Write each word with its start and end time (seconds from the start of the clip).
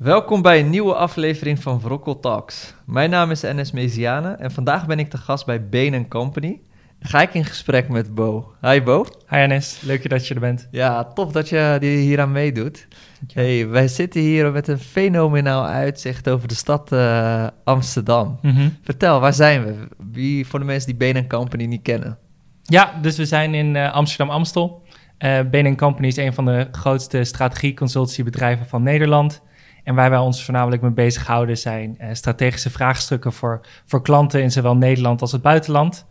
Welkom 0.00 0.42
bij 0.42 0.60
een 0.60 0.70
nieuwe 0.70 0.94
aflevering 0.94 1.62
van 1.62 1.80
Vrokkel 1.80 2.20
Talks. 2.20 2.74
Mijn 2.86 3.10
naam 3.10 3.30
is 3.30 3.42
Enes 3.42 3.72
Meziane 3.72 4.28
en 4.28 4.50
vandaag 4.50 4.86
ben 4.86 4.98
ik 4.98 5.10
te 5.10 5.18
gast 5.18 5.46
bij 5.46 5.68
Bain 5.68 6.08
Company. 6.08 6.60
Ga 7.02 7.22
ik 7.22 7.34
in 7.34 7.44
gesprek 7.44 7.88
met 7.88 8.14
Bo. 8.14 8.54
Hi 8.60 8.82
Bo. 8.82 9.06
Hi 9.28 9.36
Enes, 9.36 9.80
leuk 9.80 10.08
dat 10.08 10.26
je 10.26 10.34
er 10.34 10.40
bent. 10.40 10.68
Ja, 10.70 11.04
tof 11.04 11.32
dat 11.32 11.48
je 11.48 11.78
hier 11.80 12.20
aan 12.20 12.32
meedoet. 12.32 12.86
Hey, 13.32 13.68
wij 13.68 13.88
zitten 13.88 14.20
hier 14.20 14.52
met 14.52 14.68
een 14.68 14.78
fenomenaal 14.78 15.66
uitzicht 15.66 16.28
over 16.28 16.48
de 16.48 16.54
stad 16.54 16.92
uh, 16.92 17.46
Amsterdam. 17.64 18.38
Mhm. 18.42 18.68
Vertel, 18.82 19.20
waar 19.20 19.32
zijn 19.32 19.64
we? 19.64 19.74
Wie 20.10 20.46
voor 20.46 20.58
de 20.58 20.64
mensen 20.64 20.96
die 20.96 21.12
Bain 21.12 21.28
Company 21.28 21.64
niet 21.64 21.82
kennen? 21.82 22.18
Ja, 22.62 22.98
dus 23.02 23.16
we 23.16 23.24
zijn 23.24 23.54
in 23.54 23.74
uh, 23.74 23.92
Amsterdam-Amstel. 23.92 24.82
Uh, 25.18 25.40
Bain 25.50 25.76
Company 25.76 26.06
is 26.06 26.16
een 26.16 26.34
van 26.34 26.44
de 26.44 26.68
grootste 26.72 27.24
strategie-consultiebedrijven 27.24 28.66
van 28.66 28.82
Nederland. 28.82 29.42
En 29.84 29.94
waar 29.94 30.10
wij 30.10 30.18
ons 30.18 30.44
voornamelijk 30.44 30.82
mee 30.82 30.90
bezighouden 30.90 31.58
zijn 31.58 31.96
uh, 32.00 32.08
strategische 32.12 32.70
vraagstukken 32.70 33.32
voor, 33.32 33.60
voor 33.86 34.02
klanten 34.02 34.42
in 34.42 34.50
zowel 34.50 34.76
Nederland 34.76 35.20
als 35.20 35.32
het 35.32 35.42
buitenland. 35.42 36.08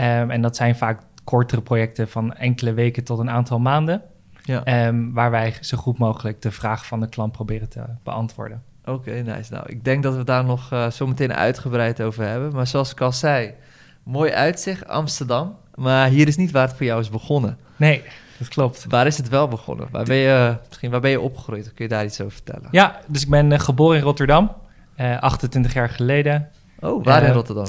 Um, 0.00 0.30
en 0.30 0.42
dat 0.42 0.56
zijn 0.56 0.76
vaak 0.76 1.00
kortere 1.24 1.60
projecten 1.60 2.08
van 2.08 2.34
enkele 2.34 2.72
weken 2.72 3.04
tot 3.04 3.18
een 3.18 3.30
aantal 3.30 3.58
maanden. 3.58 4.02
Ja. 4.42 4.86
Um, 4.86 5.12
waar 5.12 5.30
wij 5.30 5.54
zo 5.60 5.76
goed 5.76 5.98
mogelijk 5.98 6.42
de 6.42 6.50
vraag 6.50 6.86
van 6.86 7.00
de 7.00 7.08
klant 7.08 7.32
proberen 7.32 7.68
te 7.68 7.80
beantwoorden. 8.02 8.62
Oké, 8.84 8.90
okay, 8.90 9.20
nice. 9.20 9.52
Nou, 9.52 9.64
ik 9.66 9.84
denk 9.84 10.02
dat 10.02 10.16
we 10.16 10.24
daar 10.24 10.44
nog 10.44 10.72
uh, 10.72 10.90
zo 10.90 11.06
meteen 11.06 11.34
uitgebreid 11.34 12.02
over 12.02 12.24
hebben. 12.24 12.52
Maar 12.52 12.66
zoals 12.66 12.90
ik 12.90 13.00
al 13.00 13.12
zei, 13.12 13.54
mooi 14.02 14.32
uitzicht, 14.32 14.88
Amsterdam. 14.88 15.56
Maar 15.74 16.08
hier 16.08 16.28
is 16.28 16.36
niet 16.36 16.50
waar 16.50 16.66
het 16.66 16.76
voor 16.76 16.86
jou 16.86 17.00
is 17.00 17.10
begonnen. 17.10 17.58
Nee, 17.76 18.02
dat 18.38 18.48
klopt. 18.48 18.84
Waar 18.88 19.06
is 19.06 19.16
het 19.16 19.28
wel 19.28 19.48
begonnen? 19.48 19.88
Waar 19.90 20.04
ben 20.04 20.16
je, 20.16 20.56
misschien 20.68 20.90
waar 20.90 21.00
ben 21.00 21.10
je 21.10 21.20
opgegroeid? 21.20 21.74
Kun 21.74 21.84
je 21.84 21.90
daar 21.90 22.04
iets 22.04 22.20
over 22.20 22.32
vertellen? 22.32 22.68
Ja, 22.70 23.00
dus 23.06 23.22
ik 23.22 23.28
ben 23.28 23.50
uh, 23.50 23.58
geboren 23.58 23.96
in 23.96 24.02
Rotterdam, 24.02 24.52
uh, 24.96 25.18
28 25.18 25.72
jaar 25.72 25.88
geleden. 25.88 26.48
Oh, 26.80 27.04
waar 27.04 27.22
in 27.22 27.28
Uh, 27.28 27.34
Rotterdam? 27.34 27.66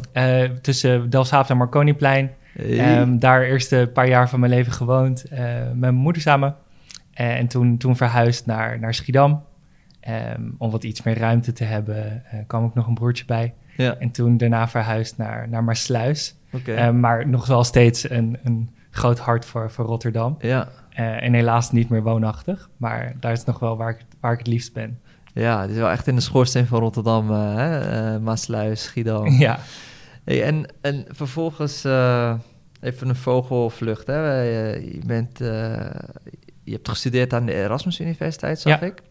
tussen 0.62 1.09
Delfshaven 1.09 1.52
en 1.52 1.58
Marconiplein. 1.58 2.31
Hey. 2.54 3.02
Um, 3.02 3.20
daar 3.20 3.44
eerst 3.44 3.72
een 3.72 3.92
paar 3.92 4.08
jaar 4.08 4.30
van 4.30 4.40
mijn 4.40 4.52
leven 4.52 4.72
gewoond 4.72 5.26
uh, 5.31 5.40
met 5.40 5.76
mijn 5.76 5.95
moeder 5.95 6.22
samen. 6.22 6.56
En 7.14 7.48
toen, 7.48 7.78
toen 7.78 7.95
verhuisd 7.95 8.45
naar, 8.45 8.80
naar 8.80 8.94
Schiedam. 8.94 9.44
Um, 10.36 10.56
om 10.58 10.72
wat 10.72 10.84
iets 10.84 11.04
meer 11.04 11.17
ruimte 11.17 11.52
te 11.52 11.64
hebben, 11.64 12.23
uh, 12.34 12.39
kwam 12.48 12.64
ook 12.64 12.73
nog 12.73 12.88
een 12.88 12.94
broertje 12.94 13.26
bij. 13.26 13.54
Ja. 13.78 13.95
En 14.00 14.12
toen 14.12 14.38
daarna 14.38 14.67
verhuisd 14.67 15.17
naar, 15.17 15.50
naar. 15.50 15.78
Okay. 16.52 16.88
Uh, 16.88 16.94
maar 16.94 17.28
nog 17.28 17.48
wel 17.48 17.64
steeds 17.64 18.09
een, 18.09 18.38
een 18.44 18.70
groot 18.89 19.20
hart 19.20 19.45
voor, 19.45 19.72
voor 19.72 19.86
Rotterdam. 19.86 20.36
Ja. 20.39 20.67
Uh, 21.00 21.23
en 21.23 21.34
helaas 21.34 21.72
niet 21.72 21.89
meer 21.89 22.04
woonachtig. 22.04 22.70
Maar 22.78 23.14
daar 23.20 23.32
is 23.32 23.44
nog 23.44 23.59
wel 23.59 23.78
waar 23.78 23.89
ik, 23.89 24.06
waar 24.20 24.32
ik 24.32 24.38
het 24.38 24.48
liefst 24.48 24.73
ben. 24.73 25.00
Ja, 25.33 25.61
het 25.61 25.69
is 25.69 25.75
wel 25.75 25.89
echt 25.89 26.07
in 26.07 26.15
de 26.15 26.21
schoorsteen 26.21 26.65
van 26.65 26.79
Rotterdam. 26.79 27.31
Uh, 27.31 27.55
hè? 27.55 28.19
Maasluis, 28.19 28.83
Schiedam. 28.83 29.27
Ja. 29.39 29.59
Hey, 30.23 30.43
en, 30.43 30.65
en 30.81 31.05
vervolgens 31.09 31.85
uh, 31.85 32.33
even 32.81 33.09
een 33.09 33.15
vogelvlucht. 33.15 34.07
Hè? 34.07 34.41
Je, 34.73 35.02
bent, 35.05 35.37
je 36.63 36.71
hebt 36.71 36.89
gestudeerd 36.89 37.33
aan 37.33 37.45
de 37.45 37.53
Erasmus 37.53 37.99
Universiteit, 37.99 38.59
zag 38.59 38.79
ja. 38.79 38.85
ik. 38.85 39.02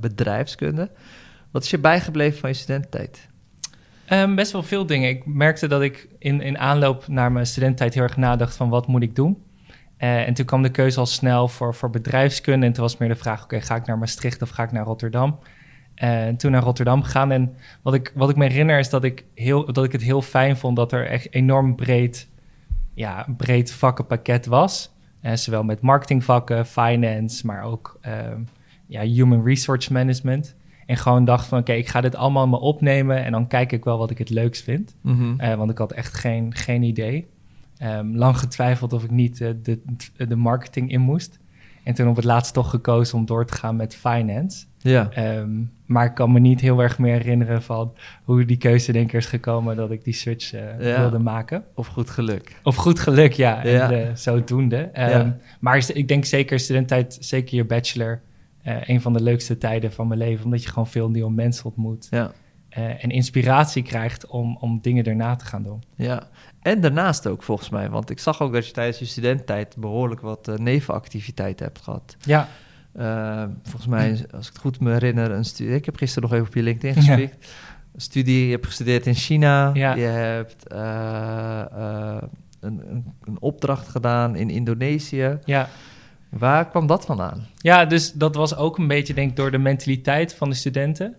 Bedrijfskunde. 0.00 0.90
Wat 1.50 1.62
is 1.62 1.70
je 1.70 1.78
bijgebleven 1.78 2.38
van 2.38 2.50
je 2.50 2.56
studententijd? 2.56 3.28
Um, 4.10 4.34
best 4.34 4.52
wel 4.52 4.62
veel 4.62 4.86
dingen. 4.86 5.08
Ik 5.08 5.26
merkte 5.26 5.66
dat 5.66 5.82
ik 5.82 6.08
in, 6.18 6.40
in 6.40 6.58
aanloop 6.58 7.08
naar 7.08 7.32
mijn 7.32 7.46
studententijd 7.46 7.94
heel 7.94 8.02
erg 8.02 8.16
nadacht 8.16 8.56
van 8.56 8.68
wat 8.68 8.86
moet 8.86 9.02
ik 9.02 9.16
doen. 9.16 9.42
Uh, 9.98 10.26
en 10.26 10.34
toen 10.34 10.44
kwam 10.44 10.62
de 10.62 10.70
keuze 10.70 10.98
al 10.98 11.06
snel 11.06 11.48
voor, 11.48 11.74
voor 11.74 11.90
bedrijfskunde. 11.90 12.66
En 12.66 12.72
toen 12.72 12.82
was 12.82 12.96
meer 12.96 13.08
de 13.08 13.14
vraag, 13.14 13.42
oké, 13.42 13.54
okay, 13.54 13.66
ga 13.66 13.76
ik 13.76 13.86
naar 13.86 13.98
Maastricht 13.98 14.42
of 14.42 14.50
ga 14.50 14.62
ik 14.62 14.72
naar 14.72 14.84
Rotterdam? 14.84 15.38
En 15.94 16.36
toen 16.36 16.50
naar 16.50 16.62
Rotterdam 16.62 17.02
gegaan. 17.02 17.30
En 17.30 17.54
wat 17.82 17.94
ik, 17.94 18.12
wat 18.14 18.30
ik 18.30 18.36
me 18.36 18.46
herinner 18.46 18.78
is 18.78 18.90
dat 18.90 19.04
ik, 19.04 19.24
heel, 19.34 19.72
dat 19.72 19.84
ik 19.84 19.92
het 19.92 20.02
heel 20.02 20.22
fijn 20.22 20.56
vond 20.56 20.76
dat 20.76 20.92
er 20.92 21.06
echt 21.06 21.34
enorm 21.34 21.74
breed, 21.74 22.28
ja, 22.94 23.26
breed 23.36 23.72
vakkenpakket 23.72 24.46
was. 24.46 24.90
Uh, 25.22 25.32
zowel 25.34 25.62
met 25.62 25.80
marketingvakken, 25.80 26.66
finance, 26.66 27.46
maar 27.46 27.62
ook 27.62 27.98
uh, 28.06 28.12
ja, 28.86 29.02
human 29.02 29.44
resource 29.44 29.92
management. 29.92 30.54
En 30.86 30.96
gewoon 30.96 31.24
dacht 31.24 31.46
van, 31.46 31.58
oké, 31.58 31.70
okay, 31.70 31.82
ik 31.82 31.88
ga 31.88 32.00
dit 32.00 32.14
allemaal 32.14 32.48
me 32.48 32.58
opnemen 32.58 33.24
en 33.24 33.32
dan 33.32 33.46
kijk 33.46 33.72
ik 33.72 33.84
wel 33.84 33.98
wat 33.98 34.10
ik 34.10 34.18
het 34.18 34.30
leukst 34.30 34.62
vind. 34.62 34.94
Mm 35.00 35.16
-hmm. 35.18 35.40
uh, 35.40 35.54
want 35.54 35.70
ik 35.70 35.78
had 35.78 35.92
echt 35.92 36.14
geen, 36.14 36.54
geen 36.54 36.82
idee. 36.82 37.26
Um, 37.82 38.16
lang 38.16 38.38
getwijfeld 38.38 38.92
of 38.92 39.04
ik 39.04 39.10
niet 39.10 39.40
uh, 39.40 39.50
de, 39.62 39.80
de 40.16 40.36
marketing 40.36 40.90
in 40.90 41.00
moest. 41.00 41.38
En 41.82 41.94
toen 41.94 42.08
op 42.08 42.16
het 42.16 42.24
laatst 42.24 42.54
toch 42.54 42.70
gekozen 42.70 43.18
om 43.18 43.26
door 43.26 43.46
te 43.46 43.54
gaan 43.54 43.76
met 43.76 43.94
finance. 43.96 44.64
Ja. 44.78 45.36
Um, 45.38 45.72
maar 45.86 46.04
ik 46.04 46.14
kan 46.14 46.32
me 46.32 46.38
niet 46.38 46.60
heel 46.60 46.80
erg 46.80 46.98
meer 46.98 47.12
herinneren 47.12 47.62
van 47.62 47.92
hoe 48.24 48.44
die 48.44 48.56
keuze 48.56 48.92
denk 48.92 49.06
ik 49.06 49.12
is 49.12 49.26
gekomen 49.26 49.76
dat 49.76 49.90
ik 49.90 50.04
die 50.04 50.14
switch 50.14 50.54
uh, 50.54 50.60
ja. 50.80 51.00
wilde 51.00 51.18
maken. 51.18 51.64
Of 51.74 51.86
goed 51.86 52.10
geluk. 52.10 52.56
Of 52.62 52.76
goed 52.76 53.00
geluk, 53.00 53.32
ja. 53.32 53.64
ja. 53.64 53.90
En, 53.90 53.98
uh, 53.98 54.14
zodoende. 54.14 54.78
Um, 54.78 54.90
ja. 54.92 55.36
Maar 55.60 55.90
ik 55.94 56.08
denk 56.08 56.24
zeker 56.24 56.58
studententijd, 56.58 57.16
zeker 57.20 57.56
je 57.56 57.64
bachelor, 57.64 58.20
uh, 58.66 58.76
een 58.86 59.00
van 59.00 59.12
de 59.12 59.22
leukste 59.22 59.58
tijden 59.58 59.92
van 59.92 60.08
mijn 60.08 60.20
leven. 60.20 60.44
Omdat 60.44 60.62
je 60.62 60.68
gewoon 60.68 60.86
veel 60.86 61.10
nieuwe 61.10 61.30
mensen 61.30 61.64
ontmoet. 61.64 62.06
Ja. 62.10 62.32
Uh, 62.78 63.04
en 63.04 63.10
inspiratie 63.10 63.82
krijgt 63.82 64.26
om, 64.26 64.56
om 64.60 64.78
dingen 64.82 65.04
erna 65.04 65.36
te 65.36 65.44
gaan 65.44 65.62
doen. 65.62 65.82
Ja, 65.94 66.28
en 66.60 66.80
daarnaast 66.80 67.26
ook 67.26 67.42
volgens 67.42 67.68
mij. 67.68 67.90
Want 67.90 68.10
ik 68.10 68.18
zag 68.18 68.40
ook 68.40 68.52
dat 68.52 68.66
je 68.66 68.72
tijdens 68.72 68.98
je 68.98 69.04
studententijd 69.04 69.76
behoorlijk 69.76 70.20
wat 70.20 70.48
uh, 70.48 70.56
nevenactiviteiten 70.56 71.66
hebt 71.66 71.80
gehad. 71.80 72.16
Ja. 72.20 72.48
Uh, 72.96 73.44
volgens 73.62 73.86
mij, 73.86 74.10
als 74.10 74.46
ik 74.46 74.52
het 74.52 74.62
goed 74.62 74.80
me 74.80 74.92
herinner, 74.92 75.30
een 75.30 75.44
studie. 75.44 75.74
Ik 75.74 75.84
heb 75.84 75.96
gisteren 75.96 76.28
nog 76.28 76.32
even 76.38 76.48
op 76.48 76.54
je 76.54 76.62
LinkedIn. 76.62 77.02
Ja. 77.02 77.18
Een 77.18 78.00
studie, 78.00 78.44
je 78.44 78.50
hebt 78.50 78.66
gestudeerd 78.66 79.06
in 79.06 79.14
China. 79.14 79.70
Ja. 79.74 79.94
Je 79.94 80.00
hebt 80.00 80.64
een, 80.68 82.10
een, 82.60 83.14
een, 83.24 83.36
opdracht 83.40 83.88
gedaan 83.88 84.36
in 84.36 84.50
Indonesië. 84.50 85.38
Ja. 85.44 85.68
Waar 86.28 86.68
kwam 86.68 86.86
dat 86.86 87.04
vandaan? 87.04 87.46
Ja, 87.56 87.84
dus 87.84 88.12
dat 88.12 88.34
was 88.34 88.56
ook 88.56 88.78
een 88.78 88.86
beetje, 88.86 89.14
denk 89.14 89.30
ik, 89.30 89.36
door 89.36 89.50
de 89.50 89.58
mentaliteit 89.58 90.34
van 90.34 90.48
de 90.48 90.54
studenten. 90.54 91.16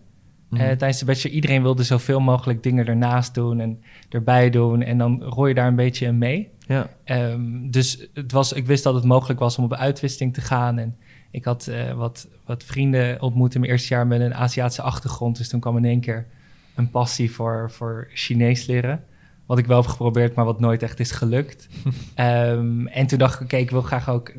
Mm 0.53 0.59
-hmm. 0.59 0.69
uh, 0.69 0.77
tijdens 0.77 0.99
de 0.99 1.05
bachelor, 1.05 1.35
iedereen 1.35 1.61
wilde 1.61 1.83
zoveel 1.83 2.19
mogelijk 2.19 2.63
dingen 2.63 2.87
ernaast 2.87 3.33
doen 3.33 3.59
en 3.59 3.83
erbij 4.09 4.49
doen. 4.49 4.81
En 4.81 4.97
dan 4.97 5.23
rooi 5.23 5.49
je 5.49 5.55
daar 5.55 5.67
een 5.67 5.75
beetje 5.75 6.05
in 6.05 6.17
mee. 6.17 6.49
Ja. 6.67 6.89
Um, 7.05 7.71
dus 7.71 8.07
het 8.13 8.31
was, 8.31 8.53
ik 8.53 8.65
wist 8.65 8.83
dat 8.83 8.93
het 8.93 9.03
mogelijk 9.03 9.39
was 9.39 9.57
om 9.57 9.63
op 9.63 9.73
uitwisseling 9.73 10.33
te 10.33 10.41
gaan. 10.41 10.77
En 10.77 10.95
ik 11.31 11.45
had 11.45 11.67
uh, 11.69 11.91
wat, 11.91 12.27
wat 12.45 12.63
vrienden 12.63 13.21
ontmoet 13.21 13.53
in 13.53 13.59
mijn 13.59 13.71
eerste 13.71 13.93
jaar 13.93 14.07
met 14.07 14.21
een 14.21 14.35
Aziatische 14.35 14.81
achtergrond. 14.81 15.37
Dus 15.37 15.49
toen 15.49 15.59
kwam 15.59 15.77
in 15.77 15.85
één 15.85 15.99
keer 15.99 16.25
een 16.75 16.89
passie 16.89 17.31
voor, 17.31 17.71
voor 17.71 18.07
Chinees 18.13 18.65
leren. 18.65 19.03
Wat 19.45 19.57
ik 19.57 19.65
wel 19.65 19.81
heb 19.81 19.89
geprobeerd, 19.89 20.35
maar 20.35 20.45
wat 20.45 20.59
nooit 20.59 20.83
echt 20.83 20.99
is 20.99 21.11
gelukt. 21.11 21.67
um, 22.19 22.87
en 22.99 23.07
toen 23.07 23.17
dacht 23.17 23.33
ik, 23.33 23.41
oké, 23.41 23.45
okay, 23.45 23.61
ik 23.61 23.71
wil 23.71 23.81
graag 23.81 24.09
ook 24.09 24.33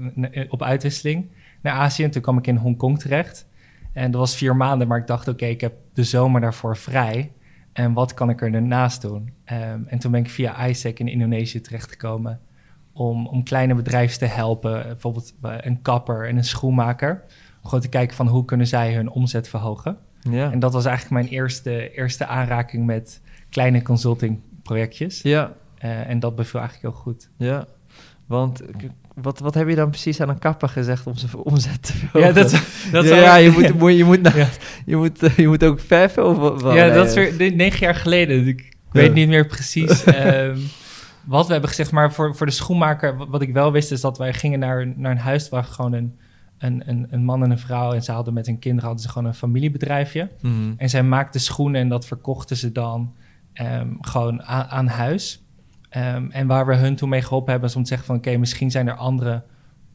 op 0.48 0.62
uitwisseling 0.62 1.26
naar 1.60 1.72
Azië. 1.72 2.04
En 2.04 2.10
toen 2.10 2.22
kwam 2.22 2.38
ik 2.38 2.46
in 2.46 2.56
Hongkong 2.56 2.98
terecht. 2.98 3.46
En 3.94 4.10
dat 4.10 4.20
was 4.20 4.36
vier 4.36 4.56
maanden, 4.56 4.88
maar 4.88 4.98
ik 4.98 5.06
dacht, 5.06 5.28
oké, 5.28 5.30
okay, 5.30 5.50
ik 5.50 5.60
heb 5.60 5.74
de 5.92 6.04
zomer 6.04 6.40
daarvoor 6.40 6.76
vrij. 6.76 7.32
En 7.72 7.92
wat 7.92 8.14
kan 8.14 8.30
ik 8.30 8.42
er 8.42 8.52
daarnaast 8.52 9.02
doen? 9.02 9.32
Um, 9.52 9.86
en 9.86 9.98
toen 9.98 10.10
ben 10.10 10.20
ik 10.20 10.30
via 10.30 10.66
ISEC 10.66 10.98
in 10.98 11.08
Indonesië 11.08 11.60
terechtgekomen 11.60 12.40
om, 12.92 13.26
om 13.26 13.42
kleine 13.42 13.74
bedrijven 13.74 14.18
te 14.18 14.26
helpen. 14.26 14.82
Bijvoorbeeld 14.82 15.34
een 15.40 15.82
kapper 15.82 16.28
en 16.28 16.36
een 16.36 16.44
schoenmaker. 16.44 17.22
Om 17.62 17.64
gewoon 17.64 17.80
te 17.80 17.88
kijken 17.88 18.16
van 18.16 18.28
hoe 18.28 18.44
kunnen 18.44 18.66
zij 18.66 18.94
hun 18.94 19.10
omzet 19.10 19.48
verhogen. 19.48 19.98
Ja. 20.30 20.52
En 20.52 20.58
dat 20.58 20.72
was 20.72 20.84
eigenlijk 20.84 21.22
mijn 21.22 21.34
eerste, 21.34 21.90
eerste 21.90 22.26
aanraking 22.26 22.86
met 22.86 23.20
kleine 23.50 23.82
consultingprojectjes. 23.82 25.22
Ja. 25.22 25.52
Uh, 25.84 26.08
en 26.08 26.20
dat 26.20 26.36
beviel 26.36 26.60
eigenlijk 26.60 26.94
heel 26.94 27.02
goed. 27.02 27.30
Ja, 27.36 27.66
want 28.26 28.62
wat, 29.14 29.38
wat 29.38 29.54
heb 29.54 29.68
je 29.68 29.74
dan 29.74 29.90
precies 29.90 30.20
aan 30.20 30.28
een 30.28 30.38
kapper 30.38 30.68
gezegd 30.68 31.06
om 31.06 31.16
zijn 31.16 31.34
omzet 31.36 31.82
te 31.82 31.92
verhogen? 31.92 32.28
Ja, 32.28 32.32
dat, 32.34 32.50
dat 32.92 33.04
ja, 33.08 33.16
ja, 33.28 33.36
je 33.36 33.50
moet, 33.50 33.78
moet, 33.78 33.96
je, 33.96 34.04
moet 34.04 34.22
nou, 34.22 34.38
ja. 34.38 34.48
je, 34.86 34.96
moet, 34.96 35.22
uh, 35.22 35.36
je 35.36 35.46
moet 35.46 35.64
ook 35.64 35.80
verven 35.80 36.26
of 36.26 36.62
wat? 36.62 36.74
Ja, 36.74 36.88
dat 36.88 37.16
is 37.16 37.36
weer 37.36 37.54
negen 37.54 37.80
jaar 37.80 37.94
geleden. 37.94 38.46
Ik 38.46 38.76
weet 38.90 39.14
niet 39.14 39.28
meer 39.28 39.46
precies 39.46 40.06
um, 40.06 40.62
wat 41.24 41.46
we 41.46 41.52
hebben 41.52 41.70
gezegd. 41.70 41.90
Maar 41.90 42.12
voor, 42.12 42.36
voor 42.36 42.46
de 42.46 42.52
schoenmaker, 42.52 43.16
wat 43.16 43.42
ik 43.42 43.52
wel 43.52 43.72
wist, 43.72 43.90
is 43.90 44.00
dat 44.00 44.18
wij 44.18 44.32
gingen 44.32 44.58
naar, 44.58 44.92
naar 44.96 45.10
een 45.10 45.18
huis 45.18 45.48
waar 45.48 45.64
gewoon 45.64 45.92
een, 45.92 46.18
een, 46.58 46.82
een, 46.86 47.06
een 47.10 47.24
man 47.24 47.42
en 47.42 47.50
een 47.50 47.58
vrouw... 47.58 47.92
en 47.92 48.02
ze 48.02 48.12
hadden 48.12 48.34
met 48.34 48.46
hun 48.46 48.58
kinderen 48.58 48.84
hadden 48.84 49.04
ze 49.04 49.10
gewoon 49.10 49.28
een 49.28 49.34
familiebedrijfje. 49.34 50.30
Mm. 50.40 50.74
En 50.76 50.90
zij 50.90 51.02
maakten 51.02 51.40
schoenen 51.40 51.80
en 51.80 51.88
dat 51.88 52.06
verkochten 52.06 52.56
ze 52.56 52.72
dan 52.72 53.14
um, 53.54 53.98
gewoon 54.00 54.42
aan, 54.42 54.66
aan 54.66 54.86
huis... 54.86 55.43
Um, 55.96 56.30
en 56.30 56.46
waar 56.46 56.66
we 56.66 56.74
hun 56.74 56.96
toen 56.96 57.08
mee 57.08 57.22
geholpen 57.22 57.50
hebben, 57.50 57.68
is 57.70 57.76
om 57.76 57.82
te 57.82 57.88
zeggen 57.88 58.06
van... 58.06 58.16
oké, 58.16 58.26
okay, 58.28 58.40
misschien 58.40 58.70
zijn 58.70 58.88
er 58.88 58.94
andere 58.94 59.42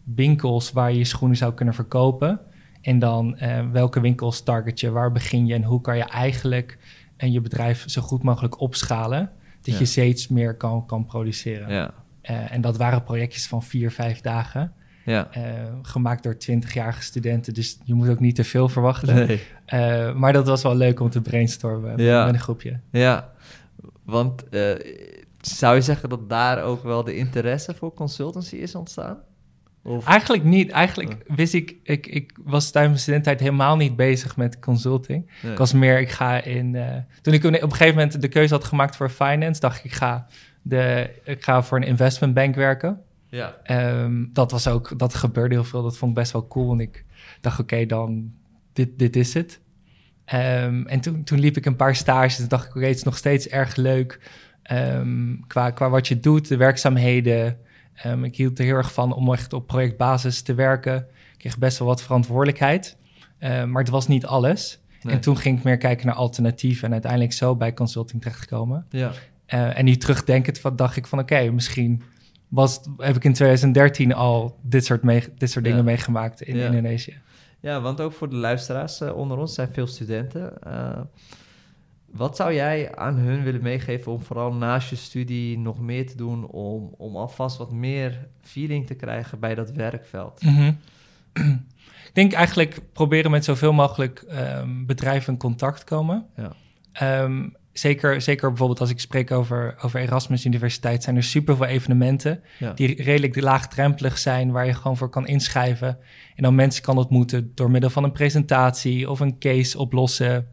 winkels 0.03 0.71
waar 0.71 0.91
je 0.91 0.97
je 0.97 1.03
schoenen 1.03 1.37
zou 1.37 1.53
kunnen 1.53 1.73
verkopen. 1.73 2.39
En 2.81 2.99
dan 2.99 3.37
uh, 3.41 3.59
welke 3.71 3.99
winkels 4.01 4.41
target 4.43 4.79
je, 4.79 4.89
waar 4.91 5.11
begin 5.11 5.45
je... 5.45 5.53
en 5.53 5.63
hoe 5.63 5.81
kan 5.81 5.97
je 5.97 6.03
eigenlijk 6.03 6.77
en 7.17 7.31
je 7.31 7.41
bedrijf 7.41 7.83
zo 7.87 8.01
goed 8.01 8.23
mogelijk 8.23 8.59
opschalen... 8.61 9.31
dat 9.61 9.73
Ja. 9.73 9.79
je 9.79 9.85
steeds 9.85 10.27
meer 10.27 10.55
kan, 10.55 10.85
kan 10.85 11.05
produceren. 11.05 11.73
Ja, 11.73 11.93
Eh, 12.21 12.51
en 12.53 12.61
dat 12.61 12.77
waren 12.77 13.03
projectjes 13.03 13.47
van 13.47 13.63
vier, 13.63 13.91
vijf 13.91 14.21
dagen. 14.21 14.73
Ja. 15.05 15.27
eh, 15.31 15.41
gemaakt 15.81 16.23
door 16.23 16.35
20-jarige 16.35 17.01
studenten. 17.01 17.53
Dus 17.53 17.77
je 17.83 17.93
moet 17.93 18.09
ook 18.09 18.19
niet 18.19 18.35
te 18.35 18.43
veel 18.43 18.69
verwachten. 18.69 19.15
Nee. 19.15 19.41
Eh, 19.65 20.13
maar 20.13 20.33
dat 20.33 20.47
was 20.47 20.63
wel 20.63 20.75
leuk 20.75 20.99
om 20.99 21.09
te 21.09 21.21
brainstormen 21.21 22.03
Ja. 22.03 22.25
met 22.25 22.33
een 22.33 22.39
groepje. 22.39 22.79
Ja, 22.91 23.29
want 24.03 24.49
eh, 24.49 24.61
zou 25.41 25.75
je 25.75 25.81
zeggen 25.81 26.09
dat 26.09 26.29
daar 26.29 26.63
ook 26.63 26.83
wel 26.83 27.03
de 27.03 27.15
interesse 27.15 27.73
voor 27.75 27.93
consultancy 27.93 28.55
is 28.55 28.75
ontstaan? 28.75 29.17
Of, 29.83 30.05
Eigenlijk 30.05 30.43
niet. 30.43 30.71
Eigenlijk 30.71 31.17
wist 31.27 31.53
ik, 31.53 31.75
ik, 31.83 32.07
ik 32.07 32.37
was 32.43 32.71
tijdens 32.71 32.93
mijn 32.93 32.99
studententijd 33.03 33.39
helemaal 33.39 33.75
niet 33.75 33.95
bezig 33.95 34.37
met 34.37 34.59
consulting. 34.59 35.31
Nee. 35.41 35.51
Ik 35.51 35.57
was 35.57 35.73
meer, 35.73 35.99
ik 35.99 36.09
ga 36.09 36.43
in... 36.43 36.75
eh, 36.75 36.95
toen 37.21 37.33
ik 37.33 37.43
op 37.43 37.53
een 37.53 37.71
gegeven 37.71 37.95
moment 37.95 38.21
de 38.21 38.27
keuze 38.27 38.53
had 38.53 38.63
gemaakt 38.63 38.95
voor 38.95 39.09
finance, 39.09 39.59
dacht 39.61 39.77
ik, 39.77 39.83
ik 39.83 39.93
ga, 39.93 40.27
de, 40.61 41.09
ik 41.23 41.43
ga 41.43 41.63
voor 41.63 41.77
een 41.77 41.87
investment 41.87 42.33
bank 42.33 42.55
werken. 42.55 43.01
Ja, 43.29 43.57
Ehm, 43.63 44.25
dat 44.33 44.51
was 44.51 44.67
ook, 44.67 44.99
dat 44.99 45.13
gebeurde 45.13 45.55
heel 45.55 45.63
veel. 45.63 45.83
Dat 45.83 45.97
vond 45.97 46.11
ik 46.11 46.17
best 46.17 46.31
wel 46.31 46.47
cool. 46.47 46.71
En 46.71 46.79
ik 46.79 47.05
dacht, 47.41 47.59
oké, 47.59 47.85
dan, 47.85 48.31
dit, 48.73 48.99
dit 48.99 49.15
is 49.15 49.33
het. 49.33 49.59
Ehm, 50.25 50.85
en 50.85 50.99
toen, 50.99 51.23
toen 51.23 51.39
liep 51.39 51.57
ik 51.57 51.65
een 51.65 51.75
paar 51.75 51.95
stages. 51.95 52.39
En 52.39 52.47
dacht 52.47 52.65
ik, 52.67 52.75
oké, 52.75 52.85
het 52.85 52.95
is 52.95 53.03
nog 53.03 53.17
steeds 53.17 53.47
erg 53.47 53.75
leuk. 53.75 54.19
Ehm, 54.69 55.35
qua, 55.47 55.69
qua 55.71 55.89
wat 55.89 56.07
je 56.07 56.19
doet, 56.19 56.47
de 56.47 56.57
werkzaamheden. 56.57 57.57
Ehm, 57.93 58.23
ik 58.23 58.35
hield 58.35 58.59
er 58.59 58.65
heel 58.65 58.75
erg 58.75 58.93
van 58.93 59.13
om 59.13 59.33
echt 59.33 59.53
op 59.53 59.67
projectbasis 59.67 60.41
te 60.41 60.53
werken. 60.53 60.95
Ik 60.97 61.37
kreeg 61.37 61.57
best 61.57 61.79
wel 61.79 61.87
wat 61.87 62.01
verantwoordelijkheid. 62.01 62.97
Ehm, 63.39 63.71
maar 63.71 63.81
het 63.81 63.91
was 63.91 64.07
niet 64.07 64.25
alles. 64.25 64.79
Nee. 65.01 65.13
En 65.15 65.21
toen 65.21 65.37
ging 65.37 65.57
ik 65.57 65.63
meer 65.63 65.77
kijken 65.77 66.05
naar 66.05 66.15
alternatieven. 66.15 66.85
En 66.85 66.91
uiteindelijk 66.91 67.33
zo 67.33 67.55
bij 67.55 67.73
consulting 67.73 68.21
terechtgekomen. 68.21 68.85
ja, 68.89 69.11
Eh, 69.45 69.77
en 69.77 69.85
nu 69.85 69.95
terugdenkend 69.95 70.59
van, 70.59 70.75
dacht 70.75 70.95
ik 70.95 71.07
van 71.07 71.19
oké, 71.19 71.51
misschien 71.51 72.01
was, 72.47 72.79
heb 72.97 73.15
ik 73.15 73.23
in 73.23 73.33
2013 73.33 74.13
al 74.13 74.59
dit 74.61 74.85
soort, 74.85 75.03
mee, 75.03 75.23
dit 75.37 75.51
soort 75.51 75.65
Ja. 75.65 75.69
dingen 75.71 75.85
meegemaakt 75.85 76.41
in 76.41 76.55
Ja. 76.57 76.65
Indonesië. 76.65 77.17
ja, 77.59 77.81
want 77.81 78.01
ook 78.01 78.13
voor 78.13 78.29
de 78.29 78.35
luisteraars 78.35 79.01
eh, 79.01 79.15
onder 79.15 79.37
ons 79.37 79.53
zijn 79.53 79.69
veel 79.73 79.87
studenten. 79.87 80.53
Wat 82.11 82.35
zou 82.35 82.53
jij 82.53 82.95
aan 82.95 83.15
hun 83.15 83.43
willen 83.43 83.61
meegeven 83.61 84.11
om 84.11 84.21
vooral 84.21 84.53
naast 84.53 84.89
je 84.89 84.95
studie 84.95 85.57
nog 85.57 85.79
meer 85.79 86.07
te 86.07 86.17
doen 86.17 86.47
om, 86.47 86.93
om 86.97 87.15
alvast 87.15 87.57
wat 87.57 87.71
meer 87.71 88.27
feeling 88.41 88.87
te 88.87 88.93
krijgen 88.93 89.39
bij 89.39 89.55
dat 89.55 89.71
werkveld? 89.71 90.41
Mhm. 90.43 90.71
ik 92.07 92.11
denk 92.13 92.33
eigenlijk 92.33 92.79
proberen 92.93 93.31
met 93.31 93.43
zoveel 93.45 93.73
mogelijk 93.73 94.19
ehm, 94.19 94.85
bedrijven 94.85 95.33
in 95.33 95.39
contact 95.39 95.83
komen. 95.83 96.25
Ja. 96.35 96.51
Ehm, 96.91 97.47
zeker, 97.71 98.21
zeker 98.21 98.47
bijvoorbeeld 98.47 98.79
als 98.79 98.89
ik 98.89 98.99
spreek 98.99 99.31
over, 99.31 99.75
over 99.81 99.99
Erasmus 99.99 100.45
Universiteit, 100.45 101.03
zijn 101.03 101.15
er 101.15 101.23
superveel 101.23 101.65
evenementen 101.65 102.43
Ja. 102.59 102.73
die 102.73 103.03
redelijk 103.03 103.41
laagdrempelig 103.41 104.17
zijn, 104.17 104.51
waar 104.51 104.65
je 104.65 104.73
gewoon 104.73 104.97
voor 104.97 105.09
kan 105.09 105.27
inschrijven. 105.27 105.97
En 106.35 106.43
dan 106.43 106.55
mensen 106.55 106.83
kan 106.83 106.97
ontmoeten 106.97 107.51
door 107.55 107.71
middel 107.71 107.89
van 107.89 108.03
een 108.03 108.11
presentatie 108.11 109.09
of 109.09 109.19
een 109.19 109.39
case 109.39 109.77
oplossen 109.77 110.47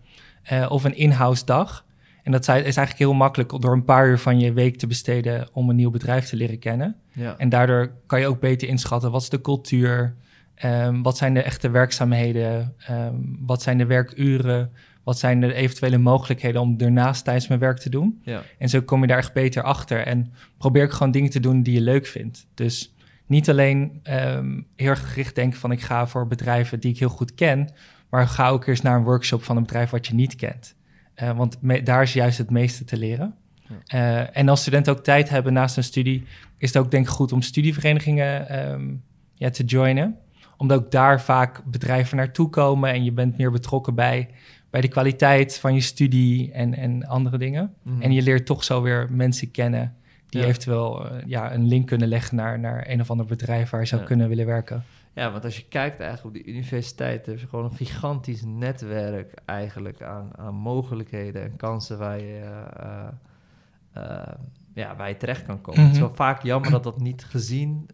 eh, 0.46 0.66
of 0.68 0.84
een 0.84 0.96
in-house 0.96 1.44
dag. 1.44 1.84
En 2.22 2.32
dat 2.32 2.40
is 2.40 2.48
eigenlijk 2.48 2.98
heel 2.98 3.14
makkelijk 3.14 3.60
door 3.60 3.72
een 3.72 3.84
paar 3.84 4.08
uur 4.08 4.18
van 4.18 4.40
je 4.40 4.52
week 4.52 4.78
te 4.78 4.86
besteden 4.86 5.48
om 5.52 5.70
een 5.70 5.76
nieuw 5.76 5.90
bedrijf 5.90 6.28
te 6.28 6.36
leren 6.36 6.58
kennen. 6.58 6.96
Ja. 7.12 7.34
En 7.38 7.48
daardoor 7.48 7.92
kan 8.06 8.20
je 8.20 8.26
ook 8.26 8.40
beter 8.40 8.68
inschatten 8.68 9.10
wat 9.10 9.22
is 9.22 9.28
de 9.28 9.40
cultuur, 9.40 10.16
Ehm, 10.56 11.02
wat 11.02 11.16
zijn 11.16 11.34
de 11.34 11.42
echte 11.42 11.70
werkzaamheden, 11.70 12.74
Ehm, 12.86 13.14
wat 13.38 13.62
zijn 13.62 13.78
de 13.78 13.86
werkuren, 13.86 14.70
wat 15.04 15.18
zijn 15.18 15.40
de 15.40 15.52
eventuele 15.54 15.98
mogelijkheden 15.98 16.60
om 16.60 16.74
ernaast 16.78 17.24
tijdens 17.24 17.48
mijn 17.48 17.60
werk 17.60 17.78
te 17.78 17.90
doen. 17.90 18.20
ja. 18.22 18.42
En 18.58 18.68
zo 18.68 18.80
kom 18.80 19.00
je 19.00 19.06
daar 19.06 19.18
echt 19.18 19.32
beter 19.32 19.62
achter. 19.62 19.98
En 19.98 20.32
probeer 20.58 20.84
ik 20.84 20.90
gewoon 20.90 21.12
dingen 21.12 21.30
te 21.30 21.40
doen 21.40 21.62
die 21.62 21.74
je 21.74 21.80
leuk 21.80 22.06
vindt. 22.06 22.46
Dus 22.54 22.94
niet 23.26 23.50
alleen 23.50 24.00
ehm, 24.02 24.60
heel 24.76 24.88
erg 24.88 25.08
gericht 25.08 25.34
denken 25.34 25.58
van 25.58 25.72
ik 25.72 25.80
ga 25.80 26.06
voor 26.06 26.26
bedrijven 26.26 26.80
die 26.80 26.90
ik 26.90 26.98
heel 26.98 27.08
goed 27.08 27.34
ken, 27.34 27.70
maar 28.10 28.28
ga 28.28 28.48
ook 28.48 28.66
eens 28.66 28.80
naar 28.80 28.96
een 28.96 29.04
workshop 29.04 29.42
van 29.42 29.56
een 29.56 29.62
bedrijf 29.62 29.90
wat 29.90 30.06
je 30.06 30.14
niet 30.14 30.36
kent. 30.36 30.74
Eh, 31.14 31.36
want 31.36 31.56
me- 31.60 31.82
daar 31.82 32.02
is 32.02 32.12
juist 32.12 32.38
het 32.38 32.50
meeste 32.50 32.84
te 32.84 32.96
leren. 32.96 33.34
Eh, 33.86 34.36
en 34.36 34.48
als 34.48 34.60
studenten 34.60 34.92
ook 34.92 35.04
tijd 35.04 35.28
hebben 35.28 35.52
naast 35.52 35.74
hun 35.74 35.84
studie, 35.84 36.24
is 36.58 36.72
het 36.74 36.82
ook 36.84 36.90
denk 36.90 37.04
ik 37.04 37.10
goed 37.10 37.32
om 37.32 37.42
studieverenigingen 37.42 38.48
ehm, 38.48 38.94
ja, 39.34 39.50
te 39.50 39.64
joinen. 39.64 40.16
Omdat 40.56 40.78
ook 40.84 40.90
daar 40.90 41.20
vaak 41.20 41.62
bedrijven 41.64 42.16
naartoe 42.16 42.50
komen 42.50 42.92
en 42.92 43.04
je 43.04 43.12
bent 43.12 43.36
meer 43.36 43.50
betrokken 43.50 43.94
bij, 43.94 44.28
bij 44.70 44.80
de 44.80 44.88
kwaliteit 44.88 45.58
van 45.58 45.74
je 45.74 45.80
studie 45.80 46.52
en, 46.52 46.74
en 46.74 47.06
andere 47.06 47.38
dingen. 47.38 47.74
Mhm. 47.82 48.02
En 48.02 48.12
je 48.12 48.22
leert 48.22 48.46
toch 48.46 48.64
zo 48.64 48.82
weer 48.82 49.06
mensen 49.10 49.50
kennen 49.50 49.96
die 50.28 50.40
Ja. 50.40 50.46
eventueel 50.46 51.08
eh, 51.10 51.16
ja, 51.26 51.54
een 51.54 51.66
link 51.66 51.86
kunnen 51.86 52.08
leggen 52.08 52.36
naar, 52.36 52.58
naar 52.58 52.88
een 52.88 53.00
of 53.00 53.10
ander 53.10 53.26
bedrijf 53.26 53.70
waar 53.70 53.80
je 53.80 53.86
zou 53.86 54.00
Ja. 54.00 54.06
kunnen 54.06 54.28
willen 54.28 54.46
werken. 54.46 54.84
Ja, 55.14 55.30
want 55.32 55.44
als 55.44 55.56
je 55.56 55.64
kijkt 55.68 56.00
eigenlijk 56.00 56.36
op 56.36 56.44
de 56.44 56.50
universiteit, 56.50 57.26
heb 57.26 57.38
je 57.38 57.46
gewoon 57.46 57.64
een 57.64 57.76
gigantisch 57.76 58.42
netwerk 58.44 59.32
eigenlijk 59.44 60.02
aan, 60.02 60.30
aan 60.36 60.54
mogelijkheden 60.54 61.42
en 61.42 61.56
kansen 61.56 61.98
waar 61.98 62.20
je, 62.20 62.40
eh, 62.76 63.06
eh, 63.92 64.32
ja, 64.74 64.96
waar 64.96 65.08
je 65.08 65.16
terecht 65.16 65.42
kan 65.46 65.60
komen. 65.60 65.80
Het 65.82 65.90
is 65.92 65.96
Mhm. 65.98 66.06
wel 66.06 66.16
vaak 66.16 66.42
jammer 66.42 66.70
dat 66.70 66.82
dat 66.84 67.00
niet 67.00 67.24
gezien, 67.24 67.88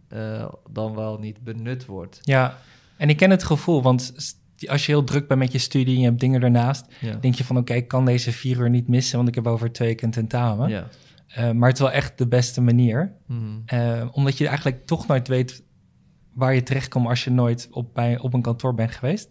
dan 0.70 0.94
wel 0.94 1.18
niet 1.18 1.44
benut 1.44 1.86
wordt. 1.86 2.18
Ja, 2.22 2.58
en 2.96 3.08
ik 3.08 3.16
ken 3.16 3.30
het 3.30 3.42
gevoel, 3.44 3.82
want 3.82 4.12
als 4.68 4.86
je 4.86 4.92
heel 4.92 5.04
druk 5.04 5.28
bent 5.28 5.40
met 5.40 5.52
je 5.52 5.58
studie 5.58 5.94
en 5.94 6.00
je 6.00 6.06
hebt 6.06 6.20
dingen 6.20 6.42
ernaast, 6.42 6.86
Ja. 7.00 7.14
denk 7.20 7.34
je 7.34 7.44
van 7.44 7.56
oké, 7.56 7.74
ik 7.74 7.88
kan 7.88 8.04
deze 8.04 8.32
vier 8.32 8.58
uur 8.58 8.70
niet 8.70 8.88
missen, 8.88 9.16
want 9.16 9.28
ik 9.28 9.34
heb 9.34 9.46
over 9.46 9.72
twee 9.72 9.88
weken 9.88 10.06
een 10.06 10.12
tentamen. 10.12 10.68
Ja. 10.68 10.86
Eh, 11.34 11.50
maar 11.50 11.68
het 11.68 11.76
is 11.78 11.84
wel 11.84 11.92
echt 11.92 12.18
de 12.18 12.26
beste 12.28 12.60
manier, 12.60 13.12
Mhm. 13.26 13.40
Eh, 13.66 14.08
omdat 14.12 14.38
je 14.38 14.46
eigenlijk 14.46 14.86
toch 14.86 15.06
nooit 15.06 15.28
weet 15.28 15.62
waar 16.32 16.54
je 16.54 16.62
terechtkomt 16.62 17.08
als 17.08 17.24
je 17.24 17.30
nooit 17.30 17.68
op, 17.70 17.94
bij, 17.94 18.18
op 18.18 18.34
een 18.34 18.42
kantoor 18.42 18.74
bent 18.74 18.90
geweest. 18.92 19.28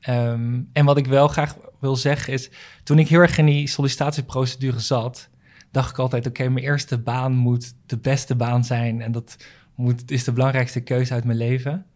Ehm, 0.00 0.60
en 0.72 0.84
wat 0.84 0.96
ik 0.98 1.06
wel 1.06 1.28
graag 1.28 1.56
wil 1.80 1.96
zeggen 1.96 2.32
is, 2.32 2.50
toen 2.82 2.98
ik 2.98 3.08
heel 3.08 3.20
erg 3.20 3.38
in 3.38 3.46
die 3.46 3.66
sollicitatieprocedure 3.68 4.78
zat, 4.78 5.28
dacht 5.70 5.90
ik 5.90 5.98
altijd, 5.98 6.26
oké, 6.26 6.48
mijn 6.48 6.64
eerste 6.64 6.98
baan 6.98 7.32
moet 7.32 7.74
de 7.86 7.98
beste 7.98 8.34
baan 8.34 8.64
zijn 8.64 9.00
en 9.02 9.12
dat 9.12 9.36
moet, 9.74 10.10
is 10.10 10.24
de 10.24 10.32
belangrijkste 10.32 10.80
keuze 10.80 11.12
uit 11.12 11.24
mijn 11.24 11.38
leven. 11.38 11.86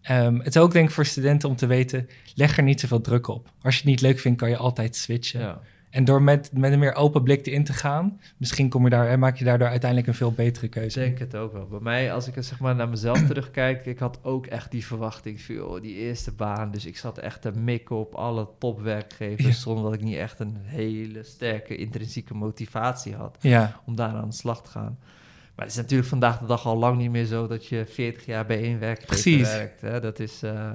Ehm, 0.00 0.36
het 0.38 0.54
is 0.54 0.56
ook 0.62 0.72
denk 0.72 0.88
ik 0.88 0.94
voor 0.94 1.06
studenten 1.06 1.48
om 1.48 1.56
te 1.56 1.66
weten, 1.66 2.08
leg 2.34 2.56
er 2.56 2.62
niet 2.62 2.80
zoveel 2.80 3.00
druk 3.00 3.28
op. 3.28 3.52
Als 3.62 3.74
je 3.74 3.80
het 3.80 3.90
niet 3.90 4.00
leuk 4.00 4.18
vindt, 4.18 4.38
kan 4.38 4.48
je 4.48 4.56
altijd 4.56 4.96
switchen. 4.96 5.40
ja. 5.40 5.60
En 5.94 6.04
door 6.04 6.22
met, 6.22 6.50
met 6.52 6.72
een 6.72 6.78
meer 6.78 6.94
open 6.94 7.22
blik 7.22 7.46
erin 7.46 7.64
te 7.64 7.72
gaan, 7.72 8.20
misschien 8.36 8.68
kom 8.68 8.84
je 8.84 8.90
daar, 8.90 9.08
en 9.08 9.18
maak 9.18 9.36
je 9.36 9.44
daardoor 9.44 9.68
uiteindelijk 9.68 10.08
een 10.08 10.14
veel 10.14 10.32
betere 10.32 10.64
Ik 10.64 10.70
keuze. 10.70 10.98
denk 10.98 11.18
het 11.18 11.36
ook 11.36 11.52
wel. 11.52 11.66
Bij 11.66 11.80
mij, 11.80 12.12
als 12.12 12.28
ik 12.28 12.34
zeg 12.38 12.60
maar 12.60 12.74
naar 12.74 12.88
mezelf 12.88 13.26
terugkijk, 13.26 13.86
ik 13.86 13.98
had 13.98 14.18
ook 14.22 14.46
echt 14.46 14.70
die 14.70 14.86
verwachting 14.86 15.40
van 15.40 15.54
joh, 15.54 15.82
die 15.82 15.94
eerste 15.94 16.32
baan. 16.32 16.70
Dus 16.70 16.86
ik 16.86 16.96
zat 16.96 17.18
echt 17.18 17.42
te 17.42 17.50
mikken 17.52 17.96
op 17.96 18.14
alle 18.14 18.48
topwerkgevers, 18.58 19.46
Ja. 19.46 19.52
zonder 19.52 19.84
dat 19.84 19.94
ik 19.94 20.00
niet 20.02 20.16
echt 20.16 20.38
een 20.40 20.56
hele 20.60 21.22
sterke 21.22 21.76
intrinsieke 21.76 22.34
motivatie 22.34 23.14
had. 23.14 23.36
Ja, 23.40 23.80
om 23.86 23.96
daar 23.96 24.14
aan 24.14 24.28
de 24.28 24.34
slag 24.34 24.62
te 24.62 24.70
gaan. 24.70 24.98
Maar 25.54 25.64
het 25.64 25.74
is 25.74 25.80
natuurlijk 25.80 26.08
vandaag 26.08 26.38
de 26.38 26.46
dag 26.46 26.66
al 26.66 26.76
lang 26.76 26.98
niet 26.98 27.10
meer 27.10 27.24
zo 27.26 27.46
dat 27.46 27.66
je 27.66 27.86
40 27.90 28.26
jaar 28.26 28.46
bij 28.46 28.62
één 28.62 28.78
werkgever 28.78 29.06
Precies. 29.06 29.52
werkt. 29.52 29.80
Hè? 29.80 30.00
Dat 30.00 30.18
is, 30.18 30.42
eh, 30.42 30.70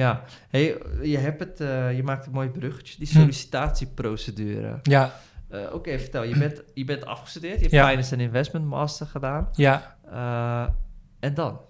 ja. 0.00 0.24
Hey, 0.48 0.78
je, 1.02 1.18
hebt 1.18 1.40
het, 1.40 1.60
eh, 1.60 1.96
je 1.96 2.02
maakt 2.02 2.26
een 2.26 2.32
mooi 2.32 2.48
bruggetje, 2.48 2.98
die 2.98 3.08
Hm. 3.08 3.14
sollicitatieprocedure. 3.18 4.78
ja, 4.82 5.12
Eh, 5.48 5.60
Oké, 5.74 5.98
vertel, 5.98 6.22
je 6.22 6.38
bent, 6.38 6.62
je 6.74 6.84
bent 6.84 7.04
afgestudeerd, 7.06 7.54
je 7.54 7.60
hebt 7.60 7.72
Ja. 7.72 7.88
Finance 7.88 8.14
en 8.14 8.20
Investment 8.20 8.64
Master 8.66 9.06
gedaan. 9.06 9.48
ja. 9.54 9.96
Eh, 10.12 10.72
en 11.20 11.34
dan? 11.34 11.60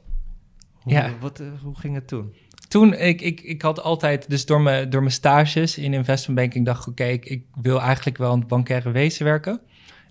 Hoe, 0.72 0.92
Ja. 0.92 1.10
wat, 1.20 1.42
hoe 1.62 1.78
ging 1.78 1.94
het 1.94 2.08
toen? 2.08 2.34
Toen, 2.68 2.94
ik, 2.94 3.20
ik, 3.20 3.40
ik 3.40 3.62
had 3.62 3.82
altijd, 3.82 4.30
dus 4.30 4.46
door 4.46 4.60
mijn, 4.60 4.90
door 4.90 5.00
mijn 5.00 5.12
stages 5.12 5.78
in 5.78 5.94
investment 5.94 6.38
banking, 6.40 6.64
dacht 6.66 6.82
ik, 6.82 6.88
oké, 6.88 7.04
ik, 7.04 7.24
ik 7.24 7.44
wil 7.62 7.80
eigenlijk 7.80 8.18
wel 8.18 8.32
in 8.32 8.38
het 8.38 8.48
bankaire 8.48 8.90
wezen 8.90 9.24
werken. 9.24 9.60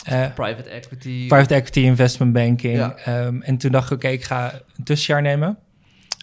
Eh, 0.06 0.34
Private 0.34 0.70
equity? 0.70 1.28
private 1.28 1.54
equity, 1.54 1.80
investment 1.80 2.34
banking. 2.34 2.76
Ja. 2.78 2.96
Ehm, 2.96 3.42
en 3.42 3.58
toen 3.58 3.72
dacht 3.72 3.92
ik, 3.92 3.98
oké, 3.98 4.08
ik 4.08 4.24
ga 4.24 4.54
een 4.78 4.84
tussenjaar 4.84 5.22
nemen. 5.24 5.58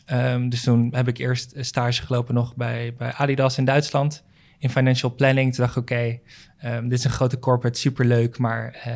Ehm, 0.06 0.48
dus 0.48 0.62
toen 0.62 0.88
heb 0.94 1.08
ik 1.08 1.18
eerst 1.18 1.52
een 1.54 1.64
stage 1.64 2.02
gelopen 2.02 2.34
nog 2.34 2.54
bij, 2.54 2.94
bij 2.98 3.12
Adidas 3.12 3.58
in 3.58 3.64
Duitsland. 3.64 4.24
In 4.58 4.70
financial 4.70 5.14
planning. 5.14 5.54
Toen 5.54 5.64
dacht 5.64 5.76
ik, 5.76 5.82
oké, 5.82 6.18
ehm, 6.58 6.88
dit 6.88 6.98
is 6.98 7.04
een 7.04 7.10
grote 7.10 7.38
corporate, 7.38 7.78
superleuk. 7.78 8.38
Maar 8.38 8.80
eh, 8.84 8.94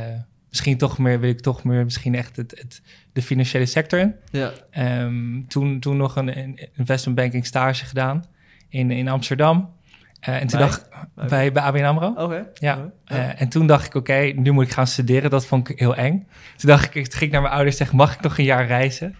misschien 0.49 0.79
toch 0.79 0.99
meer, 0.99 1.21
wil 1.21 1.31
ik 1.31 1.41
toch 1.41 1.65
meer 1.65 1.85
misschien 1.85 2.15
echt 2.15 2.37
het, 2.37 2.51
het, 2.59 2.83
de 3.13 3.23
financiële 3.23 3.67
sector 3.67 3.99
in. 3.99 4.15
Ja. 4.31 4.53
Ehm, 4.71 5.43
toen, 5.49 5.81
toen 5.81 5.97
nog 5.97 6.17
een, 6.17 6.39
een 6.39 6.69
investment 6.77 7.17
banking 7.17 7.47
stage 7.47 7.85
gedaan 7.85 8.25
in, 8.69 8.91
in 8.91 9.09
Amsterdam. 9.09 9.71
Eh, 10.21 10.35
en 10.35 10.47
toen 10.47 10.59
Bij? 10.59 10.69
dacht 10.69 10.89
bij, 11.15 11.53
bij 11.53 11.63
ABN 11.63 11.85
AMRO. 11.85 12.09
Oké. 12.17 12.47
Ja, 12.55 12.91
eh, 13.05 13.41
en 13.41 13.49
toen 13.49 13.67
dacht 13.67 13.87
ik, 13.87 13.95
oké, 13.95 14.19
nu 14.19 14.51
moet 14.51 14.65
ik 14.65 14.73
gaan 14.73 14.87
studeren. 14.87 15.31
Dat 15.31 15.47
vond 15.47 15.69
ik 15.69 15.79
heel 15.79 15.97
eng. 15.97 16.27
Toen 16.57 16.71
dacht 16.71 16.85
ik, 16.85 16.95
ik 16.95 17.15
ging 17.15 17.33
naar 17.33 17.41
mijn 17.41 17.55
ouders 17.55 17.79
en 17.79 17.87
zeg, 17.87 17.95
mag 17.95 18.15
ik 18.15 18.21
nog 18.21 18.39
een 18.39 18.45
jaar 18.45 18.67
reizen? 18.67 19.17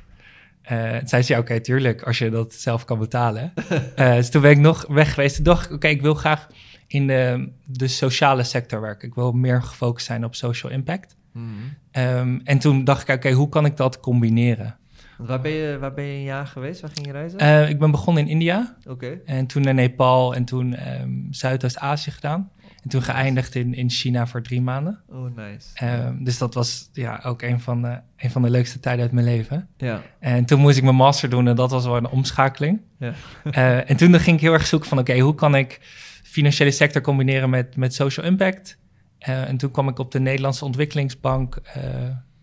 Eh 0.71 0.99
toen 0.99 1.09
zei 1.09 1.23
ze, 1.23 1.33
ja, 1.33 1.39
oké, 1.39 1.61
tuurlijk, 1.61 2.03
als 2.03 2.19
je 2.19 2.31
dat 2.31 2.55
zelf 2.55 2.85
kan 2.85 2.99
betalen. 2.99 3.53
Eh, 3.95 4.15
dus 4.15 4.31
toen 4.31 4.43
ben 4.43 4.51
ik 4.51 4.59
nog 4.59 4.87
weg 4.89 5.15
geweest. 5.15 5.35
Toen 5.35 5.45
dacht 5.45 5.67
ik, 5.67 5.73
oké, 5.73 5.89
ik 5.89 6.03
wil 6.03 6.15
graag 6.15 6.47
in 6.87 7.07
de, 7.07 7.49
de 7.65 7.89
sociale 7.89 8.43
sector 8.43 8.81
werken. 8.81 9.09
Ik 9.09 9.15
wil 9.15 9.33
meer 9.33 9.63
gefocust 9.63 10.07
zijn 10.07 10.25
op 10.25 10.35
social 10.35 10.73
impact. 10.73 11.17
Mhm. 11.33 11.47
Ehm, 11.91 12.39
en 12.45 12.59
toen 12.59 12.85
dacht 12.85 13.09
ik, 13.09 13.15
oké, 13.15 13.31
hoe 13.31 13.49
kan 13.49 13.65
ik 13.65 13.77
dat 13.77 14.01
combineren? 14.01 14.79
Waar 15.17 15.41
ben, 15.41 15.51
je, 15.51 15.79
waar 15.79 15.95
ben 15.95 16.05
je 16.05 16.13
een 16.13 16.23
jaar 16.23 16.47
geweest? 16.47 16.81
Waar 16.81 16.91
ging 16.95 17.07
je 17.07 17.13
reizen? 17.13 17.39
Eh, 17.39 17.69
ik 17.69 17.79
ben 17.79 17.91
begonnen 17.91 18.23
in 18.23 18.29
India 18.29 18.77
Oké. 18.89 19.21
en 19.25 19.47
toen 19.47 19.63
naar 19.63 19.75
Nepal 19.75 20.35
en 20.35 20.45
toen 20.45 20.75
ehm, 20.75 21.11
Zuidoost-Azië 21.31 22.11
gedaan. 22.11 22.51
En 22.83 22.89
toen 22.89 23.03
geëindigd 23.03 23.55
in, 23.55 23.75
in 23.75 23.91
China 23.91 24.27
voor 24.27 24.43
drie 24.43 24.61
maanden. 24.61 25.01
Oh, 25.09 25.37
nice. 25.37 25.69
Ehm, 25.75 26.25
dus 26.25 26.39
dat 26.39 26.55
was 26.55 26.91
ja, 26.93 27.21
ook 27.25 27.43
een 27.43 27.61
van, 27.61 27.83
de, 27.83 28.01
een 28.17 28.31
van 28.31 28.43
de 28.43 28.51
leukste 28.51 28.81
tijden 28.81 29.03
uit 29.03 29.13
mijn 29.13 29.27
leven. 29.27 29.69
ja. 29.77 30.03
En 30.19 30.45
toen 30.45 30.61
moest 30.61 30.77
ik 30.77 30.83
mijn 30.83 30.97
master 30.97 31.31
doen 31.31 31.49
en 31.49 31.57
dat 31.57 31.71
was 31.71 31.85
wel 31.85 31.97
een 31.97 32.09
omschakeling. 32.09 32.81
Ja. 32.99 33.13
Eh, 33.51 33.91
en 33.91 33.97
toen 33.97 34.21
ging 34.21 34.37
ik 34.37 34.43
heel 34.43 34.53
erg 34.53 34.67
zoeken 34.67 34.89
van, 34.89 34.99
oké, 34.99 35.19
hoe 35.19 35.35
kan 35.35 35.55
ik 35.55 35.81
financiële 36.23 36.71
sector 36.71 37.03
combineren 37.03 37.51
met, 37.51 37.77
met 37.77 37.95
social 37.95 38.27
impact? 38.27 38.79
Eh, 39.19 39.49
en 39.49 39.57
toen 39.57 39.71
kwam 39.71 39.89
ik 39.89 39.99
op 39.99 40.13
de 40.13 40.21
Nederlandse 40.21 40.65
Ontwikkelingsbank, 40.65 41.57
eh, 41.57 41.83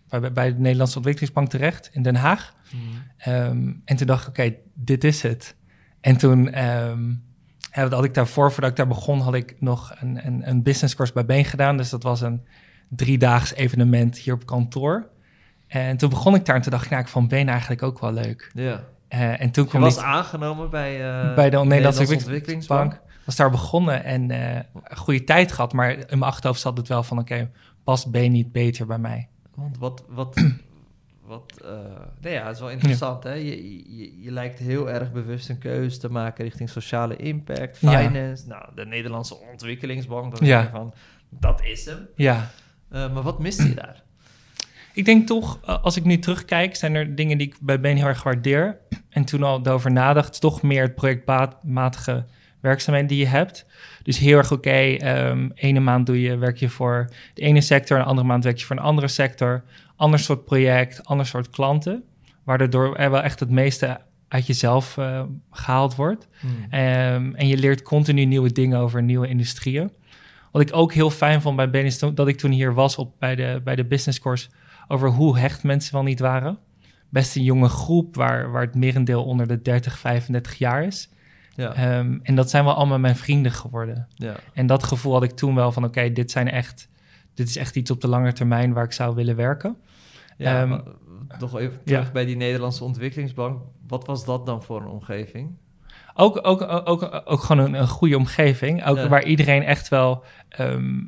bij, 0.08 0.32
bij 0.32 0.54
de 0.54 0.60
Nederlandse 0.60 0.96
Ontwikkelingsbank 0.96 1.48
terecht 1.48 1.90
in 1.92 2.02
Den 2.02 2.16
Haag. 2.16 2.54
Mhm. 2.70 2.82
Ehm, 3.16 3.72
en 3.84 3.96
toen 3.96 4.06
dacht 4.06 4.22
ik, 4.22 4.28
oké, 4.28 4.54
dit 4.74 5.04
is 5.04 5.22
het. 5.22 5.56
En 6.00 6.16
toen 6.16 6.52
ehm, 6.52 7.12
had 7.78 8.04
ik 8.04 8.14
daarvoor, 8.14 8.52
voordat 8.52 8.70
ik 8.70 8.76
daar 8.76 8.86
begon, 8.86 9.20
had 9.20 9.34
ik 9.34 9.56
nog 9.60 9.94
een, 10.00 10.26
een, 10.26 10.48
een 10.48 10.62
business 10.62 10.94
course 10.94 11.14
bij 11.14 11.24
Been 11.24 11.44
gedaan. 11.44 11.76
Dus 11.76 11.90
dat 11.90 12.02
was 12.02 12.20
een 12.20 12.46
driedaags 12.88 13.54
evenement 13.54 14.18
hier 14.18 14.34
op 14.34 14.46
kantoor. 14.46 15.08
En 15.66 15.96
toen 15.96 16.10
begon 16.10 16.34
ik 16.34 16.44
daar 16.44 16.56
en 16.56 16.62
toen 16.62 16.70
dacht 16.70 16.84
ik, 16.84 16.90
nou, 16.90 17.02
ik 17.02 17.08
vond 17.08 17.28
Been 17.28 17.48
eigenlijk 17.48 17.82
ook 17.82 18.00
wel 18.00 18.12
leuk. 18.12 18.50
Ja. 18.54 18.84
Eh, 19.08 19.40
en 19.40 19.50
toen 19.50 19.64
Je 19.64 19.70
kwam 19.70 19.82
was 19.82 19.96
ik 19.96 20.02
aangenomen 20.02 20.70
bij, 20.70 21.10
eh, 21.10 21.34
bij 21.34 21.50
de 21.50 21.58
Nederlandse 21.58 22.14
Ontwikkelingsbank. 22.14 23.00
Was 23.24 23.36
daar 23.36 23.50
begonnen 23.50 24.04
en 24.04 24.30
eh, 24.30 24.62
een 24.84 24.96
goede 24.96 25.24
tijd 25.24 25.52
gehad. 25.52 25.72
Maar 25.72 25.90
in 25.90 26.18
mijn 26.18 26.22
achterhoofd 26.22 26.60
zat 26.60 26.76
het 26.76 26.88
wel 26.88 27.02
van, 27.02 27.18
oké, 27.18 27.50
past 27.84 28.10
B 28.10 28.16
niet 28.16 28.52
beter 28.52 28.86
bij 28.86 28.98
mij? 28.98 29.28
Want 29.54 29.78
wat... 29.78 30.04
wat 30.08 30.36
wat 31.28 31.52
eh, 31.64 31.70
nee, 32.20 32.32
ja, 32.32 32.46
het 32.46 32.54
is 32.54 32.60
wel 32.60 32.70
interessant. 32.70 33.22
Hè? 33.24 33.32
Je, 33.32 33.78
je, 33.96 34.22
je 34.22 34.30
lijkt 34.30 34.58
heel 34.58 34.90
erg 34.90 35.12
bewust 35.12 35.48
een 35.48 35.58
keuze 35.58 35.98
te 35.98 36.10
maken 36.10 36.44
richting 36.44 36.70
sociale 36.70 37.16
impact, 37.16 37.78
Ja. 37.80 38.00
finance. 38.08 38.46
Nou, 38.48 38.64
de 38.74 38.86
Nederlandse 38.86 39.36
Ontwikkelingsbank, 39.50 40.36
dan 40.38 40.46
Ja. 40.46 40.68
van, 40.70 40.94
dat 41.28 41.64
is 41.64 41.84
hem. 41.84 42.08
Ja, 42.14 42.50
Eh, 42.90 43.12
maar 43.12 43.22
wat 43.22 43.38
miste 43.38 43.68
je 43.68 43.74
daar? 43.74 44.02
ik 44.94 45.04
denk 45.04 45.26
toch, 45.26 45.58
eh, 45.66 45.82
als 45.82 45.96
ik 45.96 46.04
nu 46.04 46.18
terugkijk, 46.18 46.76
zijn 46.76 46.94
er 46.94 47.14
dingen 47.14 47.38
die 47.38 47.46
ik 47.46 47.56
bij 47.60 47.80
Ben 47.80 47.96
heel 47.96 48.06
erg 48.06 48.22
waardeer. 48.22 48.78
En 49.10 49.24
toen 49.24 49.42
al 49.42 49.66
over 49.66 49.92
nadacht, 49.92 50.40
toch 50.40 50.62
meer 50.62 50.82
het 50.82 50.94
projectmatige 50.94 52.24
werkzaamheden 52.60 53.08
die 53.08 53.18
je 53.18 53.26
hebt. 53.26 53.66
Dus 54.02 54.18
heel 54.18 54.36
erg 54.38 54.52
oké, 54.52 54.70
ehm, 54.70 55.48
ene 55.54 55.80
maand 55.80 56.06
doe 56.06 56.20
je, 56.20 56.36
werk 56.36 56.56
je 56.56 56.68
voor 56.68 57.08
de 57.34 57.42
ene 57.42 57.60
sector, 57.60 57.96
en 57.96 58.02
de 58.02 58.08
andere 58.08 58.26
maand 58.26 58.44
werk 58.44 58.58
je 58.58 58.64
voor 58.64 58.76
een 58.76 58.82
andere 58.82 59.08
sector. 59.08 59.62
Ander 59.98 60.18
soort 60.18 60.44
project, 60.44 61.04
ander 61.04 61.26
soort 61.26 61.50
klanten. 61.50 62.02
Waardoor 62.44 62.96
er 62.96 63.10
wel 63.10 63.22
echt 63.22 63.40
het 63.40 63.50
meeste 63.50 64.00
uit 64.28 64.46
jezelf 64.46 64.98
eh, 64.98 65.22
gehaald 65.50 65.94
wordt. 65.94 66.28
Hmm. 66.40 66.50
Ehm, 66.70 67.34
en 67.34 67.46
je 67.48 67.56
leert 67.56 67.82
continu 67.82 68.24
nieuwe 68.24 68.52
dingen 68.52 68.78
over 68.78 69.02
nieuwe 69.02 69.28
industrieën. 69.28 69.90
Wat 70.52 70.62
ik 70.62 70.68
ook 70.72 70.92
heel 70.92 71.10
fijn 71.10 71.40
vond 71.42 71.56
bij 71.56 71.70
Ben 71.70 71.84
is 71.84 71.98
toen- 71.98 72.14
dat 72.14 72.28
ik 72.28 72.36
toen 72.38 72.50
hier 72.50 72.74
was 72.74 72.96
op, 72.96 73.12
bij, 73.18 73.34
de, 73.34 73.60
bij 73.64 73.76
de 73.76 73.84
business 73.84 74.20
course 74.20 74.48
over 74.88 75.08
hoe 75.08 75.38
hecht 75.38 75.62
mensen 75.62 75.94
wel 75.94 76.02
niet 76.02 76.20
waren. 76.20 76.58
Best 77.08 77.36
een 77.36 77.42
jonge 77.42 77.68
groep 77.68 78.14
waar, 78.16 78.50
waar 78.50 78.62
het 78.62 78.74
merendeel 78.74 79.24
onder 79.24 79.46
de 79.46 79.62
30, 79.62 79.98
35 79.98 80.54
jaar 80.54 80.82
is. 80.84 81.08
Ja, 81.54 81.72
Ehm, 81.74 82.18
en 82.22 82.34
dat 82.34 82.50
zijn 82.50 82.64
wel 82.64 82.74
allemaal 82.74 82.98
mijn 82.98 83.16
vrienden 83.16 83.52
geworden. 83.52 84.06
ja. 84.14 84.34
En 84.54 84.66
dat 84.66 84.82
gevoel 84.82 85.12
had 85.12 85.22
ik 85.22 85.30
toen 85.30 85.54
wel 85.54 85.72
van 85.72 85.84
oké, 85.84 86.12
dit 86.12 86.30
zijn 86.30 86.50
echt, 86.50 86.88
dit 87.38 87.48
is 87.48 87.56
echt 87.56 87.76
iets 87.76 87.90
op 87.90 88.00
de 88.00 88.08
lange 88.08 88.32
termijn 88.32 88.72
waar 88.72 88.84
ik 88.84 88.92
zou 88.92 89.14
willen 89.14 89.36
werken. 89.36 89.76
ja 90.36 90.62
Ehm, 90.62 90.80
nog 91.38 91.58
even 91.58 91.84
terug 91.84 92.06
ja. 92.06 92.12
bij 92.12 92.24
die 92.24 92.36
Nederlandse 92.36 92.84
Ontwikkelingsbank. 92.84 93.62
Wat 93.86 94.06
was 94.06 94.24
dat 94.24 94.46
dan 94.46 94.62
voor 94.62 94.80
een 94.80 94.88
omgeving? 94.88 95.56
Ook, 96.14 96.46
ook, 96.46 96.62
ook, 96.62 96.88
ook, 96.88 97.22
ook 97.24 97.42
gewoon 97.42 97.64
een, 97.64 97.74
een 97.74 97.88
goede 97.88 98.16
omgeving. 98.16 98.84
Ook 98.84 98.96
Ja. 98.96 99.08
waar 99.08 99.24
iedereen 99.24 99.62
echt 99.62 99.88
wel 99.88 100.24
ehm, 100.48 101.00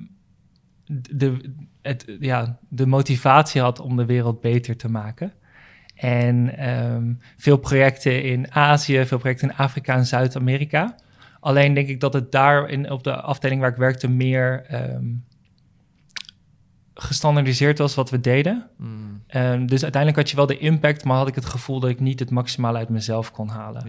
de, 1.11 1.53
het, 1.83 2.17
ja, 2.21 2.59
de 2.69 2.87
motivatie 2.87 3.61
had 3.61 3.81
om 3.81 3.97
de 3.97 4.07
wereld 4.07 4.41
beter 4.41 4.77
te 4.77 4.91
maken. 4.91 5.33
En 5.95 6.57
ehm, 6.57 7.13
veel 7.37 7.57
projecten 7.57 8.23
in 8.23 8.53
Azië, 8.53 9.07
veel 9.07 9.19
projecten 9.19 9.49
in 9.49 9.57
Afrika 9.57 9.95
en 9.97 10.07
Zuid-Amerika. 10.07 10.95
Alleen 11.41 11.75
denk 11.75 11.89
ik 11.89 12.01
dat 12.01 12.13
het 12.13 12.33
daar 12.33 12.69
in, 12.69 12.91
op 12.91 13.05
de 13.05 13.15
afdeling 13.21 13.61
waar 13.61 13.71
ik 13.71 13.77
werkte 13.77 14.09
meer 14.09 14.65
gestandardiseerd 17.03 17.79
was 17.79 17.95
wat 17.95 18.11
we 18.11 18.21
deden. 18.21 18.67
Hmm, 18.77 19.09
Ehm, 19.27 19.67
dus 19.67 19.83
uiteindelijk 19.83 20.17
had 20.23 20.31
je 20.31 20.37
wel 20.37 20.47
de 20.47 20.59
impact, 20.59 21.05
maar 21.05 21.17
had 21.17 21.29
ik 21.29 21.35
het 21.35 21.45
gevoel 21.45 21.81
dat 21.81 21.91
ik 21.91 22.01
niet 22.01 22.19
het 22.21 22.31
maximale 22.31 22.79
uit 22.79 22.89
mezelf 22.89 23.33
kon 23.33 23.49
halen. 23.49 23.89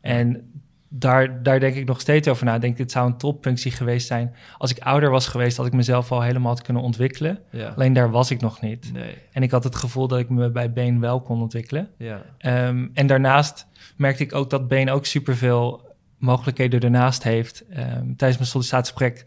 En 0.00 0.50
daar, 0.88 1.42
daar 1.42 1.60
denk 1.60 1.74
ik 1.76 1.86
nog 1.86 2.00
steeds 2.00 2.28
over 2.28 2.44
na. 2.44 2.54
Ik 2.54 2.60
denk, 2.60 2.76
dit 2.76 2.90
zou 2.90 3.06
een 3.06 3.16
topfunctie 3.16 3.70
geweest 3.70 4.06
zijn. 4.06 4.34
Als 4.58 4.70
ik 4.70 4.78
ouder 4.78 5.10
was 5.10 5.26
geweest, 5.26 5.56
had 5.56 5.66
ik 5.66 5.72
mezelf 5.72 6.12
al 6.12 6.22
helemaal 6.22 6.50
had 6.52 6.62
kunnen 6.62 6.82
ontwikkelen. 6.82 7.38
ja. 7.50 7.68
Alleen 7.68 7.92
daar 7.92 8.10
was 8.10 8.30
ik 8.30 8.40
nog 8.40 8.60
niet. 8.60 8.92
Nee, 8.92 9.14
En 9.32 9.42
ik 9.42 9.50
had 9.50 9.64
het 9.64 9.76
gevoel 9.76 10.08
dat 10.08 10.18
ik 10.18 10.28
me 10.28 10.50
bij 10.50 10.72
Been 10.72 11.00
wel 11.00 11.20
kon 11.20 11.40
ontwikkelen. 11.40 11.88
ja. 11.96 12.22
Ehm, 12.38 12.86
en 12.94 13.06
daarnaast 13.06 13.66
merkte 13.96 14.22
ik 14.22 14.34
ook 14.34 14.50
dat 14.50 14.68
Been 14.68 14.90
ook 14.90 15.06
superveel 15.06 15.96
mogelijkheden 16.18 16.80
ernaast 16.80 17.22
heeft. 17.22 17.64
Ehm, 17.68 17.86
tijdens 18.16 18.38
mijn 18.38 18.46
sollicitatiegesprek 18.46 19.24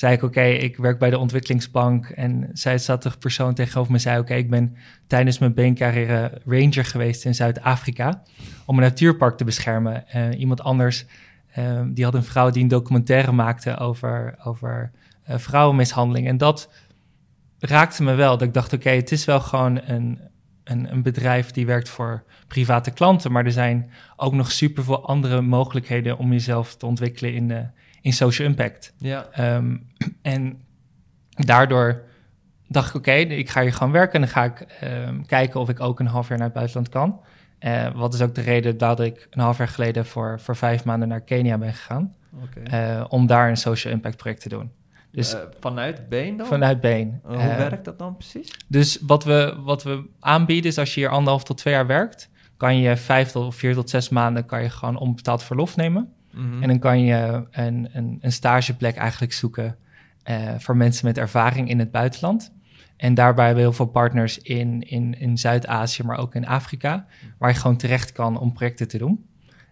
zei 0.00 0.14
ik, 0.14 0.22
oké, 0.22 0.42
ik 0.42 0.76
werk 0.76 0.98
bij 0.98 1.10
de 1.10 1.18
ontwikkelingsbank. 1.18 2.08
En 2.08 2.48
zij 2.52 2.78
zat 2.78 3.02
de 3.02 3.10
persoon 3.18 3.54
tegenover 3.54 3.92
me 3.92 3.98
zei, 3.98 4.18
oké, 4.18 4.34
ik 4.34 4.50
ben 4.50 4.76
tijdens 5.06 5.38
mijn 5.38 5.54
beencarrière 5.54 6.40
ranger 6.44 6.84
geweest 6.84 7.24
in 7.24 7.34
Zuid-Afrika 7.34 8.22
om 8.66 8.76
een 8.76 8.82
natuurpark 8.82 9.36
te 9.36 9.44
beschermen. 9.44 10.04
Iemand 10.36 10.62
anders, 10.62 11.06
ehm, 11.52 11.92
die 11.92 12.04
had 12.04 12.14
een 12.14 12.24
vrouw 12.24 12.50
die 12.50 12.62
een 12.62 12.68
documentaire 12.68 13.32
maakte 13.32 13.76
over, 13.76 14.38
over 14.44 14.90
eh, 15.24 15.38
vrouwenmishandeling. 15.38 16.26
En 16.26 16.36
dat 16.36 16.70
raakte 17.58 18.02
me 18.02 18.14
wel. 18.14 18.30
Dat 18.38 18.48
ik 18.48 18.54
dacht, 18.54 18.72
oké, 18.72 18.90
het 18.90 19.12
is 19.12 19.24
wel 19.24 19.40
gewoon 19.40 19.80
een, 19.84 20.18
een, 20.64 20.92
een 20.92 21.02
bedrijf 21.02 21.50
die 21.50 21.66
werkt 21.66 21.88
voor 21.88 22.22
private 22.46 22.90
klanten, 22.90 23.32
maar 23.32 23.44
er 23.44 23.52
zijn 23.52 23.90
ook 24.16 24.32
nog 24.32 24.52
superveel 24.52 25.06
andere 25.06 25.40
mogelijkheden 25.40 26.18
om 26.18 26.32
jezelf 26.32 26.76
te 26.76 26.86
ontwikkelen 26.86 27.34
in, 27.34 27.50
eh, 27.50 27.58
in 28.00 28.12
social 28.12 28.48
impact. 28.48 28.92
Ja, 28.98 29.26
Ehm, 29.32 29.76
en 30.22 30.60
daardoor 31.30 32.02
dacht 32.68 32.88
ik, 32.88 32.94
oké, 32.94 33.12
ik 33.12 33.48
ga 33.50 33.62
hier 33.62 33.72
gewoon 33.72 33.92
werken 33.92 34.14
en 34.14 34.20
dan 34.20 34.28
ga 34.30 34.44
ik 34.44 34.60
ehm, 34.60 35.22
kijken 35.22 35.60
of 35.60 35.68
ik 35.68 35.80
ook 35.80 36.00
een 36.00 36.06
half 36.06 36.28
jaar 36.28 36.36
naar 36.38 36.46
het 36.46 36.56
buitenland 36.56 36.88
kan. 36.88 37.20
Eh, 37.58 37.94
wat 37.94 38.14
is 38.14 38.20
ook 38.22 38.34
de 38.34 38.40
reden 38.40 38.78
dat 38.78 39.00
ik 39.00 39.26
een 39.30 39.40
half 39.40 39.58
jaar 39.58 39.68
geleden 39.68 40.06
voor, 40.06 40.40
voor 40.40 40.56
vijf 40.56 40.84
maanden 40.84 41.08
naar 41.08 41.20
Kenia 41.20 41.58
ben 41.58 41.72
gegaan, 41.72 42.14
eh, 42.64 43.04
om 43.08 43.26
daar 43.26 43.48
een 43.48 43.56
social 43.56 43.92
impact 43.92 44.16
project 44.16 44.40
te 44.42 44.48
doen. 44.48 44.70
Dus 45.12 45.34
Eh, 45.34 45.40
vanuit 45.60 46.08
Been 46.08 46.36
dan? 46.36 46.46
vanuit 46.46 46.80
Been. 46.80 47.20
Hoe 47.22 47.36
werkt 47.36 47.84
dat 47.84 47.98
dan 47.98 48.16
precies? 48.16 48.50
dus 48.68 48.98
wat 49.06 49.24
we, 49.24 49.56
wat 49.64 49.82
we 49.82 50.04
aanbieden 50.20 50.70
is 50.70 50.78
als 50.78 50.94
je 50.94 51.00
hier 51.00 51.08
anderhalf 51.08 51.44
tot 51.44 51.58
twee 51.58 51.74
jaar 51.74 51.86
werkt, 51.86 52.30
kan 52.56 52.76
je 52.78 52.96
vijf 52.96 53.30
tot 53.30 53.54
vier 53.54 53.74
tot 53.74 53.90
zes 53.90 54.08
maanden 54.08 54.46
kan 54.46 54.62
je 54.62 54.70
gewoon 54.70 54.96
onbetaald 54.96 55.42
verlof 55.42 55.76
nemen. 55.76 56.12
Mhm. 56.32 56.62
En 56.62 56.68
dan 56.68 56.78
kan 56.78 57.00
je 57.00 57.46
een, 57.50 57.88
een, 57.92 58.18
een 58.20 58.32
stageplek 58.32 58.96
eigenlijk 58.96 59.32
zoeken 59.32 59.76
eh, 60.22 60.54
voor 60.58 60.76
mensen 60.76 61.06
met 61.06 61.18
ervaring 61.18 61.68
in 61.68 61.78
het 61.78 61.90
buitenland. 61.90 62.52
En 62.96 63.14
daarbij 63.14 63.44
hebben 63.44 63.62
we 63.64 63.68
heel 63.68 63.78
veel 63.78 63.92
partners 63.92 64.38
in, 64.38 64.82
in, 64.82 65.18
in 65.18 65.38
Zuid-Azië, 65.38 66.02
maar 66.02 66.18
ook 66.18 66.34
in 66.34 66.46
Afrika, 66.46 67.06
waar 67.38 67.50
je 67.50 67.56
gewoon 67.56 67.76
terecht 67.76 68.12
kan 68.12 68.38
om 68.38 68.52
projecten 68.52 68.88
te 68.88 68.98
doen. 68.98 69.24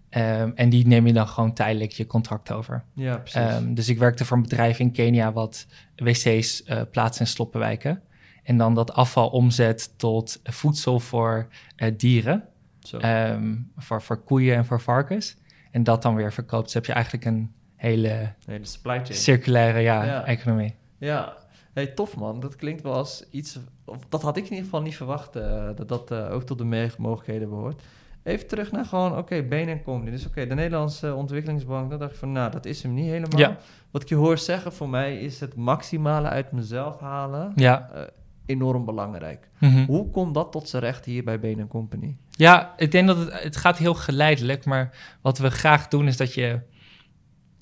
Ehm, 0.08 0.50
en 0.54 0.68
die 0.68 0.86
neem 0.86 1.06
je 1.06 1.12
dan 1.12 1.28
gewoon 1.28 1.52
tijdelijk 1.52 1.92
je 1.92 2.06
contract 2.06 2.52
over. 2.52 2.84
Ja, 2.94 3.16
precies. 3.16 3.40
Ehm, 3.40 3.74
dus 3.74 3.88
ik 3.88 3.98
werkte 3.98 4.24
voor 4.24 4.36
een 4.36 4.42
bedrijf 4.42 4.78
in 4.78 4.92
Kenia 4.92 5.32
wat 5.32 5.66
wc's 5.96 6.62
eh 6.62 6.82
plaatst 6.90 7.20
in 7.20 7.26
sloppenwijken. 7.26 8.02
En 8.42 8.56
dan 8.56 8.74
dat 8.74 8.92
afval 8.92 9.28
omzet 9.28 9.98
tot 9.98 10.40
voedsel 10.44 11.00
voor 11.00 11.46
eh, 11.76 11.92
dieren. 11.96 12.44
Zo. 12.80 12.98
Ehm, 12.98 13.56
voor, 13.76 14.02
voor 14.02 14.22
koeien 14.22 14.56
en 14.56 14.66
voor 14.66 14.80
varkens. 14.80 15.36
En 15.70 15.84
dat 15.84 16.02
dan 16.02 16.14
weer 16.14 16.32
verkoopt. 16.32 16.64
Dus 16.64 16.74
heb 16.74 16.84
je 16.86 16.92
eigenlijk 16.92 17.24
een 17.24 17.52
hele 17.76 18.34
supply 18.62 18.94
chain. 18.94 19.14
circulaire 19.14 19.78
ja, 19.80 20.04
Ja. 20.04 20.24
economie. 20.24 20.74
Ja, 20.98 21.36
hey, 21.72 21.86
tof 21.86 22.16
man. 22.16 22.40
Dat 22.40 22.56
klinkt 22.56 22.82
wel 22.82 22.94
als 22.94 23.24
iets... 23.30 23.58
Of, 23.84 23.96
dat 24.08 24.22
had 24.22 24.36
ik 24.36 24.44
in 24.44 24.50
ieder 24.50 24.64
geval 24.64 24.82
niet 24.82 24.96
verwacht, 24.96 25.36
eh, 25.36 25.68
dat 25.76 25.88
dat 25.88 26.10
eh, 26.10 26.32
ook 26.32 26.42
tot 26.42 26.58
de 26.58 26.90
mogelijkheden 26.98 27.48
behoort. 27.48 27.82
Even 28.22 28.46
terug 28.46 28.72
naar 28.72 28.84
gewoon, 28.84 29.16
oké, 29.16 29.42
Been 29.42 29.68
en 29.68 29.82
Company. 29.82 30.10
Dus 30.10 30.26
oké, 30.26 30.46
de 30.46 30.54
Nederlandse 30.54 31.14
ontwikkelingsbank, 31.14 31.90
dan 31.90 31.98
dacht 31.98 32.12
ik 32.12 32.18
van, 32.18 32.32
nou, 32.32 32.50
dat 32.50 32.66
is 32.66 32.82
hem 32.82 32.94
niet 32.94 33.06
helemaal. 33.06 33.38
Ja. 33.38 33.56
Wat 33.90 34.02
ik 34.02 34.08
je 34.08 34.14
hoor 34.14 34.38
zeggen, 34.38 34.72
voor 34.72 34.88
mij 34.88 35.18
is 35.18 35.40
het 35.40 35.54
maximale 35.54 36.28
uit 36.28 36.52
mezelf 36.52 36.98
halen 37.00 37.52
Ja. 37.54 37.90
eh, 37.94 38.02
enorm 38.46 38.84
belangrijk. 38.84 39.48
Mhm. 39.58 39.84
Hoe 39.84 40.10
komt 40.10 40.34
dat 40.34 40.52
tot 40.52 40.68
zijn 40.68 40.82
recht 40.82 41.04
hier 41.04 41.24
bij 41.24 41.40
Been 41.40 41.66
Company? 41.68 42.16
Ja, 42.38 42.74
ik 42.76 42.90
denk 42.90 43.06
dat 43.06 43.16
het, 43.16 43.42
het 43.42 43.56
gaat 43.56 43.78
heel 43.78 43.94
geleidelijk. 43.94 44.64
Maar 44.64 44.90
wat 45.20 45.38
we 45.38 45.50
graag 45.50 45.88
doen 45.88 46.06
is 46.06 46.16
dat 46.16 46.34
je 46.34 46.60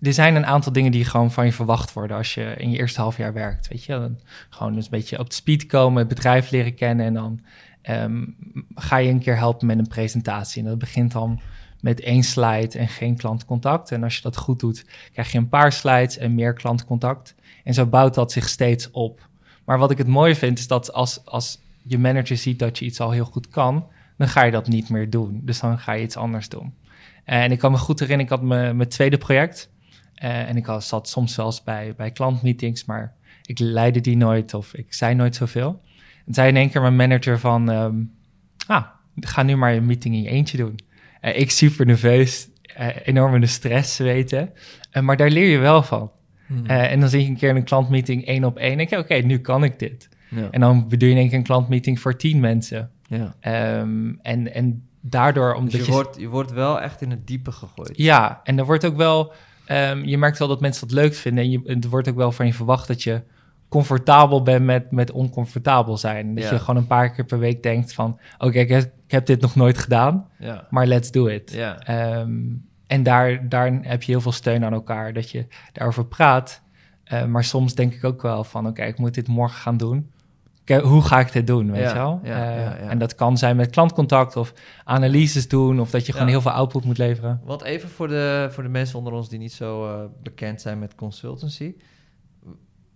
er 0.01 0.13
zijn 0.13 0.35
een 0.35 0.47
aantal 0.47 0.73
dingen 0.73 0.93
die 0.93 1.05
gewoon 1.05 1.31
van 1.31 1.45
je 1.45 1.53
verwacht 1.53 1.93
worden 1.93 2.17
als 2.17 2.35
je 2.35 2.55
in 2.57 2.71
je 2.71 2.79
eerste 2.79 3.01
half 3.01 3.17
jaar 3.17 3.33
werkt. 3.33 3.69
Weet 3.69 3.85
je, 3.85 4.15
gewoon 4.51 4.75
dus 4.75 4.85
een 4.85 4.91
beetje 4.91 5.19
op 5.19 5.29
de 5.29 5.35
speed 5.35 5.67
komen, 5.67 5.99
het 5.99 6.09
bedrijf 6.09 6.51
leren 6.51 6.75
kennen 6.75 7.07
en 7.07 7.15
dan 7.15 7.41
ehm, 7.83 8.25
ga 8.75 8.97
je 8.97 9.11
een 9.11 9.21
keer 9.21 9.37
helpen 9.37 9.67
met 9.67 9.79
een 9.79 9.89
presentatie. 9.89 10.63
En 10.63 10.69
dat 10.69 10.79
begint 10.79 11.13
dan 11.13 11.41
met 11.81 12.01
één 12.01 12.23
slide 12.23 12.79
en 12.79 12.89
geen 12.89 13.17
klantcontact. 13.17 13.93
En 13.93 14.03
als 14.03 14.17
je 14.17 14.23
dat 14.23 14.37
goed 14.37 14.61
doet, 14.61 14.85
krijg 15.13 15.33
je 15.33 15.39
een 15.39 15.49
paar 15.49 15.73
slides 15.73 16.19
en 16.19 16.35
meer 16.35 16.53
klantcontact. 16.53 17.35
En 17.65 17.75
zo 17.75 17.87
bouwt 17.87 18.15
dat 18.15 18.33
zich 18.33 18.49
steeds 18.49 18.91
op. 18.91 19.29
Maar 19.65 19.79
wat 19.79 19.91
ik 19.91 19.99
het 19.99 20.07
mooie 20.07 20.37
vind, 20.37 20.59
is 20.59 20.67
dat 20.67 20.93
als, 20.93 21.25
als 21.25 21.59
je 21.83 21.99
manager 21.99 22.37
ziet 22.37 22.59
dat 22.59 22.79
je 22.79 22.85
iets 22.85 23.01
al 23.01 23.11
heel 23.11 23.25
goed 23.25 23.49
kan, 23.49 23.87
dan 24.17 24.29
ga 24.29 24.45
je 24.45 24.51
dat 24.51 24.69
niet 24.69 24.89
meer 24.89 25.11
doen. 25.11 25.41
Dus 25.45 25.61
dan 25.61 25.79
ga 25.79 25.93
je 25.93 26.03
iets 26.03 26.17
anders 26.17 26.49
doen. 26.49 26.75
En 27.25 27.53
ik 27.53 27.59
kan 27.59 27.73
me 27.73 27.79
goed 27.79 28.01
herinneren, 28.01 28.33
ik 28.33 28.39
had 28.39 28.49
mijn, 28.49 28.77
mijn 28.77 28.89
tweede 28.89 29.19
project. 29.19 29.71
Uh, 30.25 30.49
en 30.49 30.57
ik 30.57 30.67
had, 30.67 30.85
zat 30.85 31.09
soms 31.09 31.37
eens 31.37 31.63
bij, 31.63 31.95
bij 31.97 32.11
klantmeetings, 32.11 32.85
maar 32.85 33.15
ik 33.43 33.59
leidde 33.59 34.01
die 34.01 34.17
nooit 34.17 34.55
of 34.55 34.75
ik 34.75 34.95
zei 34.95 35.15
nooit 35.15 35.37
zoveel. 35.37 35.83
En 36.27 36.35
zei 36.35 36.49
in 36.49 36.57
één 36.57 36.71
keer 36.71 36.81
mijn 36.81 36.97
manager 36.97 37.39
van, 37.39 37.69
um, 37.69 38.13
ah, 38.67 38.85
ga 39.21 39.43
nu 39.43 39.57
maar 39.57 39.75
een 39.75 39.87
meeting 39.87 40.15
in 40.15 40.23
je 40.23 40.29
eentje 40.29 40.57
doen. 40.57 40.79
Uh, 41.23 41.39
ik 41.39 41.51
super 41.51 41.87
nerveus, 41.87 42.49
uh, 42.79 42.87
enorm 43.05 43.35
in 43.35 43.41
de 43.41 43.47
stress 43.47 43.99
weten, 43.99 44.53
maar 45.01 45.17
daar 45.17 45.31
leer 45.31 45.49
je 45.49 45.59
wel 45.59 45.83
van. 45.83 46.11
Hmm. 46.47 46.67
en 46.67 47.01
dan 47.01 47.09
zie 47.09 47.23
je 47.23 47.29
een 47.29 47.37
keer 47.37 47.57
een 47.57 47.65
klantmeeting 47.65 48.27
één 48.27 48.45
op 48.45 48.57
één. 48.57 48.73
En 48.73 48.81
ik 48.81 48.91
oké, 48.91 49.15
nu 49.15 49.39
kan 49.39 49.65
ik 49.65 49.79
dit. 49.79 50.09
Ja. 50.31 50.49
En 50.51 50.61
dan 50.61 50.85
doe 50.89 51.09
je 51.09 51.15
in 51.15 51.17
één 51.17 51.29
keer 51.29 51.39
een 51.39 51.45
klantmeeting 51.45 52.01
voor 52.01 52.17
tien 52.17 52.41
mensen. 52.41 52.91
Ja. 53.09 53.35
Um, 53.81 54.19
en, 54.23 54.55
en 54.55 54.89
daardoor... 55.01 55.55
Omdat 55.55 55.73
dus 55.73 55.81
je, 55.81 55.87
je, 55.87 55.93
wordt, 55.93 56.17
je 56.21 56.29
wordt 56.29 56.53
wel 56.53 56.81
echt 56.81 57.03
in 57.03 57.11
het 57.11 57.27
diepe 57.27 57.53
gegooid. 57.53 57.97
Ja, 57.97 58.41
en 58.45 58.59
er 58.59 58.65
wordt 58.65 58.85
ook 58.85 58.97
wel 58.97 59.33
Um, 59.71 60.05
je 60.05 60.19
merkt 60.19 60.39
wel 60.39 60.49
dat 60.49 60.61
mensen 60.61 60.89
dat 60.89 60.97
leuk 60.97 61.15
vinden. 61.15 61.45
En 61.45 61.51
je, 61.51 61.61
het 61.65 61.89
wordt 61.89 62.09
ook 62.09 62.17
wel 62.17 62.33
van 62.33 62.47
je 62.47 62.55
verwacht 62.55 62.89
dat 62.89 63.03
je 63.03 63.23
comfortabel 63.69 64.43
bent 64.43 64.65
met, 64.65 64.91
met 64.91 65.11
oncomfortabel 65.11 65.97
zijn. 65.97 66.35
Dat 66.35 66.49
je 66.49 66.59
gewoon 66.59 66.77
een 66.77 66.87
paar 66.87 67.11
keer 67.11 67.25
per 67.25 67.39
week 67.39 67.63
denkt 67.63 67.93
van... 67.93 68.19
oké, 68.39 68.59
ik, 68.59 68.71
ik, 68.71 68.91
heb 69.07 69.27
dit 69.27 69.41
nog 69.41 69.55
nooit 69.55 69.79
gedaan, 69.79 70.29
ja. 70.39 70.67
maar 70.71 70.87
let's 70.87 71.11
do 71.11 71.27
it. 71.27 71.53
Ja. 71.53 72.19
Um, 72.21 72.65
en 72.87 73.03
daar, 73.03 73.49
daar 73.49 73.79
heb 73.83 74.03
je 74.03 74.13
heel 74.13 74.21
veel 74.21 74.33
steun 74.33 74.65
aan 74.65 74.73
elkaar, 74.73 75.13
dat 75.13 75.31
je 75.31 75.47
daarover 75.73 76.07
praat. 76.07 76.63
Uh, 77.13 77.25
maar 77.25 77.45
soms 77.45 77.75
denk 77.75 77.95
ik 77.95 78.05
ook 78.05 78.23
wel 78.23 78.45
van... 78.45 78.67
oké, 78.67 78.83
ik 78.83 78.99
moet 78.99 79.15
dit 79.15 79.29
morgen 79.29 79.59
gaan 79.59 79.77
doen 79.77 80.11
hoe 80.67 81.03
ga 81.03 81.21
ik 81.21 81.33
dit 81.33 81.47
doen, 81.47 81.71
weet 81.71 81.89
je 81.89 81.95
wel? 81.95 82.21
Uh, 82.25 82.91
en 82.91 82.99
dat 82.99 83.15
kan 83.15 83.39
zijn 83.39 83.57
met 83.57 83.71
klantcontact 83.71 84.37
of 84.37 84.53
analyses 84.85 85.49
doen... 85.49 85.81
of 85.81 85.91
dat 85.91 86.07
je 86.07 86.13
gewoon 86.13 86.29
heel 86.29 86.41
veel 86.41 86.51
output 86.51 86.85
moet 86.85 86.99
leveren. 86.99 87.41
Wat 87.45 87.63
even 87.63 87.89
voor 87.89 88.09
de, 88.09 88.49
voor 88.51 88.63
de 88.63 88.69
mensen 88.69 88.99
onder 88.99 89.13
ons 89.13 89.29
die 89.29 89.39
niet 89.39 89.53
zo 89.53 89.87
uh, 89.87 90.05
bekend 90.23 90.61
zijn 90.61 90.79
met 90.79 90.95
consultancy. 90.95 91.75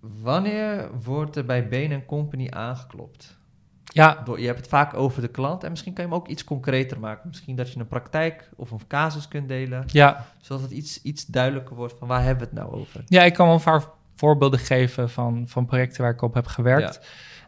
Wanneer 0.00 0.90
wordt 1.02 1.36
er 1.36 1.44
bij 1.44 1.68
Bain 1.68 2.06
Company 2.06 2.48
aangeklopt? 2.50 3.38
Ja. 3.84 4.22
Je 4.36 4.46
hebt 4.46 4.58
het 4.58 4.68
vaak 4.68 4.94
over 4.94 5.22
de 5.22 5.28
klant 5.28 5.64
en 5.64 5.70
misschien 5.70 5.92
kan 5.92 6.04
je 6.04 6.10
hem 6.10 6.18
ook 6.18 6.28
iets 6.28 6.44
concreter 6.44 7.00
maken. 7.00 7.28
Misschien 7.28 7.56
dat 7.56 7.72
je 7.72 7.80
een 7.80 7.86
praktijk 7.86 8.50
of 8.56 8.70
een 8.70 8.80
casus 8.88 9.28
kunt 9.28 9.48
delen. 9.48 9.84
Ja. 9.86 10.26
Zodat 10.40 10.62
het 10.62 10.70
iets, 10.70 11.02
iets 11.02 11.26
duidelijker 11.26 11.76
wordt 11.76 11.94
van 11.98 12.08
waar 12.08 12.22
hebben 12.22 12.48
we 12.48 12.54
het 12.54 12.64
nou 12.64 12.80
over? 12.80 13.02
Ja, 13.06 13.22
ik 13.22 13.34
kan 13.34 13.46
wel 13.46 13.54
een 13.54 13.62
paar 13.62 13.84
voorbeelden 14.16 14.58
geven 14.58 15.10
van, 15.10 15.44
van 15.48 15.66
projecten 15.66 16.02
waar 16.02 16.12
ik 16.12 16.22
op 16.22 16.34
heb 16.34 16.46
gewerkt. 16.46 17.00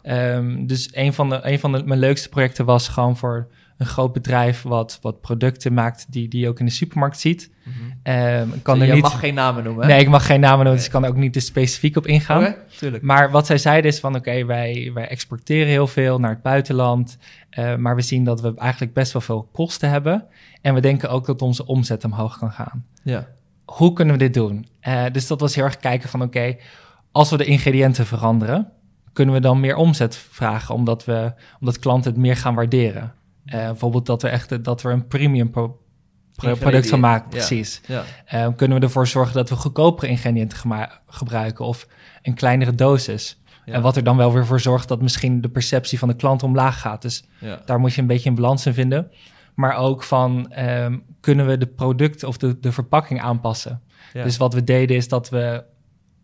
Um, 0.02 0.66
dus 0.66 0.88
een 0.92 1.12
van, 1.12 1.28
de, 1.28 1.40
een 1.42 1.58
van 1.58 1.72
de, 1.72 1.82
mijn 1.84 2.00
leukste 2.00 2.28
projecten 2.28 2.64
was 2.64 2.88
gewoon 2.88 3.16
voor 3.16 3.48
een 3.78 3.86
groot 3.86 4.12
bedrijf 4.12 4.62
wat, 4.62 4.98
wat 5.02 5.20
producten 5.20 5.74
maakt 5.74 6.06
die, 6.12 6.28
die 6.28 6.40
je 6.40 6.48
ook 6.48 6.60
in 6.60 6.66
de 6.66 6.72
supermarkt 6.72 7.20
ziet. 7.20 7.50
Mm 7.64 7.72
-hmm. 7.72 8.14
um, 8.52 8.62
kan 8.62 8.78
je 8.78 8.92
niet... 8.92 9.02
mag 9.02 9.18
geen 9.18 9.34
namen 9.34 9.64
noemen. 9.64 9.86
Nee, 9.86 10.00
ik 10.00 10.08
mag 10.08 10.26
geen 10.26 10.40
namen 10.40 10.58
noemen, 10.58 10.76
dus 10.76 10.84
ik 10.84 10.90
kan 10.90 11.04
er 11.04 11.08
ook 11.08 11.16
niet 11.16 11.32
te 11.32 11.40
specifiek 11.40 11.96
op 11.96 12.06
ingaan. 12.06 12.38
Okay, 12.38 12.56
tuurlijk. 12.78 13.02
Maar 13.02 13.30
wat 13.30 13.46
zij 13.46 13.58
zeiden 13.58 13.90
is 13.90 14.00
van 14.00 14.14
oké, 14.14 14.44
wij, 14.44 14.90
wij 14.94 15.08
exporteren 15.08 15.66
heel 15.66 15.86
veel 15.86 16.18
naar 16.18 16.30
het 16.30 16.42
buitenland, 16.42 17.18
uh, 17.50 17.76
maar 17.76 17.96
we 17.96 18.02
zien 18.02 18.24
dat 18.24 18.40
we 18.40 18.54
eigenlijk 18.56 18.94
best 18.94 19.12
wel 19.12 19.22
veel 19.22 19.48
kosten 19.52 19.90
hebben. 19.90 20.24
En 20.60 20.74
we 20.74 20.80
denken 20.80 21.10
ook 21.10 21.26
dat 21.26 21.42
onze 21.42 21.66
omzet 21.66 22.04
omhoog 22.04 22.38
kan 22.38 22.52
gaan. 22.52 22.84
Ja. 23.02 23.28
Hoe 23.64 23.92
kunnen 23.92 24.14
we 24.14 24.20
dit 24.20 24.34
doen? 24.34 24.66
Uh, 24.88 25.04
dus 25.12 25.26
dat 25.26 25.40
was 25.40 25.54
heel 25.54 25.64
erg 25.64 25.76
kijken 25.76 26.08
van 26.08 26.22
oké, 26.22 26.56
als 27.12 27.30
we 27.30 27.36
de 27.36 27.44
ingrediënten 27.44 28.06
veranderen, 28.06 28.72
kunnen 29.12 29.34
we 29.34 29.40
dan 29.40 29.60
meer 29.60 29.76
omzet 29.76 30.16
vragen, 30.16 30.74
omdat, 30.74 31.04
we, 31.04 31.32
omdat 31.60 31.78
klanten 31.78 32.12
het 32.12 32.20
meer 32.20 32.36
gaan 32.36 32.54
waarderen. 32.54 33.12
Uh, 33.46 33.52
bijvoorbeeld 33.52 34.06
dat 34.06 34.22
we 34.22 34.28
echt 34.28 34.64
dat 34.64 34.82
we 34.82 34.88
een 34.88 35.06
premium 35.06 35.50
pro 35.50 35.80
product 36.34 36.88
van 36.88 37.00
maken, 37.00 37.28
precies. 37.28 37.80
Ja. 37.86 38.04
Uh, 38.34 38.48
kunnen 38.56 38.78
we 38.78 38.84
ervoor 38.84 39.06
zorgen 39.06 39.34
dat 39.34 39.48
we 39.48 39.56
goedkopere 39.56 40.06
ingrediënten 40.06 40.58
gebruiken 41.06 41.64
of 41.64 41.86
een 42.22 42.34
kleinere 42.34 42.74
dosis. 42.74 43.40
En 43.64 43.82
wat 43.82 43.96
er 43.96 44.04
dan 44.04 44.16
wel 44.16 44.32
weer 44.32 44.46
voor 44.46 44.60
zorgt 44.60 44.88
dat 44.88 45.02
misschien 45.02 45.40
de 45.40 45.48
perceptie 45.48 45.98
van 45.98 46.08
de 46.08 46.16
klant 46.16 46.42
omlaag 46.42 46.80
gaat. 46.80 47.02
Dus 47.02 47.24
daar 47.64 47.80
moet 47.80 47.94
je 47.94 48.00
een 48.00 48.06
beetje 48.06 48.28
een 48.28 48.34
balans 48.34 48.66
in 48.66 48.74
vinden. 48.74 49.10
Maar 49.54 49.76
ook 49.76 50.02
van 50.02 50.52
um, 50.58 51.04
kunnen 51.20 51.46
we 51.46 51.58
de 51.58 51.66
product 51.66 52.24
of 52.24 52.36
de, 52.36 52.60
de 52.60 52.72
verpakking 52.72 53.20
aanpassen. 53.20 53.82
Dus 54.12 54.36
wat 54.36 54.54
we 54.54 54.64
deden 54.64 54.96
is 54.96 55.08
dat 55.08 55.28
we 55.28 55.64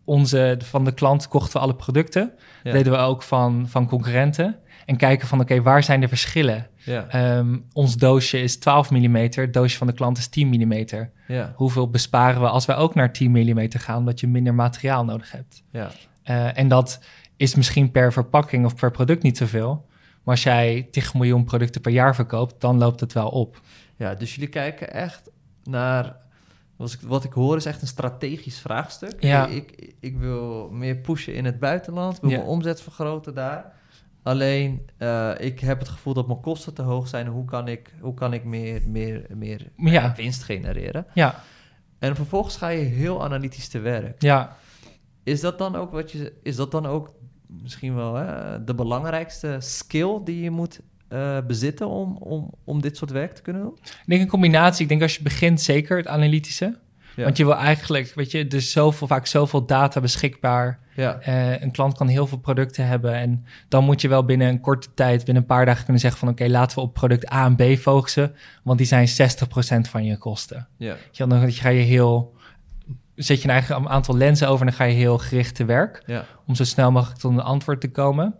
onze, 0.09 0.59
van 0.63 0.85
de 0.85 0.93
klant 0.93 1.27
kochten 1.27 1.53
we 1.53 1.59
alle 1.59 1.75
producten. 1.75 2.33
Ja. 2.63 2.71
deden 2.71 2.91
we 2.91 2.97
ook 2.97 3.23
van, 3.23 3.65
van 3.67 3.87
concurrenten. 3.87 4.59
En 4.85 4.97
kijken 4.97 5.27
van, 5.27 5.39
oké, 5.39 5.61
waar 5.61 5.83
zijn 5.83 6.01
de 6.01 6.07
verschillen? 6.07 6.67
Ja. 6.75 7.37
Um, 7.37 7.65
ons 7.73 7.95
doosje 7.95 8.41
is 8.41 8.57
12 8.57 8.91
mm, 8.91 9.15
het 9.15 9.53
doosje 9.53 9.77
van 9.77 9.87
de 9.87 9.93
klant 9.93 10.17
is 10.17 10.27
10 10.27 10.47
mm. 10.47 10.85
Ja. 11.27 11.53
Hoeveel 11.55 11.89
besparen 11.89 12.41
we 12.41 12.47
als 12.49 12.65
wij 12.65 12.75
ook 12.75 12.95
naar 12.95 13.13
10 13.13 13.31
mm 13.31 13.67
gaan, 13.69 13.97
omdat 13.97 14.19
je 14.19 14.27
minder 14.27 14.53
materiaal 14.53 15.05
nodig 15.05 15.31
hebt? 15.31 15.63
Ja. 15.71 15.91
Uh, 16.25 16.57
en 16.57 16.67
dat 16.67 16.99
is 17.37 17.55
misschien 17.55 17.91
per 17.91 18.13
verpakking 18.13 18.65
of 18.65 18.75
per 18.75 18.91
product 18.91 19.23
niet 19.23 19.37
zoveel. 19.37 19.85
Maar 20.23 20.35
als 20.35 20.43
jij 20.43 20.87
10 20.91 21.03
miljoen 21.13 21.43
producten 21.43 21.81
per 21.81 21.91
jaar 21.91 22.15
verkoopt, 22.15 22.61
dan 22.61 22.77
loopt 22.77 22.99
het 22.99 23.13
wel 23.13 23.29
op. 23.29 23.61
Ja, 23.95 24.15
dus 24.15 24.35
jullie 24.35 24.49
kijken 24.49 24.93
echt 24.93 25.29
naar 25.63 26.15
wat 26.79 26.91
ik, 26.91 26.99
wat 27.01 27.23
ik 27.23 27.33
hoor 27.33 27.55
is 27.55 27.65
echt 27.65 27.81
een 27.81 27.87
strategisch 27.87 28.59
vraagstuk. 28.59 29.23
Ja. 29.23 29.47
Ik, 29.47 29.93
ik, 29.99 30.17
wil 30.17 30.69
meer 30.69 30.95
pushen 30.95 31.33
in 31.33 31.45
het 31.45 31.59
buitenland, 31.59 32.19
wil 32.19 32.29
mijn 32.29 32.41
omzet 32.41 32.81
vergroten 32.81 33.33
daar. 33.33 33.73
Alleen, 34.23 34.89
uh, 34.97 35.31
ik 35.37 35.59
heb 35.59 35.79
het 35.79 35.87
gevoel 35.89 36.13
dat 36.13 36.27
mijn 36.27 36.39
kosten 36.39 36.73
te 36.73 36.81
hoog 36.81 37.07
zijn. 37.07 37.27
Hoe 37.27 37.45
kan 37.45 37.67
ik, 37.67 37.93
hoe 37.99 38.13
kan 38.13 38.33
ik 38.33 38.43
meer, 38.43 38.81
meer, 38.87 39.25
meer 39.29 39.71
ja. 39.75 40.13
winst 40.15 40.43
genereren? 40.43 41.05
Ja. 41.13 41.41
En 41.97 42.15
vervolgens 42.15 42.57
ga 42.57 42.67
je 42.67 42.83
heel 42.83 43.23
analytisch 43.23 43.67
te 43.67 43.79
werk. 43.79 44.21
Ja. 44.21 44.55
Is 45.23 45.41
dat 45.41 45.57
dan 45.57 45.75
ook 45.75 45.91
wat 45.91 46.11
je, 46.11 46.33
is 46.43 46.55
dat 46.55 46.71
dan 46.71 46.85
ook 46.85 47.13
misschien 47.47 47.95
wel 47.95 48.15
hè, 48.15 48.63
de 48.63 48.75
belangrijkste 48.75 49.55
skill 49.59 50.19
die 50.23 50.41
je 50.41 50.51
moet 50.51 50.79
uh, 51.13 51.37
bezitten 51.47 51.87
om, 51.87 52.17
om, 52.17 52.53
om 52.63 52.81
dit 52.81 52.97
soort 52.97 53.11
werk 53.11 53.33
te 53.33 53.41
kunnen 53.41 53.61
doen? 53.61 53.77
Ik 53.81 54.03
denk 54.05 54.21
een 54.21 54.27
combinatie. 54.27 54.83
Ik 54.83 54.89
denk 54.89 55.01
als 55.01 55.15
je 55.15 55.23
begint 55.23 55.61
zeker 55.61 55.97
het 55.97 56.07
analytische. 56.07 56.77
Want 57.23 57.37
je 57.37 57.45
wil 57.45 57.55
eigenlijk, 57.55 58.11
weet 58.15 58.31
je, 58.31 58.47
er 58.47 58.53
is 58.53 58.71
zoveel, 58.71 59.07
vaak 59.07 59.25
zoveel 59.25 59.65
data 59.65 60.01
beschikbaar. 60.01 60.79
Ja. 60.95 61.19
Uh, 61.27 61.61
een 61.61 61.71
klant 61.71 61.97
kan 61.97 62.07
heel 62.07 62.27
veel 62.27 62.37
producten 62.37 62.87
hebben. 62.87 63.13
En 63.13 63.45
dan 63.67 63.83
moet 63.83 64.01
je 64.01 64.07
wel 64.07 64.25
binnen 64.25 64.47
een 64.47 64.61
korte 64.61 64.87
tijd, 64.93 65.25
binnen 65.25 65.43
een 65.43 65.49
paar 65.49 65.65
dagen 65.65 65.83
kunnen 65.83 66.01
zeggen 66.01 66.19
van 66.19 66.29
oké, 66.29 66.47
laten 66.47 66.77
we 66.77 66.83
op 66.83 66.93
product 66.93 67.33
A 67.33 67.45
en 67.45 67.55
B 67.55 67.77
focussen. 67.77 68.35
Want 68.63 68.77
die 68.77 68.87
zijn 68.87 69.07
60% 69.07 69.11
van 69.89 70.03
je 70.03 70.17
kosten. 70.17 70.67
Ja. 70.77 70.95
Je, 71.11 71.27
dan 71.27 71.51
ga 71.51 71.69
je 71.69 71.81
heel, 71.81 72.35
zet 73.15 73.41
je 73.41 73.47
een 73.47 73.53
eigen 73.53 73.89
aantal 73.89 74.17
lenzen 74.17 74.47
over 74.47 74.59
en 74.59 74.67
dan 74.67 74.75
ga 74.75 74.83
je 74.83 74.95
heel 74.95 75.17
gericht 75.17 75.55
te 75.55 75.65
werk. 75.65 76.03
Ja. 76.05 76.25
Om 76.45 76.55
zo 76.55 76.63
snel 76.63 76.91
mogelijk 76.91 77.19
tot 77.19 77.31
een 77.31 77.41
antwoord 77.41 77.81
te 77.81 77.91
komen. 77.91 78.35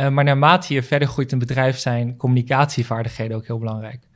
Uh, 0.00 0.08
maar 0.08 0.24
naarmate 0.24 0.74
je 0.74 0.82
verder 0.82 1.08
groeit 1.08 1.32
in 1.32 1.38
bedrijf, 1.38 1.78
zijn 1.78 2.16
communicatievaardigheden 2.16 3.36
ook 3.36 3.46
heel 3.46 3.58
belangrijk. 3.58 4.08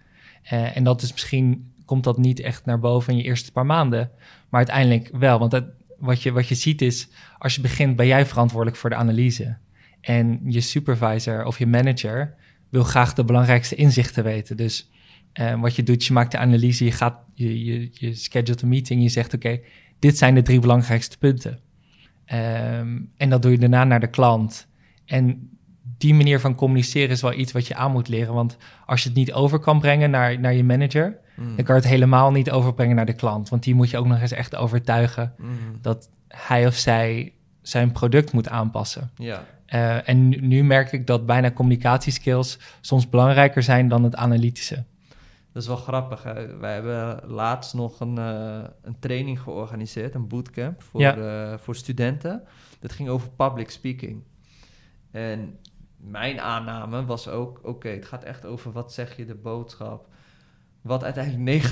Uh, 0.52 0.76
en 0.76 0.84
dat 0.84 1.02
is 1.02 1.12
misschien 1.12 1.72
komt 1.84 2.04
dat 2.04 2.18
niet 2.18 2.40
echt 2.40 2.64
naar 2.64 2.78
boven 2.78 3.12
in 3.12 3.18
je 3.18 3.24
eerste 3.24 3.52
paar 3.52 3.66
maanden, 3.66 4.10
maar 4.48 4.60
uiteindelijk 4.60 5.10
wel. 5.12 5.38
Want 5.38 5.50
dat, 5.50 5.64
wat, 5.98 6.22
je, 6.22 6.32
wat 6.32 6.48
je 6.48 6.54
ziet 6.54 6.82
is, 6.82 7.08
als 7.38 7.54
je 7.54 7.60
begint, 7.60 7.96
ben 7.96 8.06
jij 8.06 8.26
verantwoordelijk 8.26 8.78
voor 8.78 8.90
de 8.90 8.96
analyse. 8.96 9.56
En 10.00 10.40
je 10.44 10.60
supervisor 10.60 11.44
of 11.44 11.58
je 11.58 11.66
manager 11.66 12.34
wil 12.68 12.84
graag 12.84 13.14
de 13.14 13.24
belangrijkste 13.24 13.74
inzichten 13.74 14.24
weten. 14.24 14.56
Dus 14.56 14.90
uh, 15.40 15.60
wat 15.60 15.76
je 15.76 15.82
doet, 15.82 16.04
je 16.04 16.12
maakt 16.12 16.30
de 16.30 16.38
analyse, 16.38 16.84
je, 16.84 16.92
gaat, 16.92 17.18
je, 17.34 17.64
je, 17.64 17.90
je 17.92 18.54
een 18.62 18.68
meeting, 18.68 19.02
je 19.02 19.08
zegt 19.08 19.34
oké, 19.34 19.60
dit 19.98 20.18
zijn 20.18 20.34
de 20.34 20.42
drie 20.42 20.60
belangrijkste 20.60 21.18
punten. 21.18 21.58
Um, 22.32 23.10
en 23.16 23.30
dat 23.30 23.42
doe 23.42 23.50
je 23.50 23.58
daarna 23.58 23.84
naar 23.84 24.00
de 24.00 24.10
klant. 24.10 24.68
En 25.04 25.50
die 26.04 26.14
manier 26.14 26.40
van 26.40 26.54
communiceren 26.54 27.10
is 27.10 27.22
wel 27.22 27.32
iets 27.32 27.52
wat 27.52 27.66
je 27.66 27.74
aan 27.74 27.92
moet 27.92 28.08
leren. 28.08 28.34
Want 28.34 28.56
als 28.86 29.02
je 29.02 29.08
het 29.08 29.18
niet 29.18 29.32
over 29.32 29.58
kan 29.58 29.80
brengen 29.80 30.10
naar, 30.10 30.40
naar 30.40 30.54
je 30.54 30.64
manager, 30.64 31.18
mm. 31.36 31.56
dan 31.56 31.64
kan 31.64 31.74
je 31.74 31.80
het 31.80 31.90
helemaal 31.90 32.30
niet 32.30 32.50
overbrengen 32.50 32.96
naar 32.96 33.06
de 33.06 33.14
klant. 33.14 33.48
Want 33.48 33.62
die 33.62 33.74
moet 33.74 33.90
je 33.90 33.98
ook 33.98 34.06
nog 34.06 34.20
eens 34.20 34.32
echt 34.32 34.56
overtuigen 34.56 35.34
mm. 35.38 35.48
dat 35.80 36.08
hij 36.28 36.66
of 36.66 36.74
zij 36.74 37.32
zijn 37.62 37.92
product 37.92 38.32
moet 38.32 38.48
aanpassen. 38.48 39.10
Ja. 39.16 39.44
Uh, 39.74 40.08
en 40.08 40.28
nu, 40.28 40.36
nu, 40.36 40.64
merk 40.64 40.92
ik 40.92 41.06
dat 41.06 41.26
bijna 41.26 41.52
communicatieskills 41.52 42.58
soms 42.80 43.08
belangrijker 43.08 43.62
zijn 43.62 43.88
dan 43.88 44.04
het 44.04 44.16
analytische. 44.16 44.84
Dat 45.52 45.62
is 45.62 45.68
wel 45.68 45.76
grappig. 45.76 46.22
Hè? 46.22 46.56
Wij 46.56 46.74
hebben 46.74 47.20
laatst 47.26 47.74
nog 47.74 48.00
een, 48.00 48.18
eh, 48.18 48.64
een 48.82 48.98
training 48.98 49.40
georganiseerd, 49.40 50.14
een 50.14 50.28
bootcamp 50.28 50.82
voor, 50.82 51.00
Ja. 51.00 51.16
eh, 51.16 51.58
voor 51.58 51.76
studenten. 51.76 52.42
Dat 52.80 52.92
ging 52.92 53.08
over 53.08 53.28
public 53.30 53.70
speaking. 53.70 54.22
En 55.10 55.58
mijn 56.06 56.40
aanname 56.40 57.04
was 57.04 57.28
ook, 57.28 57.60
oké, 57.62 57.88
het 57.88 58.04
gaat 58.04 58.24
echt 58.24 58.46
over 58.46 58.72
wat 58.72 58.92
zeg 58.92 59.16
je 59.16 59.24
de 59.24 59.34
boodschap. 59.34 60.06
Wat 60.80 61.04
uiteindelijk 61.04 61.64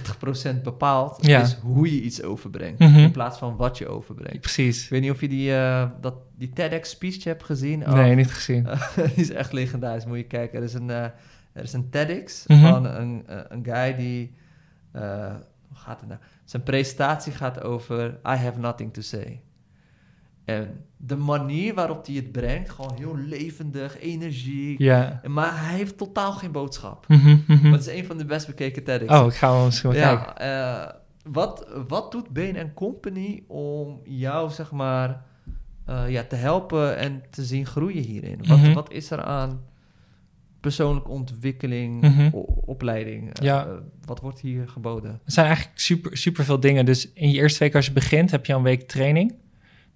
90% 0.57 0.63
bepaalt, 0.63 1.27
Ja. 1.27 1.41
is 1.41 1.55
hoe 1.55 1.95
je 1.95 2.03
iets 2.03 2.23
overbrengt. 2.23 2.79
Mhm. 2.79 2.99
In 2.99 3.11
plaats 3.11 3.39
van 3.39 3.57
wat 3.57 3.79
je 3.79 3.89
overbrengt. 3.89 4.41
Precies. 4.41 4.85
Ik 4.85 4.91
weet 4.91 5.01
niet 5.01 5.11
of 5.11 5.21
je 5.21 5.29
die, 5.29 5.55
eh, 5.55 5.91
dat, 6.01 6.15
die 6.37 6.51
TEDx-speech 6.53 7.25
hebt 7.25 7.43
gezien. 7.45 7.87
Oh, 7.87 7.93
Nee, 7.93 8.15
niet 8.15 8.33
gezien. 8.33 8.63
die 8.97 9.15
is 9.15 9.31
echt 9.31 9.53
legendarisch, 9.53 10.05
moet 10.07 10.17
je 10.17 10.23
kijken. 10.27 10.59
Er 10.59 10.65
is 10.65 10.75
een, 10.75 10.91
eh, 10.91 11.03
er 11.53 11.63
is 11.63 11.73
een 11.73 11.91
TEDx 11.91 12.47
Mhm. 12.47 12.61
van 12.69 12.85
een, 12.85 13.23
eh, 13.27 13.39
een 13.49 13.65
guy 13.65 13.95
die... 13.97 14.35
eh, 14.93 15.35
hoe 15.69 15.77
gaat 15.81 16.01
het 16.01 16.09
nou? 16.09 16.21
Zijn 16.45 16.63
presentatie 16.63 17.33
gaat 17.33 17.63
over 17.63 18.07
I 18.11 18.35
have 18.37 18.59
nothing 18.59 18.93
to 18.93 19.01
say. 19.01 19.41
En 20.45 20.85
de 20.97 21.17
manier 21.17 21.75
waarop 21.75 22.07
hij 22.07 22.15
het 22.15 22.33
brengt, 22.33 22.71
gewoon 22.71 22.95
heel 22.97 23.17
levendig, 23.17 23.99
energie. 24.01 24.83
Ja. 24.83 25.21
Maar 25.27 25.67
hij 25.67 25.77
heeft 25.77 25.99
totaal 25.99 26.33
geen 26.33 26.53
boodschap. 26.53 27.05
Mhm, 27.09 27.37
mhm. 27.47 27.73
Het 27.73 27.81
is 27.87 27.95
een 27.99 28.05
van 28.05 28.19
de 28.19 28.25
best 28.25 28.47
bekeken 28.47 28.85
TEDx. 28.85 29.13
Oh, 29.13 29.27
ik 29.27 29.35
ga 29.35 29.51
wel 29.53 29.61
wel 29.83 29.93
kijken. 29.93 29.99
Ja, 30.03 30.37
eh, 30.39 30.95
wat, 31.33 31.67
wat 31.89 32.13
doet 32.13 32.29
Bain 32.31 32.75
Company 32.75 33.43
om 33.47 34.01
jou, 34.05 34.51
zeg 34.51 34.71
maar, 34.71 35.25
eh, 35.87 36.05
ja, 36.09 36.23
te 36.25 36.37
helpen 36.37 36.97
en 36.97 37.23
te 37.31 37.45
zien 37.45 37.67
groeien 37.67 38.03
hierin? 38.05 38.39
Wat, 38.47 38.59
Mhm. 38.59 38.73
wat 38.73 38.93
is 38.93 39.11
er 39.11 39.23
aan 39.23 39.61
persoonlijke 40.61 41.09
ontwikkeling, 41.11 42.05
opleiding? 42.65 43.33
eh, 43.33 43.45
Ja. 43.45 43.67
eh, 43.67 43.73
wat 44.05 44.21
wordt 44.21 44.41
hier 44.41 44.69
geboden? 44.69 45.11
Er 45.11 45.33
zijn 45.33 45.47
eigenlijk 45.47 45.79
super, 45.81 46.17
super 46.17 46.45
veel 46.45 46.61
dingen. 46.61 46.85
Dus 46.85 47.13
in 47.13 47.31
je 47.31 47.37
eerste 47.39 47.59
week 47.59 47.75
als 47.75 47.87
je 47.87 47.93
begint, 47.93 48.31
heb 48.31 48.47
je 48.47 48.53
een 48.53 48.63
week 48.63 48.89
training. 48.89 49.35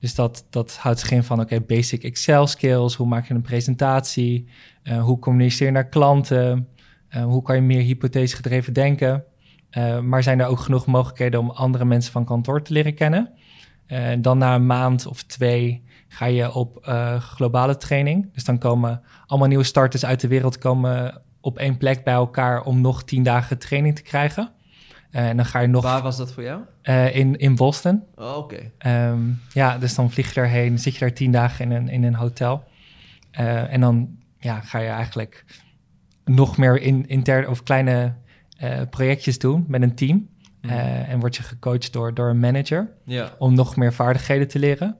Dus 0.00 0.14
dat, 0.14 0.46
dat 0.50 0.76
houdt 0.76 1.00
zich 1.00 1.10
in 1.10 1.22
van, 1.22 1.40
oké, 1.40 1.60
basic 1.60 2.02
Excel 2.02 2.46
skills. 2.46 2.94
Hoe 2.94 3.06
maak 3.06 3.28
je 3.28 3.34
een 3.34 3.42
presentatie? 3.42 4.48
Eh, 4.82 5.02
hoe 5.02 5.18
communiceer 5.18 5.66
je 5.66 5.72
naar 5.72 5.88
klanten? 5.88 6.68
Eh, 7.08 7.24
hoe 7.24 7.42
kan 7.42 7.56
je 7.56 7.62
meer 7.62 7.82
hypothese 7.82 8.36
gedreven 8.36 8.72
denken? 8.72 9.24
Eh, 9.70 10.00
maar 10.00 10.22
zijn 10.22 10.40
er 10.40 10.46
ook 10.46 10.60
genoeg 10.60 10.86
mogelijkheden 10.86 11.40
om 11.40 11.50
andere 11.50 11.84
mensen 11.84 12.12
van 12.12 12.24
kantoor 12.24 12.62
te 12.62 12.72
leren 12.72 12.94
kennen? 12.94 13.32
En 13.86 14.22
dan 14.22 14.38
na 14.38 14.54
een 14.54 14.66
maand 14.66 15.06
of 15.06 15.22
twee 15.22 15.84
ga 16.08 16.26
je 16.26 16.52
op 16.52 16.78
globale 17.18 17.76
training. 17.76 18.32
Dus 18.32 18.44
dan 18.44 18.58
komen 18.58 19.02
allemaal 19.26 19.48
nieuwe 19.48 19.64
starters 19.64 20.04
uit 20.04 20.20
de 20.20 20.28
wereld 20.28 20.58
komen 20.58 21.22
op 21.40 21.58
één 21.58 21.76
plek 21.76 22.04
bij 22.04 22.14
elkaar 22.14 22.62
om 22.62 22.80
nog 22.80 23.04
tien 23.04 23.22
dagen 23.22 23.58
training 23.58 23.96
te 23.96 24.02
krijgen. 24.02 24.52
Eh, 25.16 25.28
en 25.28 25.36
dan 25.36 25.46
ga 25.46 25.58
je 25.60 25.66
nog 25.68 25.82
Waar 25.82 26.02
was 26.02 26.16
dat 26.16 26.32
voor 26.32 26.42
jou? 26.42 26.60
eh, 26.82 27.16
in, 27.16 27.36
in 27.38 27.54
Boston. 27.54 28.02
Oh, 28.14 28.36
Oké. 28.36 28.70
Ehm, 28.78 29.20
ja, 29.52 29.78
dus 29.78 29.94
dan 29.94 30.10
vlieg 30.10 30.28
je 30.28 30.34
daarheen, 30.40 30.78
zit 30.78 30.92
je 30.92 30.98
daar 31.00 31.12
tien 31.12 31.30
dagen 31.32 31.64
in 31.64 31.70
een, 31.70 31.88
in 31.88 32.02
een 32.04 32.14
hotel. 32.14 32.64
Eh, 33.30 33.72
en 33.72 33.80
dan 33.80 34.08
ja, 34.38 34.60
ga 34.60 34.78
je 34.78 34.88
eigenlijk 34.88 35.44
nog 36.24 36.56
meer 36.56 36.80
in, 36.80 37.08
interne 37.08 37.48
of 37.50 37.62
kleine 37.62 38.14
projectjes 38.90 39.38
doen 39.38 39.64
met 39.68 39.82
een 39.82 39.94
team. 39.94 40.28
Mhm. 40.62 40.72
En 41.08 41.20
word 41.20 41.36
je 41.36 41.42
gecoacht 41.42 41.92
door, 41.92 42.14
door 42.14 42.28
een 42.28 42.38
manager 42.40 42.88
Ja. 43.04 43.30
om 43.38 43.54
nog 43.54 43.76
meer 43.76 43.92
vaardigheden 43.92 44.48
te 44.48 44.58
leren. 44.58 44.96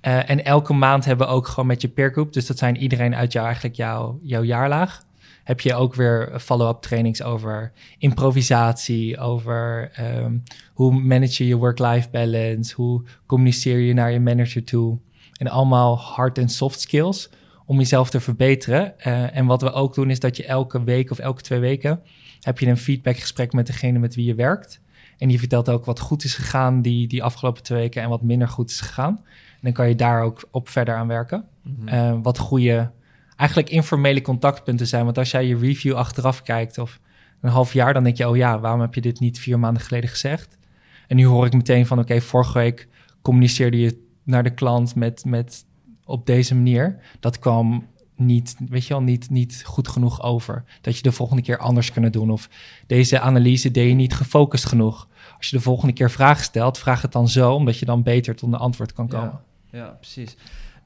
En 0.00 0.44
elke 0.44 0.72
maand 0.72 1.04
hebben 1.04 1.26
we 1.26 1.32
ook 1.32 1.46
gewoon 1.48 1.66
met 1.66 1.80
je 1.80 1.88
peergroep, 1.88 2.32
dus 2.32 2.46
dat 2.46 2.58
zijn 2.58 2.76
iedereen 2.76 3.14
uit 3.14 3.32
jou, 3.32 3.44
eigenlijk 3.46 3.76
jouw, 3.76 4.18
jouw 4.22 4.42
jaarlaag, 4.42 5.02
heb 5.46 5.60
je 5.60 5.74
ook 5.74 5.94
weer 5.94 6.32
follow-up 6.40 6.80
trainings 6.80 7.22
over 7.22 7.72
improvisatie, 7.98 9.18
over 9.18 9.90
ehm, 9.92 10.36
hoe 10.72 11.00
manage 11.00 11.42
je 11.42 11.48
je 11.48 11.56
work-life 11.56 12.08
balance, 12.10 12.74
hoe 12.74 13.02
communiceer 13.26 13.78
je 13.78 13.92
naar 13.92 14.12
je 14.12 14.20
manager 14.20 14.64
toe. 14.64 14.98
En 15.32 15.48
allemaal 15.48 15.98
hard 15.98 16.38
en 16.38 16.48
soft 16.48 16.80
skills 16.80 17.30
om 17.66 17.78
jezelf 17.78 18.10
te 18.10 18.20
verbeteren. 18.20 18.98
Eh, 18.98 19.36
en 19.36 19.46
wat 19.46 19.62
we 19.62 19.72
ook 19.72 19.94
doen 19.94 20.10
is 20.10 20.20
dat 20.20 20.36
je 20.36 20.46
elke 20.46 20.84
week 20.84 21.10
of 21.10 21.18
elke 21.18 21.42
twee 21.42 21.60
weken 21.60 22.00
heb 22.40 22.58
je 22.58 22.66
een 22.66 22.76
feedbackgesprek 22.76 23.52
met 23.52 23.66
degene 23.66 23.98
met 23.98 24.14
wie 24.14 24.26
je 24.26 24.34
werkt. 24.34 24.80
En 25.18 25.28
die 25.28 25.38
vertelt 25.38 25.68
ook 25.68 25.84
wat 25.84 26.00
goed 26.00 26.24
is 26.24 26.34
gegaan 26.34 26.82
die, 26.82 27.08
die 27.08 27.22
afgelopen 27.22 27.62
twee 27.62 27.80
weken 27.80 28.02
en 28.02 28.08
wat 28.08 28.22
minder 28.22 28.48
goed 28.48 28.70
is 28.70 28.80
gegaan. 28.80 29.16
En 29.52 29.60
dan 29.60 29.72
kan 29.72 29.88
je 29.88 29.94
daar 29.94 30.22
ook 30.22 30.48
op 30.50 30.68
verder 30.68 30.94
aan 30.94 31.06
werken. 31.06 31.44
Mhm. 31.62 31.88
Eh, 31.88 32.18
wat 32.22 32.38
goede, 32.38 32.90
eigenlijk 33.36 33.70
informele 33.70 34.22
contactpunten 34.22 34.86
zijn. 34.86 35.04
Want 35.04 35.18
als 35.18 35.30
jij 35.30 35.46
je 35.46 35.58
review 35.58 35.94
achteraf 35.94 36.42
kijkt 36.42 36.78
of 36.78 37.00
een 37.40 37.50
half 37.50 37.72
jaar, 37.72 37.94
dan 37.94 38.04
denk 38.04 38.16
je, 38.16 38.28
oh 38.28 38.36
ja, 38.36 38.60
waarom 38.60 38.80
heb 38.80 38.94
je 38.94 39.00
dit 39.00 39.20
niet 39.20 39.38
vier 39.38 39.58
maanden 39.58 39.82
geleden 39.82 40.10
gezegd? 40.10 40.58
En 41.06 41.16
nu 41.16 41.26
hoor 41.26 41.46
ik 41.46 41.52
meteen 41.52 41.86
van, 41.86 41.98
oké, 41.98 42.20
vorige 42.20 42.58
week 42.58 42.88
communiceerde 43.22 43.78
je 43.78 44.04
naar 44.22 44.42
de 44.42 44.54
klant 44.54 44.94
met, 44.94 45.24
met 45.24 45.64
op 46.04 46.26
deze 46.26 46.54
manier. 46.54 46.98
Dat 47.20 47.38
kwam 47.38 47.86
niet, 48.16 48.56
weet 48.68 48.86
je 48.86 48.94
wel, 48.94 49.02
niet, 49.02 49.30
niet 49.30 49.62
goed 49.64 49.88
genoeg 49.88 50.22
over. 50.22 50.64
Dat 50.80 50.96
je 50.96 51.02
de 51.02 51.12
volgende 51.12 51.42
keer 51.42 51.58
anders 51.58 51.92
kunnen 51.92 52.12
doen. 52.12 52.30
Of 52.30 52.48
deze 52.86 53.20
analyse 53.20 53.70
deed 53.70 53.88
je 53.88 53.94
niet 53.94 54.14
gefocust 54.14 54.66
genoeg. 54.66 55.08
Als 55.36 55.50
je 55.50 55.56
de 55.56 55.62
volgende 55.62 55.92
keer 55.92 56.10
vragen 56.10 56.44
stelt, 56.44 56.78
vraag 56.78 57.02
het 57.02 57.12
dan 57.12 57.28
zo, 57.28 57.52
omdat 57.52 57.78
je 57.78 57.84
dan 57.84 58.02
beter 58.02 58.36
tot 58.36 58.52
een 58.52 58.58
antwoord 58.58 58.92
kan 58.92 59.08
komen. 59.08 59.40
Ja, 59.70 59.78
ja 59.78 59.88
precies. 59.88 60.36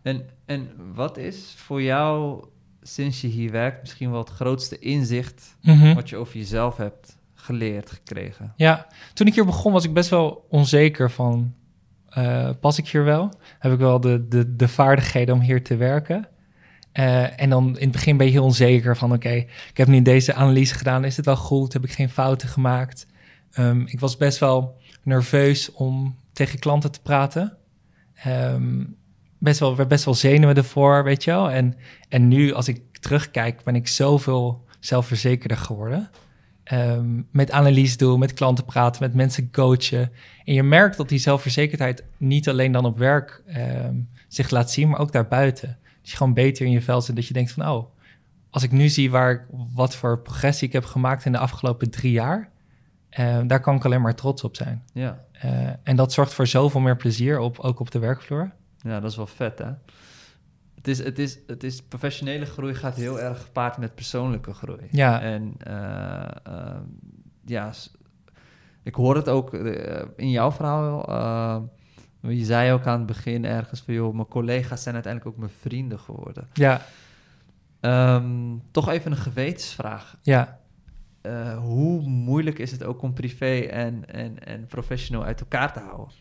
En, 0.03 0.23
en 0.47 0.71
wat 0.95 1.17
is 1.17 1.55
voor 1.57 1.83
jou, 1.83 2.45
sinds 2.83 3.21
je 3.21 3.27
hier 3.29 3.51
werkt, 3.51 3.81
misschien 3.81 4.11
wel 4.11 4.21
het 4.21 4.29
grootste 4.31 4.79
inzicht 4.79 5.57
Mhm. 5.63 5.95
wat 5.95 6.09
je 6.09 6.17
over 6.17 6.37
jezelf 6.37 6.77
hebt 6.77 7.19
geleerd, 7.35 7.91
gekregen? 7.91 8.53
Ja, 8.57 8.87
toen 9.15 9.27
ik 9.27 9.35
hier 9.35 9.45
begon 9.45 9.73
was 9.73 9.85
ik 9.85 9.93
best 9.95 10.11
wel 10.11 10.47
onzeker 10.49 11.11
van... 11.11 11.55
eh, 12.09 12.51
pas 12.61 12.79
ik 12.79 12.89
hier 12.89 13.05
wel? 13.05 13.33
Heb 13.59 13.73
ik 13.73 13.79
wel 13.79 14.01
de, 14.01 14.29
de, 14.29 14.57
de 14.57 14.69
vaardigheden 14.69 15.35
om 15.35 15.41
hier 15.41 15.65
te 15.65 15.77
werken? 15.77 16.29
Eh, 16.93 17.41
en 17.41 17.51
dan 17.51 17.67
in 17.79 17.83
het 17.83 17.93
begin 17.93 18.17
ben 18.17 18.27
je 18.27 18.33
heel 18.33 18.45
onzeker 18.45 18.97
van... 18.97 19.13
oké, 19.13 19.31
ik 19.71 19.71
heb 19.77 19.89
nu 19.89 20.03
deze 20.03 20.35
analyse 20.35 20.75
gedaan. 20.75 21.05
Is 21.05 21.17
het 21.17 21.27
wel 21.27 21.37
goed? 21.37 21.73
Heb 21.73 21.85
ik 21.85 21.93
geen 21.93 22.11
fouten 22.11 22.49
gemaakt? 22.49 23.07
Ehm, 23.53 23.81
ik 23.81 24.01
was 24.01 24.17
best 24.17 24.39
wel 24.39 24.79
nerveus 25.03 25.73
om 25.73 26.17
tegen 26.33 26.59
klanten 26.59 26.91
te 26.93 27.01
praten. 27.03 27.57
Ehm, 28.15 28.85
best 29.41 29.61
wel, 29.61 29.75
best 29.75 30.05
wel 30.05 30.15
zenuwen 30.15 30.57
ervoor, 30.57 31.05
weet 31.05 31.25
je 31.25 31.31
wel. 31.31 31.51
En, 31.51 31.75
en 32.09 32.29
nu, 32.29 32.53
als 32.53 32.69
ik 32.69 32.83
terugkijk, 33.01 33.63
ben 33.65 33.75
ik 33.75 33.89
zoveel 33.89 34.65
zelfverzekerder 34.81 35.57
geworden 35.57 36.11
ehm, 36.65 37.23
met 37.31 37.51
analyse 37.51 37.97
doen, 37.97 38.19
met 38.19 38.33
klanten 38.33 38.65
praten, 38.65 39.03
met 39.03 39.15
mensen 39.15 39.51
coachen. 39.51 40.13
En 40.45 40.55
je 40.55 40.63
merkt 40.63 40.97
dat 40.97 41.09
die 41.09 41.19
zelfverzekerdheid 41.19 42.05
niet 42.17 42.49
alleen 42.49 42.73
dan 42.73 42.85
op 42.85 42.99
werk 42.99 43.43
ehm, 43.47 43.95
zich 44.29 44.51
laat 44.51 44.71
zien, 44.71 44.89
maar 44.89 45.01
ook 45.01 45.13
daarbuiten. 45.13 45.79
Dat 46.01 46.11
je 46.11 46.17
gewoon 46.17 46.35
beter 46.35 46.67
in 46.67 46.73
je 46.73 46.83
vel 46.83 47.01
zit, 47.01 47.17
dat 47.17 47.27
je 47.27 47.35
denkt 47.35 47.53
van, 47.53 47.69
oh, 47.69 47.85
als 48.51 48.63
ik 48.63 48.73
nu 48.73 48.89
zie 48.89 49.11
waar 49.11 49.31
ik, 49.31 49.43
wat 49.75 49.97
voor 49.97 50.19
progressie 50.19 50.67
ik 50.67 50.73
heb 50.73 50.85
gemaakt 50.85 51.25
in 51.25 51.33
de 51.33 51.39
afgelopen 51.39 51.91
drie 51.91 52.13
jaar, 52.13 52.51
ehm, 53.09 53.47
daar 53.47 53.61
kan 53.61 53.77
ik 53.77 53.85
alleen 53.85 54.01
maar 54.01 54.15
trots 54.15 54.45
op 54.45 54.57
zijn. 54.57 54.83
Ja. 54.93 55.25
Eh, 55.33 55.69
en 55.83 55.97
dat 55.97 56.13
zorgt 56.13 56.35
voor 56.35 56.47
zoveel 56.47 56.81
meer 56.81 56.97
plezier, 56.97 57.39
op, 57.39 57.59
ook 57.59 57.81
op 57.81 57.91
de 57.91 57.99
werkvloer. 57.99 58.53
Ja, 58.83 59.01
dat 59.01 59.11
is 59.11 59.17
wel 59.17 59.27
vet, 59.27 59.59
hè? 59.59 59.71
Het 60.75 60.89
is, 60.89 60.99
het, 61.05 61.19
is, 61.19 61.39
het 61.47 61.65
is, 61.65 61.83
professionele 61.83 62.45
groei 62.47 62.75
gaat 62.75 62.95
heel 62.95 63.21
erg 63.21 63.43
gepaard 63.43 63.77
met 63.79 63.95
persoonlijke 63.95 64.53
groei. 64.55 64.87
Ja. 64.91 65.21
En 65.21 65.55
eh, 65.59 66.23
eh, 66.45 66.77
ja, 67.45 67.73
ik 68.83 68.95
hoor 68.95 69.17
het 69.17 69.29
ook 69.29 69.55
eh, 69.55 70.03
in 70.17 70.31
jouw 70.31 70.53
verhaal. 70.53 71.09
eh, 71.09 71.61
je 72.39 72.45
zei 72.45 72.73
ook 72.73 72.87
aan 72.87 72.99
het 72.99 73.07
begin 73.07 73.45
ergens 73.45 73.81
van, 73.81 73.95
joh, 73.95 74.15
mijn 74.15 74.29
collega's 74.29 74.83
zijn 74.83 74.95
uiteindelijk 74.95 75.35
ook 75.35 75.41
mijn 75.41 75.55
vrienden 75.61 75.99
geworden. 75.99 76.49
Ja, 76.53 76.81
Ehm, 77.81 78.57
toch 78.71 78.89
even 78.89 79.11
een 79.11 79.17
gewetensvraag. 79.17 80.17
ja. 80.23 80.59
Hoe 81.59 82.01
moeilijk 82.03 82.59
is 82.59 82.71
het 82.71 82.85
ook 82.85 83.03
om 83.03 83.13
privé 83.13 83.59
en, 83.61 84.09
en, 84.13 84.47
en 84.47 84.67
professioneel 84.67 85.25
uit 85.25 85.41
elkaar 85.41 85.73
te 85.73 85.81
houden? 85.81 86.15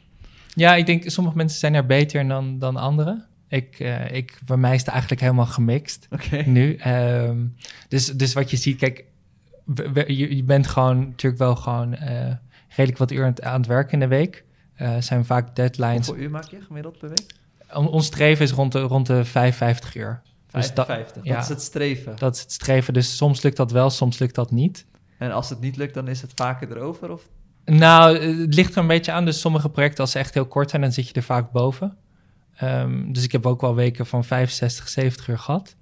Ja, 0.55 0.75
ik 0.75 0.85
denk 0.85 1.09
sommige 1.09 1.37
mensen 1.37 1.59
zijn 1.59 1.73
er 1.73 1.85
beter 1.85 2.27
dan, 2.27 2.59
dan 2.59 2.75
anderen. 2.75 3.25
Ik, 3.47 3.79
eh, 3.79 4.11
ik, 4.11 4.39
bij 4.45 4.57
mij 4.57 4.73
is 4.73 4.79
het 4.79 4.89
eigenlijk 4.89 5.21
helemaal 5.21 5.45
gemixt 5.45 6.07
nu. 6.45 6.75
Ehm, 6.75 7.37
dus, 7.87 8.05
dus 8.05 8.33
wat 8.33 8.51
je 8.51 8.57
ziet, 8.57 8.77
kijk, 8.77 9.03
we- 9.65 9.91
we- 9.91 10.17
je, 10.17 10.35
je 10.35 10.43
bent 10.43 10.67
gewoon 10.67 10.99
natuurlijk 10.99 11.41
wel 11.41 11.55
gewoon 11.55 11.93
eh, 11.95 12.33
redelijk 12.67 12.97
wat 12.97 13.11
uur 13.11 13.23
aan 13.23 13.29
het, 13.29 13.41
aan 13.43 13.59
het 13.59 13.67
werken 13.69 13.93
in 13.93 13.99
de 13.99 14.07
week. 14.07 14.43
Eh 14.75 14.95
zijn 14.99 15.25
vaak 15.25 15.55
deadlines. 15.55 16.05
Hoeveel 16.07 16.23
uur 16.23 16.29
maak 16.31 16.43
je 16.49 16.61
gemiddeld 16.61 16.97
per 16.97 17.09
week? 17.09 17.35
On- 17.73 17.89
ons 17.89 18.05
streven 18.05 18.45
is 18.45 18.51
rond 18.51 18.71
de, 18.71 18.79
rond 18.79 19.05
de 19.07 19.25
55 19.25 19.95
uur. 19.95 20.21
Dus 20.51 20.73
dat- 20.73 20.85
55. 20.85 21.23
ja. 21.23 21.33
Dat 21.33 21.43
is 21.43 21.49
het 21.49 21.61
streven. 21.61 22.15
Dat 22.15 22.35
is 22.35 22.41
het 22.41 22.51
streven. 22.51 22.93
Dus 22.93 23.17
soms 23.17 23.41
lukt 23.41 23.57
dat 23.57 23.71
wel, 23.71 23.89
soms 23.89 24.19
lukt 24.19 24.35
dat 24.35 24.51
niet. 24.51 24.85
En 25.17 25.31
als 25.31 25.49
het 25.49 25.59
niet 25.59 25.77
lukt, 25.77 25.93
dan 25.93 26.07
is 26.07 26.21
het 26.21 26.31
vaker 26.35 26.71
erover? 26.71 27.11
Of? 27.11 27.29
Nou, 27.77 28.17
het 28.41 28.55
ligt 28.55 28.75
er 28.75 28.81
een 28.81 28.87
beetje 28.87 29.11
aan. 29.11 29.25
Dus 29.25 29.39
sommige 29.39 29.69
projecten, 29.69 29.99
als 29.99 30.11
ze 30.11 30.19
echt 30.19 30.33
heel 30.33 30.45
kort 30.45 30.69
zijn, 30.69 30.81
dan 30.81 30.91
zit 30.91 31.07
je 31.07 31.13
er 31.13 31.23
vaak 31.23 31.51
boven. 31.51 31.97
Ehm, 32.55 33.11
dus 33.11 33.23
ik 33.23 33.31
heb 33.31 33.45
ook 33.45 33.61
wel 33.61 33.75
weken 33.75 34.05
van 34.05 34.23
65, 34.23 34.87
70 34.87 35.27
uur 35.27 35.37
gehad. 35.37 35.75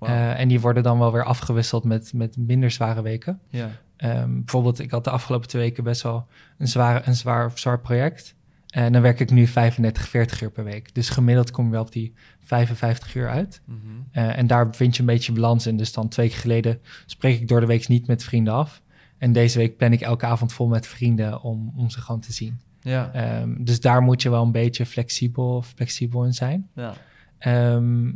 Eh, 0.00 0.40
en 0.40 0.48
die 0.48 0.60
worden 0.60 0.82
dan 0.82 0.98
wel 0.98 1.12
weer 1.12 1.24
afgewisseld 1.24 1.84
met, 1.84 2.12
met 2.12 2.36
minder 2.36 2.70
zware 2.70 3.02
weken. 3.02 3.40
ja. 3.50 3.70
Ehm, 3.96 4.34
bijvoorbeeld, 4.34 4.78
ik 4.78 4.90
had 4.90 5.04
de 5.04 5.10
afgelopen 5.10 5.48
twee 5.48 5.62
weken 5.62 5.84
best 5.84 6.02
wel 6.02 6.26
een, 6.58 6.68
zware, 6.68 7.00
een 7.04 7.14
zwaar, 7.14 7.50
zwaar 7.54 7.80
project. 7.80 8.34
En 8.68 8.92
dan 8.92 9.02
werk 9.02 9.20
ik 9.20 9.30
nu 9.30 9.46
35, 9.46 10.08
40 10.08 10.42
uur 10.42 10.50
per 10.50 10.64
week. 10.64 10.94
Dus 10.94 11.08
gemiddeld 11.08 11.50
kom 11.50 11.64
je 11.64 11.70
wel 11.70 11.80
op 11.80 11.92
die 11.92 12.14
55 12.40 13.14
uur 13.14 13.28
uit. 13.28 13.60
Mhm. 13.64 13.78
Eh, 14.10 14.38
en 14.38 14.46
daar 14.46 14.74
vind 14.74 14.94
je 14.94 15.00
een 15.00 15.06
beetje 15.06 15.32
balans 15.32 15.66
in. 15.66 15.76
Dus 15.76 15.92
dan 15.92 16.08
twee 16.08 16.26
weken 16.26 16.40
geleden 16.40 16.80
spreek 17.06 17.40
ik 17.40 17.48
door 17.48 17.60
de 17.60 17.66
week 17.66 17.88
niet 17.88 18.06
met 18.06 18.24
vrienden 18.24 18.54
af. 18.54 18.82
En 19.18 19.32
deze 19.32 19.58
week 19.58 19.76
ben 19.78 19.92
ik 19.92 20.00
elke 20.00 20.26
avond 20.26 20.52
vol 20.52 20.66
met 20.66 20.86
vrienden 20.86 21.42
om, 21.42 21.72
om 21.76 21.90
ze 21.90 22.00
gewoon 22.00 22.20
te 22.20 22.32
zien. 22.32 22.60
Ja. 22.80 23.10
Ehm, 23.12 23.54
dus 23.58 23.80
daar 23.80 24.02
moet 24.02 24.22
je 24.22 24.30
wel 24.30 24.42
een 24.42 24.52
beetje 24.52 24.86
flexibel, 24.86 25.62
flexibel 25.62 26.24
in 26.24 26.32
zijn. 26.34 26.68
ja. 26.74 26.94
Ehm, 27.38 28.10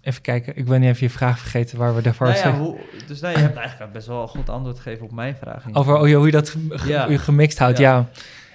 even 0.00 0.22
kijken, 0.22 0.56
ik 0.56 0.64
ben 0.64 0.80
niet 0.80 0.88
even 0.90 1.06
je 1.06 1.12
vraag 1.12 1.38
vergeten 1.38 1.78
waar 1.78 1.94
we 1.94 2.02
daarvoor 2.02 2.26
Nou 2.26 2.38
ja, 2.38 2.58
hoe, 2.58 2.76
dus 3.06 3.20
nou, 3.20 3.34
je 3.34 3.40
hebt 3.40 3.56
eigenlijk 3.56 3.92
best 3.92 4.06
wel 4.06 4.22
een 4.22 4.28
goed 4.28 4.48
antwoord 4.48 4.78
gegeven 4.80 5.04
op 5.04 5.12
mijn 5.12 5.36
vraag. 5.36 5.64
Over 5.72 5.94
oh, 5.94 6.14
hoe 6.14 6.26
je 6.26 6.32
dat 6.32 6.48
ge- 6.50 6.66
ge- 6.68 6.88
Ja. 6.88 7.06
je 7.08 7.18
gemixt 7.18 7.58
houdt, 7.58 7.78
ja. 7.78 7.96
Ja. 7.96 8.08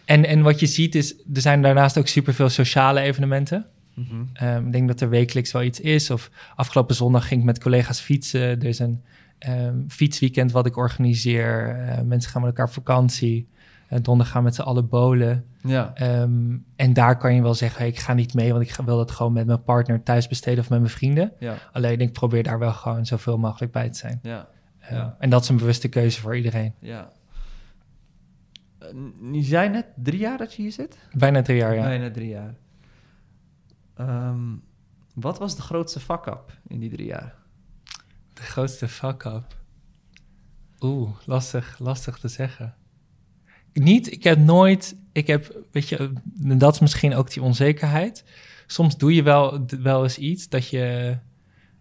En, 0.05 0.25
en 0.25 0.41
wat 0.41 0.59
je 0.59 0.65
ziet 0.65 0.95
is, 0.95 1.15
er 1.33 1.41
zijn 1.41 1.61
daarnaast 1.61 1.97
ook 1.97 2.07
superveel 2.07 2.49
sociale 2.49 2.99
evenementen. 2.99 3.65
Mhm. 3.93 4.15
Ehm, 4.33 4.65
ik 4.65 4.71
denk 4.71 4.87
dat 4.87 5.01
er 5.01 5.09
wekelijks 5.09 5.51
wel 5.51 5.63
iets 5.63 5.79
is. 5.79 6.09
Of 6.09 6.29
afgelopen 6.55 6.95
zondag 6.95 7.27
ging 7.27 7.39
ik 7.39 7.45
met 7.45 7.59
collega's 7.59 7.99
fietsen. 7.99 8.41
Er 8.41 8.65
is 8.65 8.79
een 8.79 9.01
ehm, 9.43 9.87
fietsweekend 9.87 10.51
wat 10.51 10.65
ik 10.65 10.77
organiseer. 10.77 11.69
Eh, 11.79 12.01
mensen 12.01 12.31
gaan 12.31 12.41
met 12.41 12.49
elkaar 12.49 12.65
op 12.67 12.73
vakantie. 12.73 13.47
Uh, 13.89 13.99
donderdag 14.01 14.33
gaan 14.33 14.43
met 14.43 14.55
z'n 14.55 14.61
allen 14.61 14.87
bolen. 14.89 15.45
Ja. 15.63 15.91
Ehm, 15.95 16.57
en 16.75 16.93
daar 16.93 17.17
kan 17.17 17.35
je 17.35 17.41
wel 17.41 17.53
zeggen, 17.53 17.79
hey, 17.79 17.87
ik 17.89 17.99
ga 17.99 18.13
niet 18.13 18.33
mee, 18.33 18.51
want 18.53 18.69
ik 18.69 18.75
wil 18.85 18.97
dat 18.97 19.11
gewoon 19.11 19.33
met 19.33 19.45
mijn 19.45 19.63
partner 19.63 20.03
thuis 20.03 20.27
besteden 20.27 20.59
of 20.59 20.69
met 20.69 20.79
mijn 20.79 20.91
vrienden. 20.91 21.31
Ja. 21.39 21.55
Alleen 21.71 21.99
ik 21.99 22.11
probeer 22.13 22.43
daar 22.43 22.59
wel 22.59 22.73
gewoon 22.73 23.05
zoveel 23.05 23.37
mogelijk 23.37 23.71
bij 23.71 23.89
te 23.89 23.97
zijn. 23.97 24.19
Ja. 24.21 24.47
Ehm, 24.79 24.95
Ja. 24.95 25.15
En 25.19 25.29
dat 25.29 25.41
is 25.41 25.49
een 25.49 25.57
bewuste 25.57 25.87
keuze 25.89 26.21
voor 26.21 26.35
iedereen. 26.35 26.73
Ja. 26.79 27.09
Eh, 28.79 28.87
Je 29.31 29.41
zei 29.43 29.69
net 29.69 29.85
drie 29.95 30.19
jaar 30.19 30.37
dat 30.37 30.53
je 30.53 30.61
hier 30.61 30.71
zit? 30.71 30.97
Bijna 31.13 31.41
drie 31.41 31.57
jaar, 31.57 31.75
ja. 31.75 31.81
Bijna 31.83 32.11
drie 32.11 32.29
jaar. 32.29 32.53
Ehm, 33.95 34.39
wat 35.15 35.39
was 35.39 35.55
de 35.55 35.61
grootste 35.61 35.99
fuck-up 35.99 36.57
in 36.67 36.79
die 36.79 36.89
drie 36.89 37.07
jaar? 37.07 37.35
De 38.33 38.41
grootste 38.41 38.87
fuck-up. 38.87 39.61
Oeh, 40.79 41.09
lastig, 41.25 41.75
lastig 41.79 42.17
te 42.17 42.27
zeggen. 42.27 42.75
Niet, 43.73 44.11
ik 44.11 44.23
heb 44.23 44.37
nooit, 44.37 44.95
ik 45.11 45.27
heb, 45.27 45.57
weet 45.71 45.89
je, 45.89 46.13
dat 46.35 46.73
is 46.73 46.79
misschien 46.79 47.15
ook 47.15 47.31
die 47.31 47.41
onzekerheid. 47.41 48.23
Soms 48.67 48.97
doe 48.97 49.13
je 49.13 49.23
wel, 49.23 49.65
wel 49.81 50.03
eens 50.03 50.17
iets 50.17 50.49
dat 50.49 50.67
je, 50.67 51.17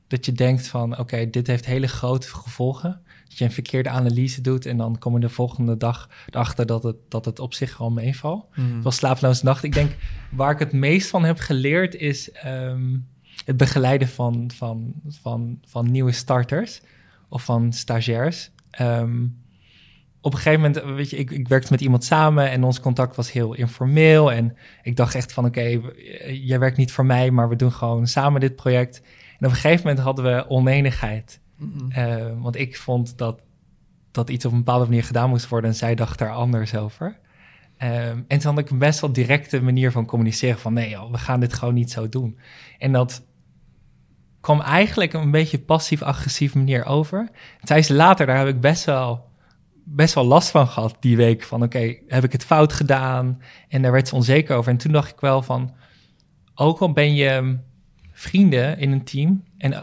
dat 0.06 0.26
je 0.26 0.32
denkt 0.32 0.66
van, 0.66 0.98
oké, 0.98 1.30
dit 1.30 1.46
heeft 1.46 1.66
hele 1.66 1.86
grote 1.86 2.28
gevolgen. 2.28 3.00
Dat 3.28 3.38
je 3.38 3.44
een 3.44 3.52
verkeerde 3.52 3.88
analyse 3.88 4.40
doet 4.40 4.66
en 4.66 4.76
dan 4.76 4.98
kom 4.98 5.14
je 5.14 5.20
de 5.20 5.28
volgende 5.28 5.76
dag 5.76 6.08
erachter 6.30 6.66
dat 6.66 6.82
het, 6.82 6.96
dat 7.08 7.24
het 7.24 7.38
op 7.38 7.54
zich 7.54 7.72
gewoon 7.72 7.94
meevalt. 7.94 8.46
Het 8.50 8.84
was 8.84 8.96
slaaploze 8.96 9.44
nacht. 9.44 9.62
Ik 9.62 9.72
denk, 9.72 9.96
waar 10.30 10.52
ik 10.52 10.58
het 10.58 10.72
meest 10.72 11.08
van 11.08 11.24
heb 11.24 11.38
geleerd 11.38 11.94
is 11.94 12.30
ehm, 12.30 12.96
het 13.44 13.56
begeleiden 13.56 14.08
van, 14.08 14.50
van, 14.54 14.94
van, 15.08 15.58
van 15.66 15.90
nieuwe 15.90 16.12
starters 16.12 16.80
of 17.28 17.44
van 17.44 17.72
stagiairs. 17.72 18.50
Ehm, 18.70 19.24
op 20.20 20.32
een 20.32 20.38
gegeven 20.38 20.60
moment, 20.60 20.96
weet 20.96 21.10
je, 21.10 21.16
ik, 21.16 21.30
ik 21.30 21.48
werkte 21.48 21.72
met 21.72 21.80
iemand 21.80 22.04
samen 22.04 22.50
en 22.50 22.64
ons 22.64 22.80
contact 22.80 23.16
was 23.16 23.32
heel 23.32 23.54
informeel. 23.54 24.32
En 24.32 24.56
ik 24.82 24.96
dacht 24.96 25.14
echt 25.14 25.32
van, 25.32 25.44
oké, 25.44 25.80
w- 25.80 25.90
jij 26.30 26.58
werkt 26.58 26.76
niet 26.76 26.92
voor 26.92 27.06
mij, 27.06 27.30
maar 27.30 27.48
we 27.48 27.56
doen 27.56 27.72
gewoon 27.72 28.06
samen 28.06 28.40
dit 28.40 28.56
project. 28.56 29.02
En 29.38 29.46
op 29.46 29.52
een 29.52 29.60
gegeven 29.60 29.86
moment 29.86 30.04
hadden 30.04 30.24
we 30.24 30.48
oneenigheid. 30.48 31.40
Mhm. 31.56 31.90
Eh, 31.90 32.40
want 32.40 32.56
ik 32.56 32.76
vond 32.76 33.18
dat, 33.18 33.40
dat 34.10 34.30
iets 34.30 34.44
op 34.44 34.52
een 34.52 34.58
bepaalde 34.58 34.84
manier 34.84 35.04
gedaan 35.04 35.28
moest 35.28 35.48
worden 35.48 35.70
en 35.70 35.76
zij 35.76 35.94
dacht 35.94 36.18
daar 36.18 36.32
anders 36.32 36.74
over. 36.74 37.18
Ehm, 37.76 38.20
en 38.28 38.38
toen 38.38 38.50
had 38.54 38.58
ik 38.58 38.70
een 38.70 38.78
best 38.78 39.00
wel 39.00 39.12
directe 39.12 39.62
manier 39.62 39.92
van 39.92 40.06
communiceren 40.06 40.58
van 40.58 40.72
nee 40.72 40.88
joh, 40.88 41.10
we 41.10 41.18
gaan 41.18 41.40
dit 41.40 41.52
gewoon 41.52 41.74
niet 41.74 41.90
zo 41.90 42.08
doen. 42.08 42.38
En 42.78 42.92
dat 42.92 43.24
kwam 44.42 44.60
eigenlijk 44.60 45.12
een 45.12 45.30
beetje 45.30 45.58
passief-agressief 45.58 46.54
manier 46.54 46.84
over. 46.84 47.18
En 47.60 47.66
tijdens 47.66 47.88
later, 47.88 48.26
daar 48.26 48.38
heb 48.38 48.48
ik 48.48 48.60
best 48.60 48.84
wel, 48.84 49.30
best 49.84 50.14
wel 50.14 50.24
last 50.24 50.50
van 50.50 50.68
gehad 50.68 50.96
die 51.00 51.16
week. 51.16 51.42
Van 51.42 51.62
oké, 51.62 51.96
heb 52.06 52.24
ik 52.24 52.32
het 52.32 52.44
fout 52.44 52.72
gedaan? 52.72 53.42
En 53.68 53.82
daar 53.82 53.92
werd 53.92 54.08
ze 54.08 54.14
onzeker 54.14 54.56
over. 54.56 54.70
En 54.70 54.78
toen 54.78 54.92
dacht 54.92 55.12
ik 55.12 55.20
wel 55.20 55.42
van, 55.42 55.74
ook 56.54 56.78
al 56.78 56.92
ben 56.92 57.14
je 57.14 57.58
vrienden 58.12 58.78
in 58.78 58.92
een 58.92 59.04
team 59.04 59.44
en 59.58 59.72
eh, 59.72 59.80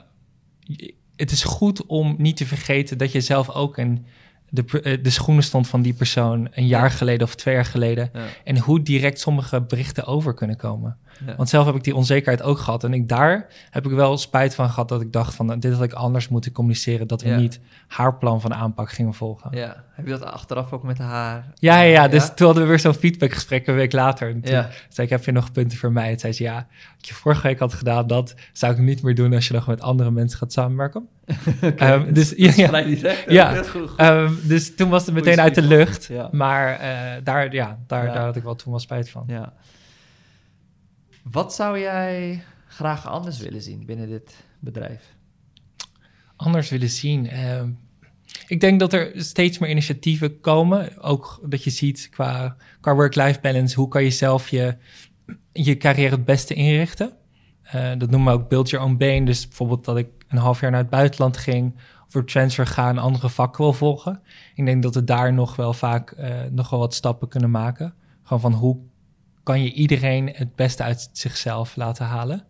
het 1.15 1.31
is 1.31 1.43
goed 1.43 1.85
om 1.85 2.15
niet 2.17 2.37
te 2.37 2.45
vergeten 2.45 2.97
dat 2.97 3.11
je 3.11 3.21
zelf 3.21 3.49
ook 3.49 3.77
in 3.77 4.05
de, 4.49 4.81
eh, 4.81 5.03
de 5.03 5.09
schoenen 5.09 5.43
stond 5.43 5.67
van 5.67 5.81
die 5.81 5.93
persoon 5.93 6.47
een 6.51 6.67
jaar 6.67 6.83
Ja. 6.83 6.89
geleden 6.89 7.27
of 7.27 7.35
twee 7.35 7.53
jaar 7.55 7.65
geleden. 7.65 8.09
Ja. 8.13 8.19
En 8.43 8.57
hoe 8.57 8.81
direct 8.81 9.19
sommige 9.19 9.61
berichten 9.61 10.05
over 10.05 10.33
kunnen 10.33 10.57
komen. 10.57 10.97
Ja. 11.25 11.35
Want 11.35 11.49
zelf 11.49 11.65
heb 11.65 11.75
ik 11.75 11.83
die 11.83 11.95
onzekerheid 11.95 12.41
ook 12.41 12.57
gehad. 12.57 12.83
En 12.83 12.93
ik, 12.93 13.07
daar 13.09 13.47
heb 13.69 13.85
ik 13.85 13.91
wel 13.91 14.17
spijt 14.17 14.55
van 14.55 14.69
gehad 14.69 14.89
dat 14.89 15.01
ik 15.01 15.11
dacht 15.11 15.35
van 15.35 15.59
dit 15.59 15.73
had 15.73 15.83
ik 15.83 15.93
anders 15.93 16.27
moeten 16.27 16.51
communiceren. 16.51 17.07
Dat 17.07 17.21
we 17.21 17.29
Ja. 17.29 17.37
niet 17.37 17.59
haar 17.87 18.17
plan 18.17 18.41
van 18.41 18.53
aanpak 18.53 18.91
gingen 18.91 19.13
volgen. 19.13 19.57
Ja. 19.57 19.83
Heb 19.91 20.05
je 20.05 20.11
dat 20.11 20.23
achteraf 20.23 20.71
ook 20.71 20.83
met 20.83 20.97
haar? 20.97 21.51
ja, 21.55 21.81
ja, 21.81 22.07
Dus 22.07 22.31
toen 22.35 22.45
hadden 22.45 22.63
we 22.63 22.69
weer 22.69 22.79
zo'n 22.79 22.93
feedbackgesprek 22.93 23.67
een 23.67 23.75
week 23.75 23.91
later. 23.93 24.29
En 24.29 24.41
toen 24.41 24.65
zei 24.89 25.07
ik, 25.07 25.09
heb 25.09 25.25
je 25.25 25.31
nog 25.31 25.51
punten 25.51 25.77
voor 25.77 25.91
mij? 25.91 26.11
En 26.11 26.19
zei 26.19 26.33
ze, 26.33 26.43
ja, 26.43 26.67
wat 26.97 27.07
je 27.07 27.13
vorige 27.13 27.47
week 27.47 27.59
had 27.59 27.73
gedaan, 27.73 28.07
dat 28.07 28.35
zou 28.53 28.73
ik 28.73 28.79
niet 28.79 29.01
meer 29.01 29.15
doen 29.15 29.33
als 29.33 29.47
je 29.47 29.53
nog 29.53 29.67
met 29.67 29.81
andere 29.81 30.11
mensen 30.11 30.37
gaat 30.39 30.53
samenwerken. 30.53 31.07
Oké, 31.63 31.67
Ehm, 31.75 32.13
dus- 32.13 32.33
ja, 32.45 32.51
ja. 32.55 32.81
direct. 32.81 33.31
Ja. 33.31 33.55
Goed, 33.55 33.69
goed. 33.69 33.95
Ehm, 33.95 34.33
dus 34.43 34.75
toen 34.75 34.89
was 34.89 35.05
het 35.05 35.09
Goeie 35.11 35.25
meteen 35.29 35.43
uit 35.43 35.55
de 35.55 35.61
lucht. 35.61 36.05
Ja. 36.05 36.29
Maar 36.31 36.79
eh, 36.79 37.23
daar, 37.23 37.53
ja, 37.53 37.79
daar, 37.87 38.05
daar 38.05 38.23
had 38.25 38.35
ik 38.35 38.43
wel 38.43 38.55
toen 38.55 38.71
wel 38.71 38.79
spijt 38.79 39.09
van. 39.09 39.23
Ja. 39.27 39.53
Wat 41.23 41.53
zou 41.53 41.79
jij 41.79 42.43
graag 42.67 43.07
anders 43.07 43.39
willen 43.39 43.61
zien 43.61 43.85
binnen 43.85 44.09
dit 44.09 44.35
bedrijf? 44.59 45.17
anders 46.35 46.69
willen 46.69 46.89
zien? 46.89 47.29
Ehm, 47.29 47.69
ik 48.47 48.59
denk 48.59 48.79
dat 48.79 48.93
er 48.93 49.11
steeds 49.15 49.57
meer 49.57 49.69
initiatieven 49.69 50.39
komen. 50.39 51.01
Ook 51.01 51.39
dat 51.45 51.63
je 51.63 51.69
ziet 51.69 52.07
qua, 52.11 52.55
qua 52.81 52.95
work-life 52.95 53.39
balance, 53.41 53.75
hoe 53.75 53.87
kan 53.87 54.03
je 54.03 54.09
zelf 54.09 54.49
je, 54.49 54.75
je 55.53 55.77
carrière 55.77 56.15
het 56.15 56.25
beste 56.25 56.53
inrichten? 56.53 57.13
Eh, 57.71 57.91
dat 57.97 58.09
noemen 58.09 58.33
we 58.33 58.39
ook 58.39 58.49
build 58.49 58.69
your 58.69 58.85
own 58.85 58.97
bane. 58.97 59.25
Dus 59.25 59.47
bijvoorbeeld 59.47 59.85
dat 59.85 59.97
ik 59.97 60.07
een 60.27 60.37
half 60.37 60.59
jaar 60.61 60.71
naar 60.71 60.81
het 60.81 60.89
buitenland 60.89 61.37
ging, 61.37 61.75
voor 62.07 62.25
transfer 62.25 62.67
gaan, 62.67 62.97
andere 62.97 63.29
vakken 63.29 63.63
wil 63.63 63.73
volgen. 63.73 64.21
Ik 64.55 64.65
denk 64.65 64.83
dat 64.83 64.95
we 64.95 65.03
daar 65.03 65.33
nog 65.33 65.55
wel 65.55 65.73
vaak 65.73 66.11
eh, 66.11 66.43
nog 66.51 66.69
wel 66.69 66.79
wat 66.79 66.93
stappen 66.93 67.27
kunnen 67.27 67.51
maken. 67.51 67.93
Gewoon 68.23 68.41
van 68.41 68.53
hoe 68.53 68.77
kan 69.43 69.63
je 69.63 69.73
iedereen 69.73 70.29
het 70.33 70.55
beste 70.55 70.83
uit 70.83 71.09
zichzelf 71.11 71.75
laten 71.75 72.05
halen? 72.05 72.45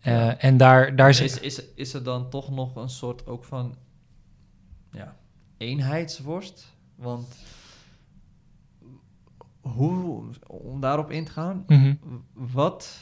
Eh. 0.00 0.44
En 0.44 0.56
daar, 0.56 0.96
daar 0.96 1.08
Is, 1.08 1.20
is, 1.20 1.40
is, 1.40 1.62
is 1.74 1.94
er 1.94 2.02
dan 2.02 2.30
toch 2.30 2.50
nog 2.50 2.76
een 2.76 2.88
soort 2.88 3.26
ook 3.26 3.44
van 3.44 3.74
ja, 4.92 5.16
eenheidsworst? 5.56 6.72
Want 6.96 7.36
hoe, 9.60 10.24
om 10.46 10.80
daarop 10.80 11.10
in 11.10 11.24
te 11.24 11.30
gaan, 11.30 11.64
Mhm. 11.66 11.94
wat, 12.32 12.98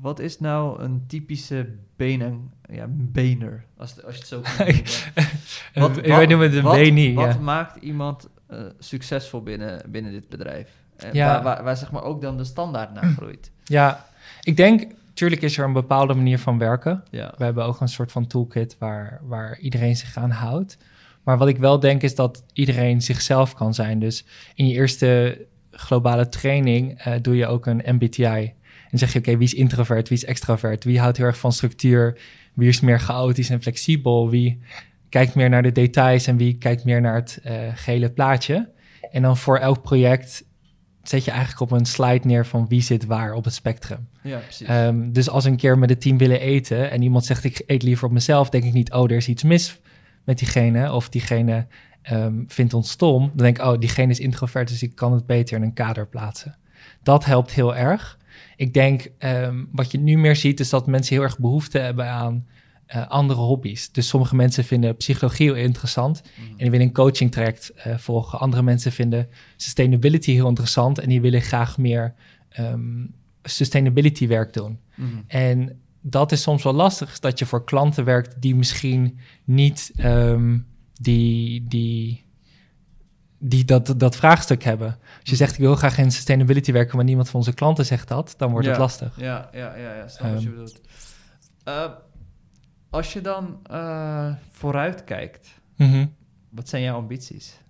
wat 0.00 0.18
is 0.18 0.40
nou 0.40 0.82
een 0.82 1.04
typische 1.06 1.68
benen, 1.96 2.50
ja, 2.70 2.86
bener, 2.90 3.64
als, 3.76 4.04
als 4.04 4.14
je 4.14 4.18
het 4.20 4.28
zo 4.28 4.40
kan 4.40 4.66
noemen? 5.74 6.02
Wij 6.16 6.26
noemen 6.26 6.46
het 6.46 6.56
een 6.56 6.62
wat, 6.62 6.74
BNI, 6.76 7.14
Wat 7.14 7.34
ja. 7.34 7.38
maakt 7.40 7.82
iemand 7.82 8.28
eh, 8.46 8.58
succesvol 8.78 9.42
binnen, 9.42 9.82
binnen 9.90 10.12
dit 10.12 10.28
bedrijf? 10.28 10.70
En 10.96 11.10
Ja. 11.14 11.26
waar, 11.26 11.42
waar, 11.42 11.64
waar 11.64 11.76
zeg 11.76 11.90
maar 11.92 12.02
ook 12.02 12.20
dan 12.20 12.36
de 12.36 12.44
standaard 12.44 12.92
naar 12.94 13.04
groeit. 13.04 13.50
Ja, 13.64 14.06
ik 14.42 14.56
denk, 14.56 14.86
natuurlijk 15.06 15.42
is 15.42 15.58
er 15.58 15.64
een 15.64 15.72
bepaalde 15.72 16.14
manier 16.14 16.38
van 16.38 16.58
werken. 16.58 17.04
Ja. 17.10 17.34
We 17.36 17.44
hebben 17.44 17.64
ook 17.64 17.80
een 17.80 17.88
soort 17.88 18.12
van 18.12 18.26
toolkit 18.26 18.76
waar, 18.78 19.20
waar 19.22 19.58
iedereen 19.58 19.96
zich 19.96 20.16
aan 20.16 20.30
houdt. 20.30 20.78
Maar 21.22 21.38
wat 21.38 21.48
ik 21.48 21.56
wel 21.58 21.80
denk 21.80 22.02
is 22.02 22.14
dat 22.14 22.44
iedereen 22.52 23.02
zichzelf 23.02 23.54
kan 23.54 23.74
zijn. 23.74 23.98
Dus 23.98 24.24
in 24.54 24.66
je 24.68 24.74
eerste 24.74 25.44
globale 25.70 26.28
training 26.28 26.98
eh, 26.98 27.12
doe 27.22 27.36
je 27.36 27.46
ook 27.46 27.66
een 27.66 27.82
MBTI. 27.84 28.54
En 28.90 28.98
zeg 28.98 29.12
je, 29.12 29.18
oké, 29.18 29.36
wie 29.36 29.46
is 29.46 29.54
introvert, 29.54 30.08
wie 30.08 30.18
is 30.18 30.24
extravert? 30.24 30.84
Wie 30.84 31.00
houdt 31.00 31.16
heel 31.16 31.26
erg 31.26 31.38
van 31.38 31.52
structuur? 31.52 32.18
Wie 32.54 32.68
is 32.68 32.80
meer 32.80 33.00
chaotisch 33.00 33.50
en 33.50 33.62
flexibel? 33.62 34.30
Wie 34.30 34.60
kijkt 35.08 35.34
meer 35.34 35.48
naar 35.48 35.62
de 35.62 35.72
details 35.72 36.26
en 36.26 36.36
wie 36.36 36.58
kijkt 36.58 36.84
meer 36.84 37.00
naar 37.00 37.14
het 37.14 37.40
eh, 37.42 37.58
gele 37.74 38.10
plaatje? 38.10 38.70
En 39.10 39.22
dan 39.22 39.36
voor 39.36 39.58
elk 39.58 39.82
project 39.82 40.44
zet 41.02 41.24
je 41.24 41.30
eigenlijk 41.30 41.60
op 41.60 41.70
een 41.70 41.86
slide 41.86 42.26
neer 42.26 42.46
van 42.46 42.68
wie 42.68 42.82
zit 42.82 43.06
waar 43.06 43.32
op 43.32 43.44
het 43.44 43.54
spectrum. 43.54 44.08
ja, 44.22 44.38
precies. 44.38 44.66
Ehm, 44.66 45.12
dus 45.12 45.28
als 45.28 45.44
we 45.44 45.50
een 45.50 45.56
keer 45.56 45.78
met 45.78 45.90
het 45.90 46.00
team 46.00 46.18
willen 46.18 46.40
eten 46.40 46.90
en 46.90 47.02
iemand 47.02 47.24
zegt 47.24 47.44
ik 47.44 47.62
eet 47.66 47.82
liever 47.82 48.06
op 48.06 48.12
mezelf, 48.12 48.48
denk 48.48 48.64
ik 48.64 48.72
niet, 48.72 48.92
oh, 48.92 49.10
er 49.10 49.16
is 49.16 49.28
iets 49.28 49.42
mis 49.42 49.80
met 50.24 50.38
diegene 50.38 50.92
of 50.92 51.08
diegene 51.08 51.66
ehm, 52.02 52.42
vindt 52.46 52.74
ons 52.74 52.90
stom. 52.90 53.26
Dan 53.34 53.44
denk 53.44 53.58
ik, 53.58 53.64
oh, 53.64 53.78
diegene 53.78 54.10
is 54.10 54.20
introvert, 54.20 54.68
dus 54.68 54.82
ik 54.82 54.94
kan 54.94 55.12
het 55.12 55.26
beter 55.26 55.56
in 55.56 55.62
een 55.62 55.72
kader 55.72 56.06
plaatsen. 56.06 56.56
Dat 57.02 57.24
helpt 57.24 57.52
heel 57.52 57.76
erg. 57.76 58.18
Ik 58.56 58.74
denk, 58.74 59.10
ehm, 59.18 59.64
wat 59.72 59.90
je 59.90 59.98
nu 59.98 60.18
meer 60.18 60.36
ziet, 60.36 60.60
is 60.60 60.68
dat 60.70 60.86
mensen 60.86 61.14
heel 61.14 61.24
erg 61.24 61.38
behoefte 61.38 61.78
hebben 61.78 62.08
aan 62.08 62.46
eh, 62.86 63.08
andere 63.08 63.40
hobby's. 63.40 63.92
Dus 63.92 64.08
sommige 64.08 64.36
mensen 64.36 64.64
vinden 64.64 64.96
psychologie 64.96 65.46
heel 65.46 65.64
interessant 65.64 66.22
Mhm. 66.22 66.50
en 66.50 66.56
die 66.56 66.70
willen 66.70 66.86
een 66.86 66.92
coaching 66.92 67.32
traject 67.32 67.70
eh, 67.70 67.98
volgen. 67.98 68.38
Andere 68.38 68.62
mensen 68.62 68.92
vinden 68.92 69.28
sustainability 69.56 70.32
heel 70.32 70.48
interessant 70.48 70.98
en 70.98 71.08
die 71.08 71.20
willen 71.20 71.40
graag 71.42 71.78
meer 71.78 72.14
ehm, 72.48 73.06
sustainability 73.42 74.26
werk 74.26 74.52
doen. 74.52 74.78
Mhm. 74.94 75.08
En 75.26 75.80
dat 76.00 76.32
is 76.32 76.42
soms 76.42 76.62
wel 76.62 76.72
lastig, 76.72 77.18
dat 77.18 77.38
je 77.38 77.46
voor 77.46 77.64
klanten 77.64 78.04
werkt 78.04 78.42
die 78.42 78.54
misschien 78.54 79.18
niet 79.44 79.92
ehm, 79.96 80.58
die, 81.00 81.64
die, 81.68 82.24
die 83.38 83.64
dat, 83.64 83.94
dat 83.96 84.16
vraagstuk 84.16 84.62
hebben. 84.62 84.86
Als 85.20 85.30
je 85.30 85.36
zegt, 85.36 85.52
ik 85.52 85.58
wil 85.58 85.74
graag 85.76 85.98
in 85.98 86.10
sustainability 86.10 86.72
werken, 86.72 86.96
maar 86.96 87.04
niemand 87.04 87.28
van 87.30 87.38
onze 87.40 87.52
klanten 87.54 87.86
zegt 87.86 88.08
dat, 88.08 88.34
dan 88.36 88.50
wordt 88.50 88.66
het 88.66 88.76
lastig. 88.78 89.14
Ja, 89.16 89.48
ja, 89.52 89.76
ja, 89.76 89.94
ja 89.94 90.08
snap 90.08 90.32
wat 90.32 90.42
je 90.42 90.48
Ehm. 90.48 90.56
bedoelt. 90.56 90.80
Eh, 91.64 91.84
als 92.90 93.12
je 93.12 93.20
dan 93.20 93.58
eh, 93.70 94.32
vooruit 94.50 95.04
kijkt, 95.04 95.48
Mhm. 95.76 96.06
wat 96.50 96.68
zijn 96.68 96.82
jouw 96.82 96.96
ambities? 96.96 97.60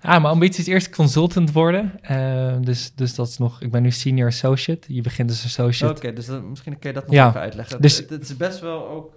Ah, 0.00 0.12
mijn 0.22 0.24
ambitie 0.34 0.60
is 0.60 0.66
eerst 0.66 0.90
consultant 0.90 1.52
worden. 1.52 2.00
Eh, 2.02 2.56
dus, 2.60 2.92
dus 2.94 3.14
dat 3.14 3.28
is 3.28 3.38
nog, 3.38 3.60
ik 3.60 3.70
ben 3.70 3.82
nu 3.82 3.90
senior 3.90 4.28
associate. 4.28 4.94
Je 4.94 5.00
begint 5.00 5.30
als 5.30 5.44
associate. 5.44 5.94
Oké, 5.96 6.12
dus 6.12 6.26
dan, 6.26 6.50
misschien 6.50 6.78
kun 6.78 6.88
je 6.90 6.94
dat 6.94 7.04
nog 7.06 7.14
Ja, 7.14 7.28
even 7.28 7.40
uitleggen. 7.40 7.80
dus- 7.80 7.96
het, 7.98 8.10
het 8.10 8.22
is 8.22 8.36
best 8.36 8.60
wel 8.60 8.88
ook... 8.88 9.16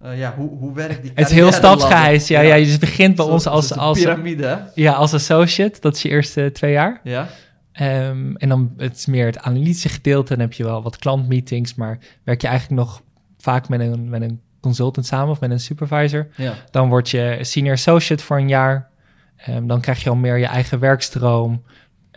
eh, 0.00 0.18
ja, 0.18 0.34
hoe, 0.36 0.58
hoe 0.58 0.74
werkt 0.74 1.02
die 1.02 1.10
Het 1.14 1.28
is 1.28 1.34
heel 1.34 1.52
stapsgewijs. 1.52 2.28
Ja, 2.28 2.40
ja. 2.40 2.54
je 2.54 2.64
dus 2.64 2.78
begint 2.78 3.16
bij 3.16 3.24
Zo- 3.24 3.30
ons 3.30 3.46
als, 3.46 3.76
als, 3.76 3.98
piramide, 3.98 4.70
ja, 4.74 4.92
als 4.92 5.14
associate. 5.14 5.80
Dat 5.80 5.94
is 5.94 6.02
je 6.02 6.08
eerste 6.08 6.50
twee 6.52 6.72
jaar. 6.72 7.00
Ja? 7.02 7.28
Ehm, 7.72 8.34
en 8.36 8.48
dan 8.48 8.72
het 8.76 8.96
is 8.96 9.06
meer 9.06 9.26
het 9.26 9.38
analytische 9.38 9.88
gedeelte. 9.88 10.28
Dan 10.28 10.40
heb 10.40 10.52
je 10.52 10.64
wel 10.64 10.82
wat 10.82 10.96
klantmeetings, 10.96 11.74
maar 11.74 11.98
werk 12.24 12.40
je 12.40 12.48
eigenlijk 12.48 12.80
nog 12.80 13.02
vaak 13.38 13.68
met 13.68 13.80
een, 13.80 14.08
met 14.08 14.22
een 14.22 14.40
consultant 14.60 15.06
samen 15.06 15.28
of 15.28 15.40
met 15.40 15.50
een 15.50 15.60
supervisor. 15.60 16.28
Ja. 16.36 16.54
Dan 16.70 16.88
word 16.88 17.10
je 17.10 17.38
senior 17.40 17.74
associate 17.74 18.24
voor 18.24 18.36
een 18.36 18.48
jaar. 18.48 18.88
Ehm, 19.36 19.66
dan 19.66 19.80
krijg 19.80 20.02
je 20.02 20.10
al 20.10 20.16
meer 20.16 20.36
je 20.36 20.46
eigen 20.46 20.78
werkstroom. 20.78 21.62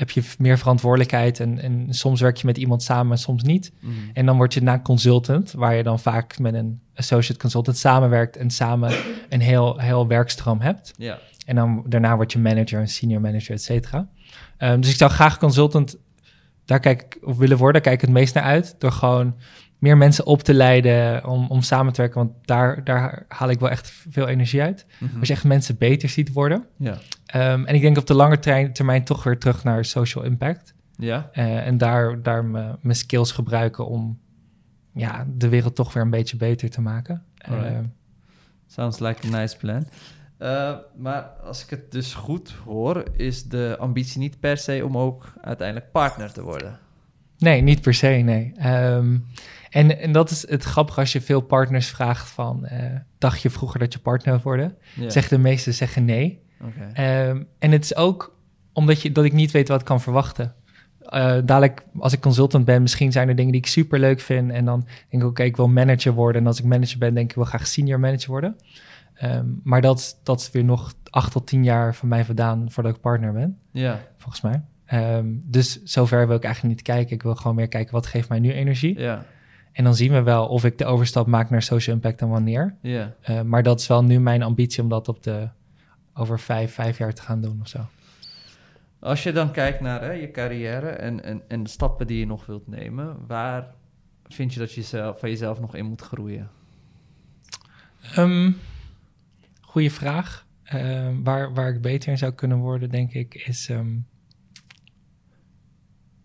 Heb 0.01 0.09
je 0.09 0.23
meer 0.37 0.57
verantwoordelijkheid 0.57 1.39
en, 1.39 1.59
en 1.59 1.85
soms 1.89 2.21
werk 2.21 2.37
je 2.37 2.45
met 2.45 2.57
iemand 2.57 2.83
samen, 2.83 3.17
soms 3.17 3.43
niet. 3.43 3.71
Mhm. 3.79 3.93
En 4.13 4.25
dan 4.25 4.37
word 4.37 4.53
je 4.53 4.61
na 4.61 4.79
consultant, 4.79 5.51
waar 5.51 5.75
je 5.75 5.83
dan 5.83 5.99
vaak 5.99 6.39
met 6.39 6.53
een 6.53 6.81
associate 6.95 7.39
consultant 7.39 7.77
samenwerkt 7.77 8.37
en 8.37 8.49
samen 8.49 8.93
een 9.29 9.41
heel, 9.41 9.77
heel 9.77 10.07
werkstroom 10.07 10.59
hebt. 10.59 10.93
Ja. 10.97 11.19
En 11.45 11.55
dan 11.55 11.83
daarna 11.87 12.15
word 12.15 12.31
je 12.31 12.39
manager, 12.39 12.79
een 12.79 12.87
senior 12.87 13.21
manager, 13.21 13.53
et 13.53 13.63
cetera. 13.63 14.07
Ehm, 14.57 14.79
dus 14.79 14.89
ik 14.89 14.97
zou 14.97 15.11
graag 15.11 15.37
consultant, 15.37 15.97
daar 16.65 16.79
kijk 16.79 17.01
ik, 17.01 17.17
of 17.27 17.37
willen 17.37 17.57
worden, 17.57 17.73
daar 17.73 17.91
kijk 17.91 18.01
ik 18.01 18.07
het 18.07 18.17
meest 18.17 18.33
naar 18.33 18.43
uit. 18.43 18.75
Door 18.77 18.91
gewoon 18.91 19.35
meer 19.81 19.97
mensen 19.97 20.25
op 20.25 20.41
te 20.41 20.53
leiden 20.53 21.25
om, 21.25 21.47
om 21.47 21.61
samen 21.61 21.93
te 21.93 22.01
werken. 22.01 22.19
Want 22.19 22.33
daar, 22.41 22.83
daar 22.83 23.25
haal 23.27 23.49
ik 23.49 23.59
wel 23.59 23.69
echt 23.69 23.93
veel 24.09 24.27
energie 24.27 24.61
uit. 24.61 24.85
Mhm. 24.99 25.19
Als 25.19 25.27
je 25.27 25.33
echt 25.33 25.43
mensen 25.43 25.77
beter 25.77 26.09
ziet 26.09 26.33
worden. 26.33 26.65
Ja. 26.77 26.97
Ehm, 27.25 27.65
en 27.65 27.75
ik 27.75 27.81
denk 27.81 27.97
op 27.97 28.07
de 28.07 28.13
lange 28.13 28.39
termijn, 28.39 28.73
termijn 28.73 29.03
toch 29.03 29.23
weer 29.23 29.37
terug 29.37 29.63
naar 29.63 29.85
social 29.85 30.23
impact. 30.23 30.73
Ja? 30.97 31.29
Eh, 31.31 31.67
en 31.67 31.77
daar, 31.77 32.21
daar 32.21 32.45
mijn 32.45 32.95
skills 32.95 33.31
gebruiken 33.31 33.87
om 33.87 34.19
ja, 34.93 35.25
de 35.35 35.49
wereld 35.49 35.75
toch 35.75 35.93
weer 35.93 36.03
een 36.03 36.09
beetje 36.09 36.37
beter 36.37 36.69
te 36.69 36.81
maken. 36.81 37.23
Alright. 37.37 37.73
Eh, 37.73 37.79
Sounds 38.67 38.99
like 38.99 39.27
a 39.27 39.29
nice 39.39 39.57
plan. 39.57 39.85
Eh, 40.37 40.75
maar 40.97 41.21
als 41.21 41.63
ik 41.63 41.69
het 41.69 41.91
dus 41.91 42.13
goed 42.13 42.55
hoor, 42.65 43.03
is 43.15 43.43
de 43.43 43.75
ambitie 43.79 44.19
niet 44.19 44.39
per 44.39 44.57
se 44.57 44.85
om 44.85 44.97
ook 44.97 45.33
uiteindelijk 45.41 45.91
partner 45.91 46.31
te 46.31 46.43
worden. 46.43 46.79
nee, 47.37 47.61
niet 47.61 47.81
per 47.81 47.93
se, 47.93 48.07
nee. 48.07 48.51
Ehm, 48.55 49.17
en, 49.71 49.99
en 49.99 50.11
dat 50.11 50.29
is 50.29 50.49
het 50.49 50.63
grappige 50.63 50.99
als 50.99 51.11
je 51.11 51.21
veel 51.21 51.41
partners 51.41 51.87
vraagt 51.87 52.29
van... 52.29 52.65
eh, 52.65 52.85
dacht 53.17 53.41
je 53.41 53.49
vroeger 53.49 53.79
dat 53.79 53.93
je 53.93 53.99
partner 53.99 54.33
zou 54.33 54.43
worden? 54.43 54.77
Ja. 54.95 55.09
Zeg 55.09 55.27
de 55.27 55.37
meesten 55.37 55.73
zeggen 55.73 56.05
nee. 56.05 56.41
Ehm, 56.93 57.43
en 57.59 57.71
het 57.71 57.83
is 57.83 57.95
ook 57.95 58.35
omdat 58.73 59.01
je, 59.01 59.11
dat 59.11 59.25
ik 59.25 59.33
niet 59.33 59.51
weet 59.51 59.67
wat 59.67 59.79
ik 59.79 59.85
kan 59.85 60.01
verwachten. 60.01 60.53
Eh, 60.99 61.37
dadelijk, 61.45 61.83
als 61.99 62.13
ik 62.13 62.19
consultant 62.19 62.65
ben, 62.65 62.81
misschien 62.81 63.11
zijn 63.11 63.29
er 63.29 63.35
dingen 63.35 63.51
die 63.51 63.61
ik 63.61 63.67
super 63.67 63.99
leuk 63.99 64.19
vind. 64.19 64.51
En 64.51 64.65
dan 64.65 64.87
denk 65.09 65.23
ik, 65.23 65.29
oké, 65.29 65.43
ik 65.43 65.55
wil 65.55 65.67
manager 65.67 66.13
worden. 66.13 66.41
En 66.41 66.47
als 66.47 66.59
ik 66.59 66.65
manager 66.65 66.97
ben, 66.97 67.13
denk 67.13 67.25
ik, 67.25 67.29
ik 67.29 67.35
wil 67.35 67.45
graag 67.45 67.67
senior 67.67 67.99
manager 67.99 68.29
worden. 68.29 68.55
Ehm, 69.13 69.45
maar 69.63 69.81
dat, 69.81 70.19
dat 70.23 70.39
is 70.39 70.51
weer 70.51 70.63
nog 70.63 70.93
acht 71.09 71.31
tot 71.31 71.47
tien 71.47 71.63
jaar 71.63 71.95
van 71.95 72.07
mij 72.07 72.25
vandaan 72.25 72.71
voordat 72.71 72.95
ik 72.95 73.01
partner 73.01 73.33
ben, 73.33 73.57
Ja. 73.71 73.99
volgens 74.17 74.41
mij. 74.41 74.61
Ehm, 74.85 75.25
dus 75.43 75.83
zover 75.83 76.27
wil 76.27 76.35
ik 76.35 76.43
eigenlijk 76.43 76.75
niet 76.75 76.83
kijken. 76.85 77.15
Ik 77.15 77.23
wil 77.23 77.35
gewoon 77.35 77.55
meer 77.55 77.67
kijken, 77.67 77.93
wat 77.93 78.05
geeft 78.05 78.29
mij 78.29 78.39
nu 78.39 78.51
energie? 78.51 78.99
Ja. 78.99 79.25
En 79.71 79.83
dan 79.83 79.95
zien 79.95 80.11
we 80.11 80.21
wel 80.21 80.47
of 80.47 80.65
ik 80.65 80.77
de 80.77 80.85
overstap 80.85 81.27
maak 81.27 81.49
naar 81.49 81.61
social 81.61 81.95
impact 81.95 82.21
en 82.21 82.29
wanneer. 82.29 82.75
Ja. 82.81 83.15
Eh, 83.21 83.41
maar 83.41 83.63
dat 83.63 83.79
is 83.79 83.87
wel 83.87 84.03
nu 84.03 84.19
mijn 84.19 84.43
ambitie 84.43 84.83
om 84.83 84.89
dat 84.89 85.07
op 85.07 85.23
de, 85.23 85.49
over 86.13 86.39
vijf, 86.39 86.73
vijf 86.73 86.97
jaar 86.97 87.13
te 87.13 87.21
gaan 87.21 87.41
doen 87.41 87.59
of 87.61 87.67
zo. 87.67 87.79
Als 88.99 89.23
je 89.23 89.31
dan 89.31 89.51
kijkt 89.51 89.79
naar 89.79 90.01
hè, 90.01 90.11
je 90.11 90.31
carrière 90.31 90.89
en, 90.89 91.23
en, 91.23 91.41
en 91.47 91.63
de 91.63 91.69
stappen 91.69 92.07
die 92.07 92.19
je 92.19 92.25
nog 92.25 92.45
wilt 92.45 92.67
nemen, 92.67 93.17
waar 93.27 93.73
vind 94.27 94.53
je 94.53 94.59
dat 94.59 94.73
je 94.73 94.81
zelf, 94.81 95.19
van 95.19 95.29
jezelf 95.29 95.59
nog 95.59 95.75
in 95.75 95.85
moet 95.85 96.01
groeien? 96.01 96.49
Um, 98.17 98.57
goeie 99.61 99.91
vraag. 99.91 100.45
Ehm, 100.63 101.23
waar, 101.23 101.53
waar 101.53 101.69
ik 101.69 101.81
beter 101.81 102.11
in 102.11 102.17
zou 102.17 102.31
kunnen 102.31 102.57
worden, 102.57 102.89
denk 102.89 103.13
ik, 103.13 103.35
is... 103.35 103.69
ehm, 103.69 103.97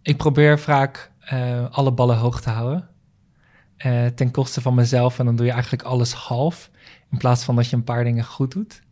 ik 0.03 0.17
probeer 0.17 0.59
vaak 0.59 1.13
eh, 1.21 1.71
alle 1.71 1.93
ballen 1.93 2.17
hoog 2.17 2.41
te 2.41 2.51
houden. 2.51 2.89
Eh, 3.77 4.07
ten 4.07 4.31
koste 4.31 4.61
van 4.61 4.75
mezelf. 4.75 5.19
En 5.19 5.25
dan 5.25 5.37
doe 5.37 5.47
je 5.47 5.53
eigenlijk 5.53 5.83
alles 5.83 6.13
half. 6.13 6.71
In 7.11 7.19
plaats 7.19 7.45
van 7.45 7.57
dat 7.57 7.69
je 7.69 7.77
een 7.77 7.85
paar 7.85 8.05
dingen 8.05 8.25
goed 8.25 8.53
doet. 8.53 8.85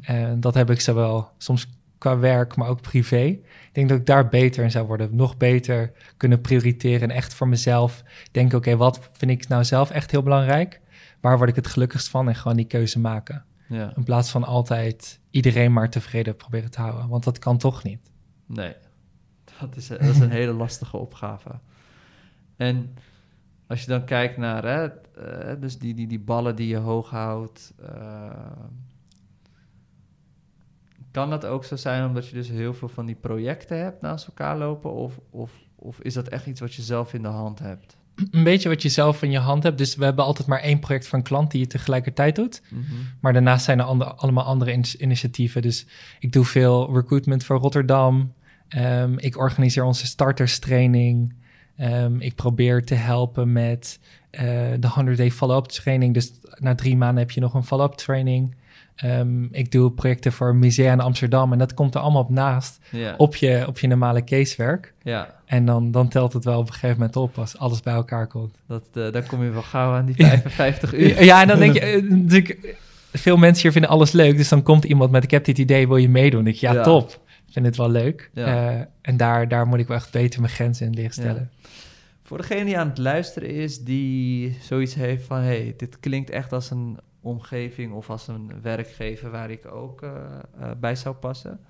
En 0.00 0.40
dat 0.40 0.54
heb 0.54 0.70
ik 0.70 0.80
zowel 0.80 1.30
soms 1.38 1.66
qua 1.98 2.18
werk, 2.18 2.56
maar 2.56 2.68
ook 2.68 2.80
privé. 2.80 3.22
Ik 3.22 3.70
denk 3.72 3.88
dat 3.88 3.98
ik 3.98 4.06
daar 4.06 4.28
beter 4.28 4.64
in 4.64 4.70
zou 4.70 4.86
worden. 4.86 5.16
Nog 5.16 5.36
beter 5.36 5.92
kunnen 6.16 6.40
prioriteren 6.40 7.10
en 7.10 7.16
echt 7.16 7.34
voor 7.34 7.48
mezelf 7.48 8.02
denken... 8.30 8.58
oké, 8.58 8.76
wat 8.76 9.10
vind 9.12 9.30
ik 9.30 9.48
nou 9.48 9.64
zelf 9.64 9.90
echt 9.90 10.10
heel 10.10 10.22
belangrijk? 10.22 10.80
Waar 11.20 11.36
word 11.36 11.48
ik 11.48 11.56
het 11.56 11.66
gelukkigst 11.66 12.08
van? 12.08 12.28
En 12.28 12.34
gewoon 12.34 12.56
die 12.56 12.66
keuze 12.66 12.98
maken. 12.98 13.44
Ja. 13.68 13.92
In 13.96 14.04
plaats 14.04 14.30
van 14.30 14.44
altijd 14.44 15.20
iedereen 15.30 15.72
maar 15.72 15.90
tevreden 15.90 16.36
proberen 16.36 16.70
te 16.70 16.80
houden. 16.80 17.08
Want 17.08 17.24
dat 17.24 17.38
kan 17.38 17.58
toch 17.58 17.82
niet. 17.82 18.10
Nee, 18.46 18.74
dat 19.60 19.76
is, 19.76 19.88
dat 19.88 20.00
is 20.00 20.18
een 20.18 20.30
hele 20.40 20.52
lastige 20.52 20.96
opgave. 20.96 21.50
En 22.56 22.94
als 23.72 23.80
je 23.80 23.86
dan 23.86 24.04
kijkt 24.04 24.36
naar, 24.36 24.64
hè, 24.64 24.84
eh, 24.84 25.60
dus 25.60 25.78
die, 25.78 25.94
die, 25.94 26.06
die 26.06 26.20
ballen 26.20 26.56
die 26.56 26.68
je 26.68 26.76
hoog 26.76 27.10
houdt, 27.10 27.72
eh, 27.82 28.30
kan 31.10 31.30
dat 31.30 31.44
ook 31.46 31.64
zo 31.64 31.76
zijn 31.76 32.06
omdat 32.06 32.28
je 32.28 32.34
dus 32.34 32.48
heel 32.48 32.74
veel 32.74 32.88
van 32.88 33.06
die 33.06 33.14
projecten 33.14 33.78
hebt 33.78 34.00
naast 34.00 34.26
elkaar 34.26 34.58
lopen? 34.58 34.92
Of, 34.92 35.20
of, 35.30 35.52
of 35.76 36.00
is 36.00 36.14
dat 36.14 36.28
echt 36.28 36.46
iets 36.46 36.60
wat 36.60 36.74
je 36.74 36.82
zelf 36.82 37.14
in 37.14 37.22
de 37.22 37.28
hand 37.28 37.58
hebt? 37.58 37.96
Een 38.30 38.44
beetje 38.44 38.68
wat 38.68 38.82
je 38.82 38.88
zelf 38.88 39.22
in 39.22 39.30
je 39.30 39.38
hand 39.38 39.62
hebt. 39.62 39.78
Dus 39.78 39.96
we 39.96 40.04
hebben 40.04 40.24
altijd 40.24 40.48
maar 40.48 40.60
één 40.60 40.78
project 40.80 41.06
voor 41.06 41.18
een 41.18 41.24
klant 41.24 41.50
die 41.50 41.60
je 41.60 41.66
tegelijkertijd 41.66 42.36
doet. 42.36 42.62
Maar 43.20 43.32
daarnaast 43.32 43.64
zijn 43.64 43.78
er 43.78 43.84
ander- 43.84 44.14
allemaal 44.14 44.44
andere 44.44 44.72
in- 44.72 44.84
initiatieven. 45.02 45.62
Dus 45.62 45.86
ik 46.20 46.32
doe 46.32 46.44
veel 46.44 46.94
recruitment 46.94 47.44
voor 47.44 47.56
Rotterdam. 47.58 48.32
Ehm, 48.68 49.14
ik 49.18 49.36
organiseer 49.36 49.84
onze 49.84 50.06
starterstraining. 50.06 51.34
Ehm, 51.82 52.16
ik 52.20 52.34
probeer 52.34 52.84
te 52.84 52.94
helpen 52.94 53.52
met 53.52 53.98
eh, 54.30 54.42
de 54.78 54.88
100-day 54.88 55.30
follow-up 55.30 55.64
training. 55.64 56.14
Dus 56.14 56.32
na 56.58 56.74
drie 56.74 56.96
maanden 56.96 57.18
heb 57.18 57.30
je 57.30 57.40
nog 57.40 57.54
een 57.54 57.64
follow-up 57.64 57.92
training. 57.94 58.54
Ehm, 58.96 59.44
ik 59.44 59.70
doe 59.72 59.90
projecten 59.92 60.32
voor 60.32 60.54
musea 60.54 60.92
in 60.92 61.00
Amsterdam. 61.00 61.52
En 61.52 61.58
dat 61.58 61.74
komt 61.74 61.94
er 61.94 62.00
allemaal 62.00 62.22
op 62.22 62.30
naast. 62.30 62.78
Op 63.16 63.36
je, 63.36 63.64
op 63.66 63.78
je 63.78 63.86
normale 63.86 64.24
casewerk. 64.24 64.94
En 65.44 65.64
dan, 65.64 65.90
dan 65.90 66.08
telt 66.08 66.32
het 66.32 66.44
wel 66.44 66.58
op 66.58 66.66
een 66.66 66.72
gegeven 66.72 66.96
moment 66.96 67.16
op 67.16 67.38
als 67.38 67.58
alles 67.58 67.80
bij 67.80 67.94
elkaar 67.94 68.26
komt. 68.26 68.54
dat, 68.66 68.82
eh, 68.94 69.12
dan 69.12 69.26
kom 69.26 69.44
je 69.44 69.50
wel 69.50 69.62
gauw 69.62 69.92
aan 69.92 70.06
die 70.06 70.14
55 70.14 70.94
uur. 71.00 71.24
Ja, 71.24 71.40
en 71.42 71.48
dan 71.48 71.58
denk 71.58 71.74
je, 71.74 71.80
eh, 71.80 72.02
natuurlijk, 72.02 72.76
veel 73.12 73.36
mensen 73.36 73.62
hier 73.62 73.72
vinden 73.72 73.90
alles 73.90 74.12
leuk. 74.12 74.36
Dus 74.36 74.48
dan 74.48 74.62
komt 74.62 74.84
iemand 74.84 75.10
met, 75.10 75.24
ik 75.24 75.30
heb 75.30 75.44
dit 75.44 75.58
idee, 75.58 75.88
wil 75.88 75.96
je 75.96 76.08
meedoen? 76.08 76.44
Je, 76.44 76.56
ja, 76.60 76.72
Ja. 76.72 76.82
top. 76.82 77.20
Ik 77.46 77.52
vind 77.52 77.66
het 77.66 77.76
wel 77.76 77.90
leuk. 77.90 78.30
Ja. 78.34 78.88
En 79.00 79.16
daar, 79.16 79.48
daar 79.48 79.66
moet 79.66 79.78
ik 79.78 79.86
wel 79.86 79.96
echt 79.96 80.12
beter 80.12 80.40
mijn 80.40 80.52
grenzen 80.52 80.86
in 80.86 80.94
leren 80.94 81.12
stellen. 81.12 81.50
Voor 82.32 82.40
degene 82.40 82.64
die 82.64 82.78
aan 82.78 82.88
het 82.88 82.98
luisteren 82.98 83.48
is, 83.48 83.84
die 83.84 84.56
zoiets 84.60 84.94
heeft 84.94 85.24
van... 85.24 85.38
hey, 85.38 85.74
dit 85.76 86.00
klinkt 86.00 86.30
echt 86.30 86.52
als 86.52 86.70
een 86.70 86.98
omgeving 87.20 87.92
of 87.92 88.10
als 88.10 88.28
een 88.28 88.62
werkgever 88.62 89.30
waar 89.30 89.50
ik 89.50 89.72
ook 89.72 90.02
eh, 90.02 90.10
eh, 90.58 90.70
bij 90.80 90.96
zou 90.96 91.14
passen. 91.14 91.60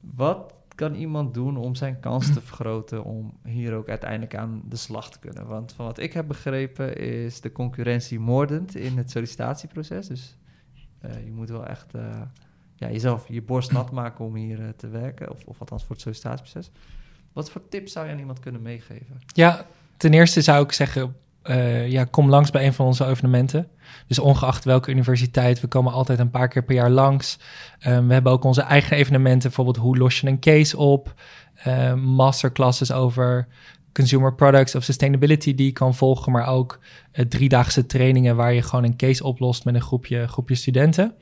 Wat 0.00 0.54
kan 0.74 0.94
iemand 0.94 1.34
doen 1.34 1.56
om 1.56 1.74
zijn 1.74 2.00
kans 2.00 2.32
te 2.32 2.40
vergroten 2.50 3.04
om 3.04 3.38
hier 3.44 3.74
ook 3.74 3.88
uiteindelijk 3.88 4.36
aan 4.36 4.62
de 4.68 4.76
slag 4.76 5.10
te 5.10 5.18
kunnen? 5.18 5.46
Want 5.46 5.72
van 5.72 5.86
wat 5.86 5.98
ik 5.98 6.12
heb 6.12 6.26
begrepen 6.26 6.96
is 6.96 7.40
de 7.40 7.52
concurrentie 7.52 8.20
moordend 8.20 8.76
in 8.76 8.96
het 8.96 9.10
sollicitatieproces. 9.10 10.06
Dus 10.06 10.36
eh, 11.00 11.24
je 11.24 11.32
moet 11.32 11.48
wel 11.48 11.66
echt 11.66 11.92
ja, 12.74 12.90
jezelf 12.90 13.28
je 13.28 13.42
borst 13.42 13.72
nat 13.72 13.90
maken 13.90 14.24
om 14.24 14.34
hier 14.34 14.76
te 14.76 14.88
werken. 14.88 15.30
Of, 15.30 15.44
of 15.44 15.60
althans 15.60 15.84
voor 15.84 15.94
het 15.94 16.00
sollicitatieproces. 16.00 16.70
Wat 17.38 17.50
voor 17.50 17.68
tips 17.68 17.92
zou 17.92 18.06
je 18.06 18.12
aan 18.12 18.18
iemand 18.18 18.40
kunnen 18.40 18.62
meegeven? 18.62 19.20
Ja, 19.26 19.66
ten 19.96 20.14
eerste 20.14 20.40
zou 20.40 20.64
ik 20.64 20.72
zeggen, 20.72 21.16
eh, 21.42 21.88
ja, 21.88 22.04
kom 22.04 22.28
langs 22.28 22.50
bij 22.50 22.66
een 22.66 22.72
van 22.72 22.86
onze 22.86 23.06
evenementen. 23.06 23.68
Dus 24.06 24.18
ongeacht 24.18 24.64
welke 24.64 24.90
universiteit, 24.90 25.60
we 25.60 25.66
komen 25.66 25.92
altijd 25.92 26.18
een 26.18 26.30
paar 26.30 26.48
keer 26.48 26.64
per 26.64 26.74
jaar 26.74 26.90
langs. 26.90 27.38
Ehm, 27.78 28.06
we 28.06 28.12
hebben 28.12 28.32
ook 28.32 28.44
onze 28.44 28.60
eigen 28.60 28.96
evenementen, 28.96 29.48
bijvoorbeeld 29.48 29.76
hoe 29.76 29.98
los 29.98 30.20
je 30.20 30.26
een 30.26 30.40
case 30.40 30.76
op, 30.76 31.14
um, 31.66 32.00
masterclasses 32.00 32.92
over 32.92 33.46
consumer 33.92 34.34
products 34.34 34.74
of 34.74 34.84
sustainability 34.84 35.54
die 35.54 35.66
je 35.66 35.72
kan 35.72 35.94
volgen, 35.94 36.32
maar 36.32 36.46
ook 36.46 36.78
uh, 37.12 37.24
driedaagse 37.24 37.86
trainingen 37.86 38.36
waar 38.36 38.52
je 38.52 38.62
gewoon 38.62 38.84
een 38.84 38.96
case 38.96 39.24
oplost 39.24 39.64
met 39.64 39.74
een 39.74 39.82
groepje, 39.82 40.28
groepje 40.28 40.54
studenten. 40.54 41.14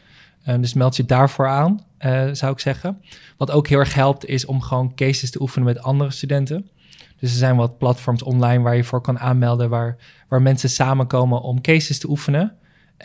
Um, 0.49 0.61
dus 0.61 0.75
meld 0.75 0.97
je 0.97 1.05
daarvoor 1.05 1.49
aan, 1.49 1.85
uh, 2.01 2.29
zou 2.33 2.53
ik 2.53 2.59
zeggen. 2.59 3.03
Wat 3.37 3.51
ook 3.51 3.69
heel 3.69 3.79
erg 3.79 3.95
helpt, 3.95 4.27
is 4.27 4.45
om 4.45 4.61
gewoon 4.61 4.95
cases 4.95 5.31
te 5.31 5.41
oefenen 5.41 5.67
met 5.67 5.83
andere 5.83 6.11
studenten. 6.11 6.71
Dus 7.19 7.31
er 7.31 7.39
zijn 7.39 7.57
wat 7.57 7.79
platforms 7.79 8.23
online 8.23 8.63
waar 8.63 8.77
je 8.77 8.85
voor 8.85 9.01
kan 9.01 9.19
aanmelden, 9.19 9.69
waar, 9.69 9.97
waar 10.29 10.43
mensen 10.43 10.71
samenkomen 10.71 11.43
om 11.43 11.61
cases 11.61 11.99
te 11.99 12.09
oefenen. 12.09 12.57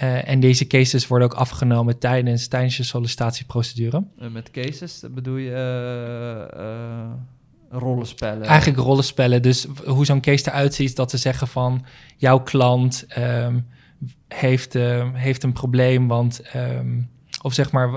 Uh, 0.02 0.30
en 0.30 0.40
deze 0.40 0.68
cases 0.68 1.08
worden 1.08 1.28
ook 1.28 1.38
afgenomen 1.38 1.98
tijdens, 1.98 2.48
tijdens 2.48 2.78
je 2.78 2.84
sollicitatieprocedure. 2.84 4.04
En 4.18 4.32
met 4.32 4.52
cases 4.52 5.04
bedoel 5.12 5.36
je 5.36 6.48
uh, 6.58 7.80
rollenspellen? 7.80 8.44
Eigenlijk 8.44 8.80
rollenspellen. 8.80 9.42
Dus 9.42 9.68
hoe 9.86 10.06
zo'n 10.06 10.22
case 10.22 10.50
eruit 10.50 10.74
ziet, 10.74 10.96
dat 10.96 11.10
ze 11.10 11.18
zeggen 11.18 11.48
van 11.48 11.86
jouw 12.18 12.40
klant 12.40 13.06
um, 13.18 13.68
heeft, 14.28 14.76
uh, 14.76 15.08
heeft 15.14 15.44
een 15.44 15.54
probleem, 15.54 16.08
want 16.08 16.42
um, 16.56 17.10
of 17.42 17.54
zeg 17.54 17.72
maar, 17.72 17.90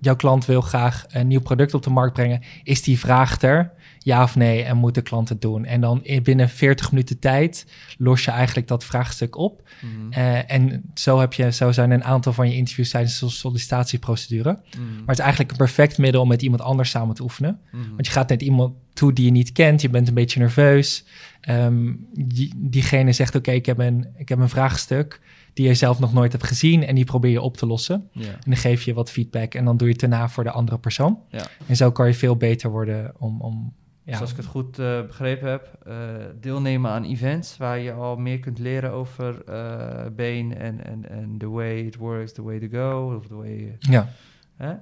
jouw 0.00 0.16
klant 0.16 0.46
wil 0.46 0.60
graag 0.60 1.04
een 1.08 1.26
nieuw 1.26 1.40
product 1.40 1.74
op 1.74 1.82
de 1.82 1.90
markt 1.90 2.14
brengen. 2.14 2.42
Is 2.62 2.82
die 2.82 2.98
vraag 2.98 3.42
er? 3.42 3.72
Ja 3.98 4.22
of 4.22 4.36
nee? 4.36 4.62
En 4.62 4.76
moet 4.76 4.94
de 4.94 5.02
klant 5.02 5.28
het 5.28 5.40
doen? 5.40 5.64
En 5.64 5.80
dan 5.80 6.02
binnen 6.22 6.48
40 6.48 6.90
minuten 6.90 7.18
tijd 7.18 7.66
los 7.98 8.24
je 8.24 8.30
eigenlijk 8.30 8.68
dat 8.68 8.84
vraagstuk 8.84 9.36
op. 9.36 9.68
Mm. 9.80 10.12
Uh, 10.12 10.50
en 10.50 10.82
zo, 10.94 11.18
heb 11.18 11.32
je, 11.32 11.52
zo 11.52 11.72
zijn 11.72 11.90
een 11.90 12.04
aantal 12.04 12.32
van 12.32 12.48
je 12.48 12.56
interviews 12.56 12.90
tijdens 12.90 13.18
de 13.18 13.28
sollicitatieprocedure. 13.28 14.50
Mm. 14.50 14.86
Maar 14.86 15.06
het 15.06 15.18
is 15.18 15.24
eigenlijk 15.24 15.50
een 15.50 15.56
perfect 15.56 15.98
middel 15.98 16.22
om 16.22 16.28
met 16.28 16.42
iemand 16.42 16.62
anders 16.62 16.90
samen 16.90 17.14
te 17.14 17.22
oefenen. 17.22 17.60
Mm. 17.72 17.88
Want 17.88 18.06
je 18.06 18.12
gaat 18.12 18.28
net 18.28 18.42
iemand 18.42 18.74
toe 18.92 19.12
die 19.12 19.24
je 19.24 19.30
niet 19.30 19.52
kent. 19.52 19.80
Je 19.80 19.90
bent 19.90 20.08
een 20.08 20.14
beetje 20.14 20.40
nerveus. 20.40 21.04
Um, 21.48 22.06
die, 22.12 22.52
diegene 22.56 23.12
zegt, 23.12 23.34
oké, 23.34 23.38
okay, 23.38 23.54
ik, 23.54 23.66
heb 23.66 23.78
een, 23.78 24.06
ik 24.16 24.28
heb 24.28 24.38
een 24.38 24.48
vraagstuk 24.48 25.20
die 25.52 25.66
je 25.66 25.74
zelf 25.74 25.98
nog 25.98 26.12
nooit 26.12 26.32
hebt 26.32 26.44
gezien 26.44 26.86
en 26.86 26.94
die 26.94 27.04
probeer 27.04 27.30
je 27.30 27.40
op 27.40 27.56
te 27.56 27.66
lossen. 27.66 28.08
Ja. 28.12 28.28
En 28.28 28.40
dan 28.44 28.56
geef 28.56 28.82
je 28.82 28.94
wat 28.94 29.10
feedback 29.10 29.54
en 29.54 29.64
dan 29.64 29.76
doe 29.76 29.86
je 29.86 29.92
het 29.92 30.02
daarna 30.02 30.28
voor 30.28 30.44
de 30.44 30.50
andere 30.50 30.78
persoon. 30.78 31.18
Ja. 31.28 31.46
En 31.66 31.76
zo 31.76 31.92
kan 31.92 32.06
je 32.06 32.14
veel 32.14 32.36
beter 32.36 32.70
worden 32.70 33.14
om... 33.18 33.40
om 33.40 33.72
ja. 34.04 34.12
Dus 34.12 34.20
als 34.20 34.30
ik 34.30 34.36
het 34.36 34.46
goed 34.46 34.78
uh, 34.78 35.02
begrepen 35.06 35.50
heb, 35.50 35.78
uh, 35.86 35.94
deelnemen 36.40 36.90
aan 36.90 37.04
events 37.04 37.56
waar 37.56 37.78
je 37.78 37.92
al 37.92 38.16
meer 38.16 38.38
kunt 38.38 38.58
leren 38.58 38.90
over 38.92 39.42
uh, 39.48 40.38
en, 40.38 40.84
en, 40.84 41.10
en 41.10 41.34
the 41.38 41.48
way 41.48 41.78
it 41.78 41.96
works, 41.96 42.32
the 42.32 42.42
way 42.42 42.58
to 42.58 42.66
go, 42.70 43.16
of 43.16 43.26
the 43.26 43.34
way... 43.34 43.76
Ja. 43.78 44.08
Hè? 44.56 44.74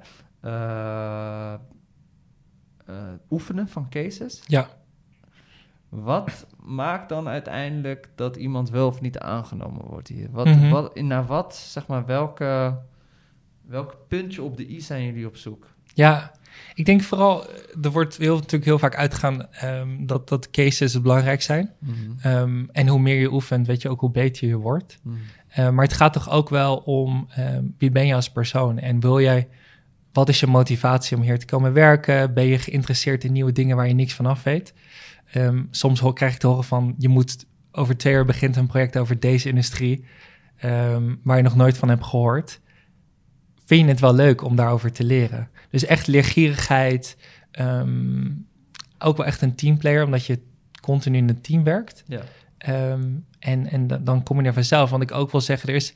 oefenen 3.31 3.69
van 3.69 3.89
cases. 3.89 4.43
Ja. 4.47 4.69
Wat 5.89 6.47
maakt 6.65 7.09
dan 7.09 7.29
uiteindelijk 7.29 8.09
dat 8.15 8.37
iemand 8.37 8.71
wel 8.71 8.87
of 8.87 9.01
niet 9.01 9.19
aangenomen 9.19 9.85
wordt 9.85 10.09
hier? 10.09 10.29
Wat, 10.31 10.47
Mhm. 10.47 10.69
wat, 10.71 11.01
naar 11.01 11.27
wat, 11.27 11.57
zeg 11.57 11.87
maar, 11.87 12.07
welke, 12.07 12.79
welk 13.67 13.97
puntje 14.09 14.43
op 14.43 14.57
de 14.57 14.71
i 14.71 14.81
zijn 14.81 15.05
jullie 15.05 15.27
op 15.27 15.37
zoek? 15.37 15.67
Ja, 15.95 16.33
ik 16.75 16.85
denk 16.85 17.03
vooral, 17.03 17.45
er 17.83 17.91
wordt 17.91 18.17
heel, 18.17 18.35
natuurlijk 18.35 18.65
heel 18.65 18.79
vaak 18.79 18.97
uitgegaan 18.97 19.47
um, 19.65 20.07
dat, 20.07 20.29
dat 20.29 20.51
cases 20.51 21.01
belangrijk 21.01 21.43
zijn. 21.43 21.71
Um, 22.27 22.69
en 22.73 22.89
hoe 22.89 23.01
meer 23.01 23.21
je 23.21 23.33
oefent, 23.33 23.67
weet 23.67 23.83
je 23.83 23.89
ook 23.89 24.01
hoe 24.01 24.11
beter 24.11 24.49
je 24.49 24.57
wordt. 24.57 24.99
Mhm. 25.03 25.17
Uh, 25.59 25.71
maar 25.71 25.85
het 25.85 25.95
gaat 25.95 26.13
toch 26.13 26.31
ook 26.31 26.49
wel 26.49 26.77
om 26.77 27.29
um, 27.39 27.75
wie 27.79 27.91
ben 27.91 28.07
je 28.07 28.15
als 28.15 28.31
persoon? 28.31 28.79
En 28.79 29.01
wil 29.01 29.21
jij, 29.21 29.49
wat 30.13 30.29
is 30.29 30.41
je 30.41 30.47
motivatie 30.47 31.17
om 31.17 31.23
hier 31.23 31.39
te 31.39 31.47
komen 31.47 31.73
werken? 31.73 32.35
Ben 32.35 32.45
je 32.45 32.59
geïnteresseerd 32.59 33.25
in 33.25 33.33
nieuwe 33.33 33.53
dingen 33.53 33.77
waar 33.77 33.89
je 33.89 33.95
niks 33.95 34.15
van 34.15 34.27
af 34.27 34.43
weet? 34.43 34.75
Um, 35.37 35.69
soms 35.71 36.03
krijg 36.15 36.33
ik 36.33 36.39
te 36.39 36.47
horen 36.47 36.65
van 36.65 36.95
je 36.99 37.09
moet 37.09 37.47
over 37.73 37.97
twee 37.97 38.13
jaar 38.13 38.25
begint 38.25 38.57
een 38.57 38.67
project 38.67 38.99
over 38.99 39.21
deze 39.21 39.49
industrie 39.49 40.05
um, 40.65 41.21
waar 41.23 41.37
je 41.37 41.43
nog 41.43 41.57
nooit 41.57 41.79
van 41.79 41.89
hebt 41.89 42.05
gehoord. 42.05 42.61
Vind 43.65 43.85
je 43.85 43.89
het 43.89 44.01
wel 44.01 44.15
leuk 44.15 44.43
om 44.45 44.57
daarover 44.57 44.93
te 44.93 45.05
leren? 45.05 45.49
Dus 45.71 45.85
echt 45.85 46.07
leergierigheid, 46.07 47.17
um, 47.61 48.47
ook 48.99 49.17
wel 49.17 49.27
echt 49.27 49.43
een 49.43 49.55
teamplayer, 49.55 50.05
omdat 50.05 50.27
je 50.27 50.41
continu 50.81 51.17
in 51.17 51.29
een 51.29 51.41
team 51.41 51.65
werkt. 51.65 52.05
Ja. 52.07 52.23
en, 53.39 53.67
en 53.71 53.87
dan 54.05 54.23
kom 54.23 54.41
je 54.41 54.47
er 54.47 54.53
vanzelf. 54.53 54.91
Want 54.91 55.03
ik 55.03 55.13
ook 55.13 55.31
wil 55.31 55.41
zeggen, 55.41 55.69
er 55.69 55.75
is 55.75 55.95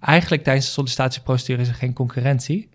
eigenlijk 0.00 0.42
tijdens 0.42 0.66
de 0.66 0.72
sollicitatieprocedure 0.72 1.62
is 1.62 1.68
er 1.68 1.74
geen 1.74 1.92
concurrentie. 1.92 2.68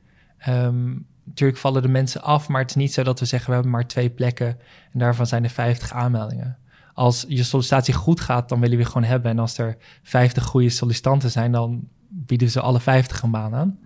Natuurlijk 1.29 1.59
vallen 1.59 1.81
de 1.81 1.87
mensen 1.87 2.21
af, 2.21 2.47
maar 2.47 2.61
het 2.61 2.69
is 2.69 2.75
niet 2.75 2.93
zo 2.93 3.03
dat 3.03 3.19
we 3.19 3.25
zeggen 3.25 3.47
we 3.49 3.53
hebben 3.53 3.71
maar 3.71 3.87
twee 3.87 4.09
plekken 4.09 4.47
en 4.91 4.99
daarvan 4.99 5.27
zijn 5.27 5.43
er 5.43 5.49
50 5.49 5.93
aanmeldingen. 5.93 6.57
Als 6.93 7.25
je 7.27 7.43
sollicitatie 7.43 7.93
goed 7.93 8.19
gaat, 8.19 8.49
dan 8.49 8.59
willen 8.59 8.77
we 8.77 8.85
gewoon 8.85 9.03
hebben. 9.03 9.31
En 9.31 9.39
als 9.39 9.57
er 9.57 9.77
50 10.03 10.43
goede 10.43 10.69
sollicitanten 10.69 11.31
zijn, 11.31 11.51
dan 11.51 11.87
bieden 12.07 12.49
ze 12.49 12.61
alle 12.61 12.79
50 12.79 13.21
een 13.21 13.31
baan 13.31 13.55
aan. 13.55 13.79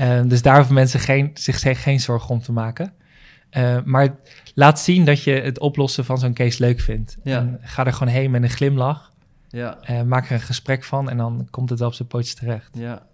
uh, 0.00 0.20
dus 0.30 0.42
daar 0.42 0.56
hoeven 0.56 0.74
mensen 0.74 1.00
geen, 1.00 1.30
zich 1.34 1.82
geen 1.82 2.00
zorgen 2.00 2.30
om 2.30 2.40
te 2.40 2.52
maken. 2.52 2.92
Uh, 3.50 3.76
maar 3.84 4.16
laat 4.54 4.80
zien 4.80 5.04
dat 5.04 5.22
je 5.22 5.32
het 5.32 5.58
oplossen 5.58 6.04
van 6.04 6.18
zo'n 6.18 6.34
case 6.34 6.62
leuk 6.62 6.80
vindt. 6.80 7.16
Ja. 7.22 7.38
En 7.38 7.58
ga 7.60 7.86
er 7.86 7.92
gewoon 7.92 8.12
heen 8.12 8.30
met 8.30 8.42
een 8.42 8.50
glimlach. 8.50 9.12
Ja. 9.48 9.78
Uh, 9.90 10.02
maak 10.02 10.26
er 10.26 10.32
een 10.32 10.40
gesprek 10.40 10.84
van 10.84 11.10
en 11.10 11.16
dan 11.16 11.48
komt 11.50 11.70
het 11.70 11.78
wel 11.78 11.88
op 11.88 11.94
zijn 11.94 12.08
pootjes 12.08 12.34
terecht. 12.34 12.68
Ja. 12.78 13.06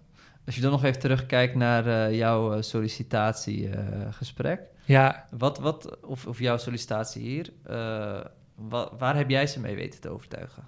Als 0.45 0.55
je 0.55 0.61
dan 0.61 0.71
nog 0.71 0.83
even 0.83 0.99
terugkijkt 0.99 1.55
naar 1.55 1.87
uh, 1.87 2.17
jouw 2.17 2.61
sollicitatiegesprek. 2.61 4.61
ja. 4.85 5.27
Wat, 5.31 5.59
wat, 5.59 5.99
of, 6.01 6.25
of 6.25 6.39
jouw 6.39 6.57
sollicitatie 6.57 7.21
hier. 7.21 7.49
Wa, 8.55 8.89
waar 8.97 9.15
heb 9.15 9.29
jij 9.29 9.47
ze 9.47 9.59
mee 9.59 9.75
weten 9.75 10.01
te 10.01 10.09
overtuigen? 10.09 10.67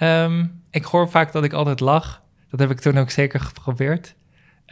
Um, 0.00 0.62
ik 0.70 0.84
hoor 0.84 1.10
vaak 1.10 1.32
dat 1.32 1.44
ik 1.44 1.52
altijd 1.52 1.80
lach. 1.80 2.22
Dat 2.50 2.60
heb 2.60 2.70
ik 2.70 2.80
toen 2.80 2.98
ook 2.98 3.10
zeker 3.10 3.40
geprobeerd. 3.40 4.14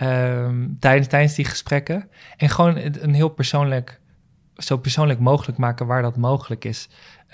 Um, 0.03 0.77
tijdens, 0.81 1.09
tijdens 1.09 1.35
die 1.35 1.45
gesprekken. 1.45 2.09
En 2.37 2.49
gewoon 2.49 2.77
een 2.77 3.15
heel 3.15 3.29
persoonlijk, 3.29 4.01
zo 4.57 4.77
persoonlijk 4.77 5.19
mogelijk 5.19 5.59
maken 5.59 5.87
waar 5.87 6.03
dat 6.03 6.17
mogelijk 6.17 6.65
is. 6.65 6.89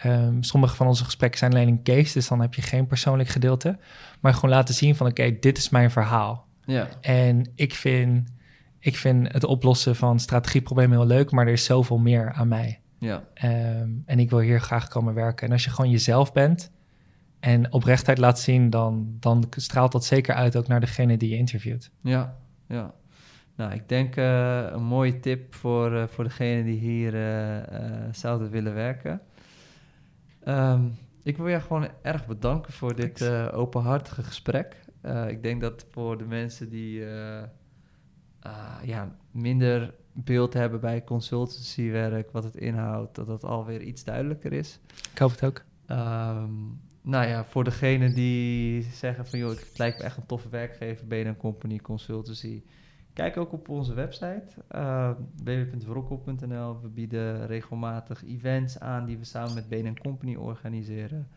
Um, 0.07 0.43
sommige 0.43 0.77
van 0.77 0.87
onze 0.87 1.05
gesprekken 1.05 1.39
zijn 1.39 1.53
alleen 1.53 1.69
een 1.69 1.83
case, 1.83 2.13
dus 2.13 2.29
dan 2.29 2.41
heb 2.41 2.55
je 2.55 2.63
geen 2.63 2.87
persoonlijk 2.87 3.29
gedeelte. 3.29 3.79
Maar 4.21 4.35
gewoon 4.35 4.51
laten 4.51 4.75
zien 4.75 4.97
van 4.97 5.07
oké, 5.07 5.21
okay, 5.21 5.39
dit 5.39 5.59
is 5.59 5.69
mijn 5.69 5.91
verhaal. 5.91 6.47
Ja. 6.65 6.89
En 7.01 7.53
ik 7.55 7.75
vind, 7.75 8.29
ik 8.79 8.97
vind 8.97 9.33
het 9.33 9.45
oplossen 9.45 9.97
van 9.97 10.21
strategieproblemen 10.21 10.99
heel 10.99 11.07
leuk, 11.07 11.31
maar 11.31 11.47
er 11.47 11.53
is 11.53 11.65
zoveel 11.65 11.99
meer 11.99 12.33
aan 12.33 12.49
mij. 12.49 12.81
Ja. 12.99 13.25
Um, 13.45 14.03
en 14.07 14.19
ik 14.19 14.31
wil 14.31 14.39
hier 14.39 14.61
graag 14.61 14.89
komen 14.89 15.15
werken. 15.15 15.47
En 15.47 15.53
als 15.53 15.65
je 15.65 15.71
gewoon 15.71 15.91
jezelf 15.91 16.33
bent 16.33 16.71
en 17.41 17.73
oprechtheid 17.73 18.19
laat 18.19 18.41
zien, 18.41 18.71
dan, 18.71 19.17
dan 19.21 19.47
straalt 19.57 19.93
dat 19.93 20.05
zeker 20.05 20.35
uit 20.35 20.57
ook 20.57 20.69
naar 20.69 20.81
degene 20.81 21.17
die 21.17 21.31
je 21.31 21.37
interviewt. 21.37 21.91
Ja, 22.03 22.37
ja. 22.69 22.95
Nou, 23.57 23.73
ik 23.73 23.89
denk 23.89 24.17
uh, 24.17 24.67
een 24.71 24.83
mooie 24.83 25.21
tip 25.21 25.55
voor, 25.55 25.93
uh, 25.93 26.03
voor 26.07 26.25
degene 26.25 26.65
die 26.65 26.79
hier 26.79 27.15
uh, 27.15 27.57
zouden 28.13 28.51
willen 28.51 28.75
werken. 28.75 29.21
Um, 30.49 30.97
ik 31.23 31.37
wil 31.37 31.49
je 31.49 31.61
gewoon 31.61 31.89
erg 32.03 32.27
bedanken 32.27 32.73
voor 32.73 32.95
dit 32.97 33.21
uh, 33.21 33.49
openhartige 33.53 34.23
gesprek. 34.23 34.77
Uh, 35.03 35.29
ik 35.29 35.43
denk 35.43 35.61
dat 35.61 35.87
voor 35.91 36.19
de 36.19 36.25
mensen 36.25 36.71
die 36.71 37.01
uh, 37.01 37.43
ja, 38.85 39.17
minder 39.31 39.95
beeld 40.13 40.55
hebben 40.55 40.81
bij 40.81 41.05
consultancywerk, 41.05 42.31
wat 42.31 42.45
het 42.45 42.57
inhoudt, 42.57 43.15
dat 43.15 43.27
dat 43.27 43.45
alweer 43.45 43.83
iets 43.83 44.05
duidelijker 44.05 44.53
is. 44.53 44.79
Ik 45.13 45.19
hoop 45.19 45.31
het 45.31 45.45
ook. 45.45 45.63
Um, 45.87 46.81
nou 47.03 47.27
ja, 47.27 47.45
voor 47.45 47.65
degene 47.65 48.13
die 48.13 48.83
zeggen 48.83 49.27
van 49.27 49.39
joh, 49.39 49.51
het 49.51 49.79
lijkt 49.79 49.99
me 49.99 50.05
echt 50.05 50.17
een 50.17 50.27
toffe 50.27 50.49
werkgever, 50.49 51.07
BNN 51.07 51.37
Company 51.37 51.79
Consultancy. 51.79 52.63
Kijk 53.21 53.37
ook 53.37 53.53
op 53.53 53.69
onze 53.69 53.95
website, 53.95 54.45
uh, 54.75 55.11
www.verokkel.nl. 55.45 56.81
We 56.81 56.89
bieden 56.89 57.47
regelmatig 57.47 58.25
events 58.25 58.79
aan 58.79 59.05
die 59.05 59.19
we 59.19 59.25
samen 59.25 59.55
met 59.55 59.69
BNN 59.69 59.99
Company 60.03 60.35
organiseren. 60.35 61.29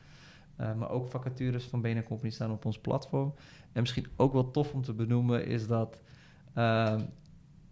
Uh, 0.60 0.74
maar 0.76 0.90
ook 0.90 1.08
vacatures 1.08 1.66
van 1.66 1.82
BNN 1.82 2.04
Company 2.04 2.32
staan 2.32 2.52
op 2.52 2.66
ons 2.66 2.80
platform. 2.80 3.34
En 3.72 3.82
misschien 3.82 4.08
ook 4.16 4.34
wel 4.34 4.52
tof 4.52 4.74
om 4.74 4.82
te 4.82 4.94
benoemen 4.94 5.46
is 5.46 5.68
dat... 5.68 6.02
Uh, 6.58 7.00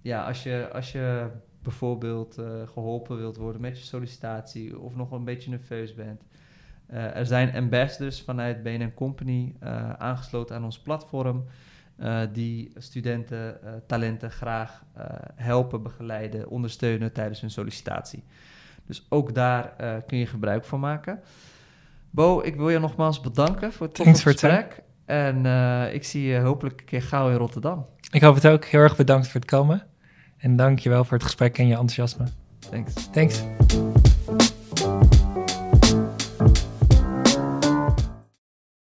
ja, 0.02 0.26
als 0.26 0.44
je, 0.44 0.70
als 0.74 0.92
je 0.92 1.30
bijvoorbeeld 1.62 2.40
uh, 2.40 2.68
geholpen 2.68 3.18
wilt 3.18 3.38
worden 3.38 3.62
met 3.62 3.78
je 3.78 3.86
sollicitatie... 3.86 4.80
of 4.80 4.96
nog 4.96 5.12
een 5.12 5.26
beetje 5.26 5.50
nerveus 5.50 5.94
bent... 5.94 6.24
Er 6.88 7.26
zijn 7.26 7.56
ambassadors 7.56 8.22
vanuit 8.22 8.64
BNN 8.64 8.94
Company 8.94 9.56
aangesloten 9.98 10.56
aan 10.56 10.64
ons 10.64 10.80
platform... 10.80 11.46
Uh, 12.02 12.22
die 12.34 12.72
studenten, 12.76 13.58
uh, 13.64 13.70
talenten 13.88 14.32
graag 14.32 14.84
uh, 14.98 15.04
helpen, 15.36 15.84
begeleiden, 15.84 16.50
ondersteunen 16.50 17.14
tijdens 17.14 17.42
hun 17.42 17.52
sollicitatie. 17.52 18.24
Dus 18.86 19.06
ook 19.10 19.34
daar 19.34 19.74
kun 20.06 20.18
je 20.18 20.26
gebruik 20.26 20.66
van 20.66 20.80
maken. 20.80 21.20
Bo, 22.10 22.42
ik 22.42 22.56
wil 22.56 22.70
je 22.70 22.80
nogmaals 22.80 23.22
bedanken 23.22 23.74
voor 23.74 23.86
het 23.88 23.96
toffe 23.96 24.32
gesprek. 24.32 24.84
En 25.06 25.46
eh, 25.46 25.94
ik 25.94 26.04
zie 26.04 26.24
je 26.24 26.40
hopelijk 26.40 26.80
een 26.80 26.86
keer 26.86 27.02
gauw 27.02 27.30
in 27.30 27.36
Rotterdam. 27.36 27.86
Ik 28.12 28.22
hoop 28.22 28.36
het 28.36 28.48
ook. 28.48 28.66
Heel 28.66 28.80
erg 28.80 28.96
bedankt 28.96 29.28
voor 29.28 29.40
het 29.42 29.50
komen. 29.50 29.84
En 30.38 30.56
dank 30.56 30.80
je 30.80 30.90
wel 30.90 31.04
voor 31.04 31.14
het 31.14 31.24
gesprek 31.24 31.58
en 31.58 31.68
je 31.68 31.76
enthousiasme. 31.76 32.26
Thanks. 32.70 32.94
Thanks. 33.12 33.44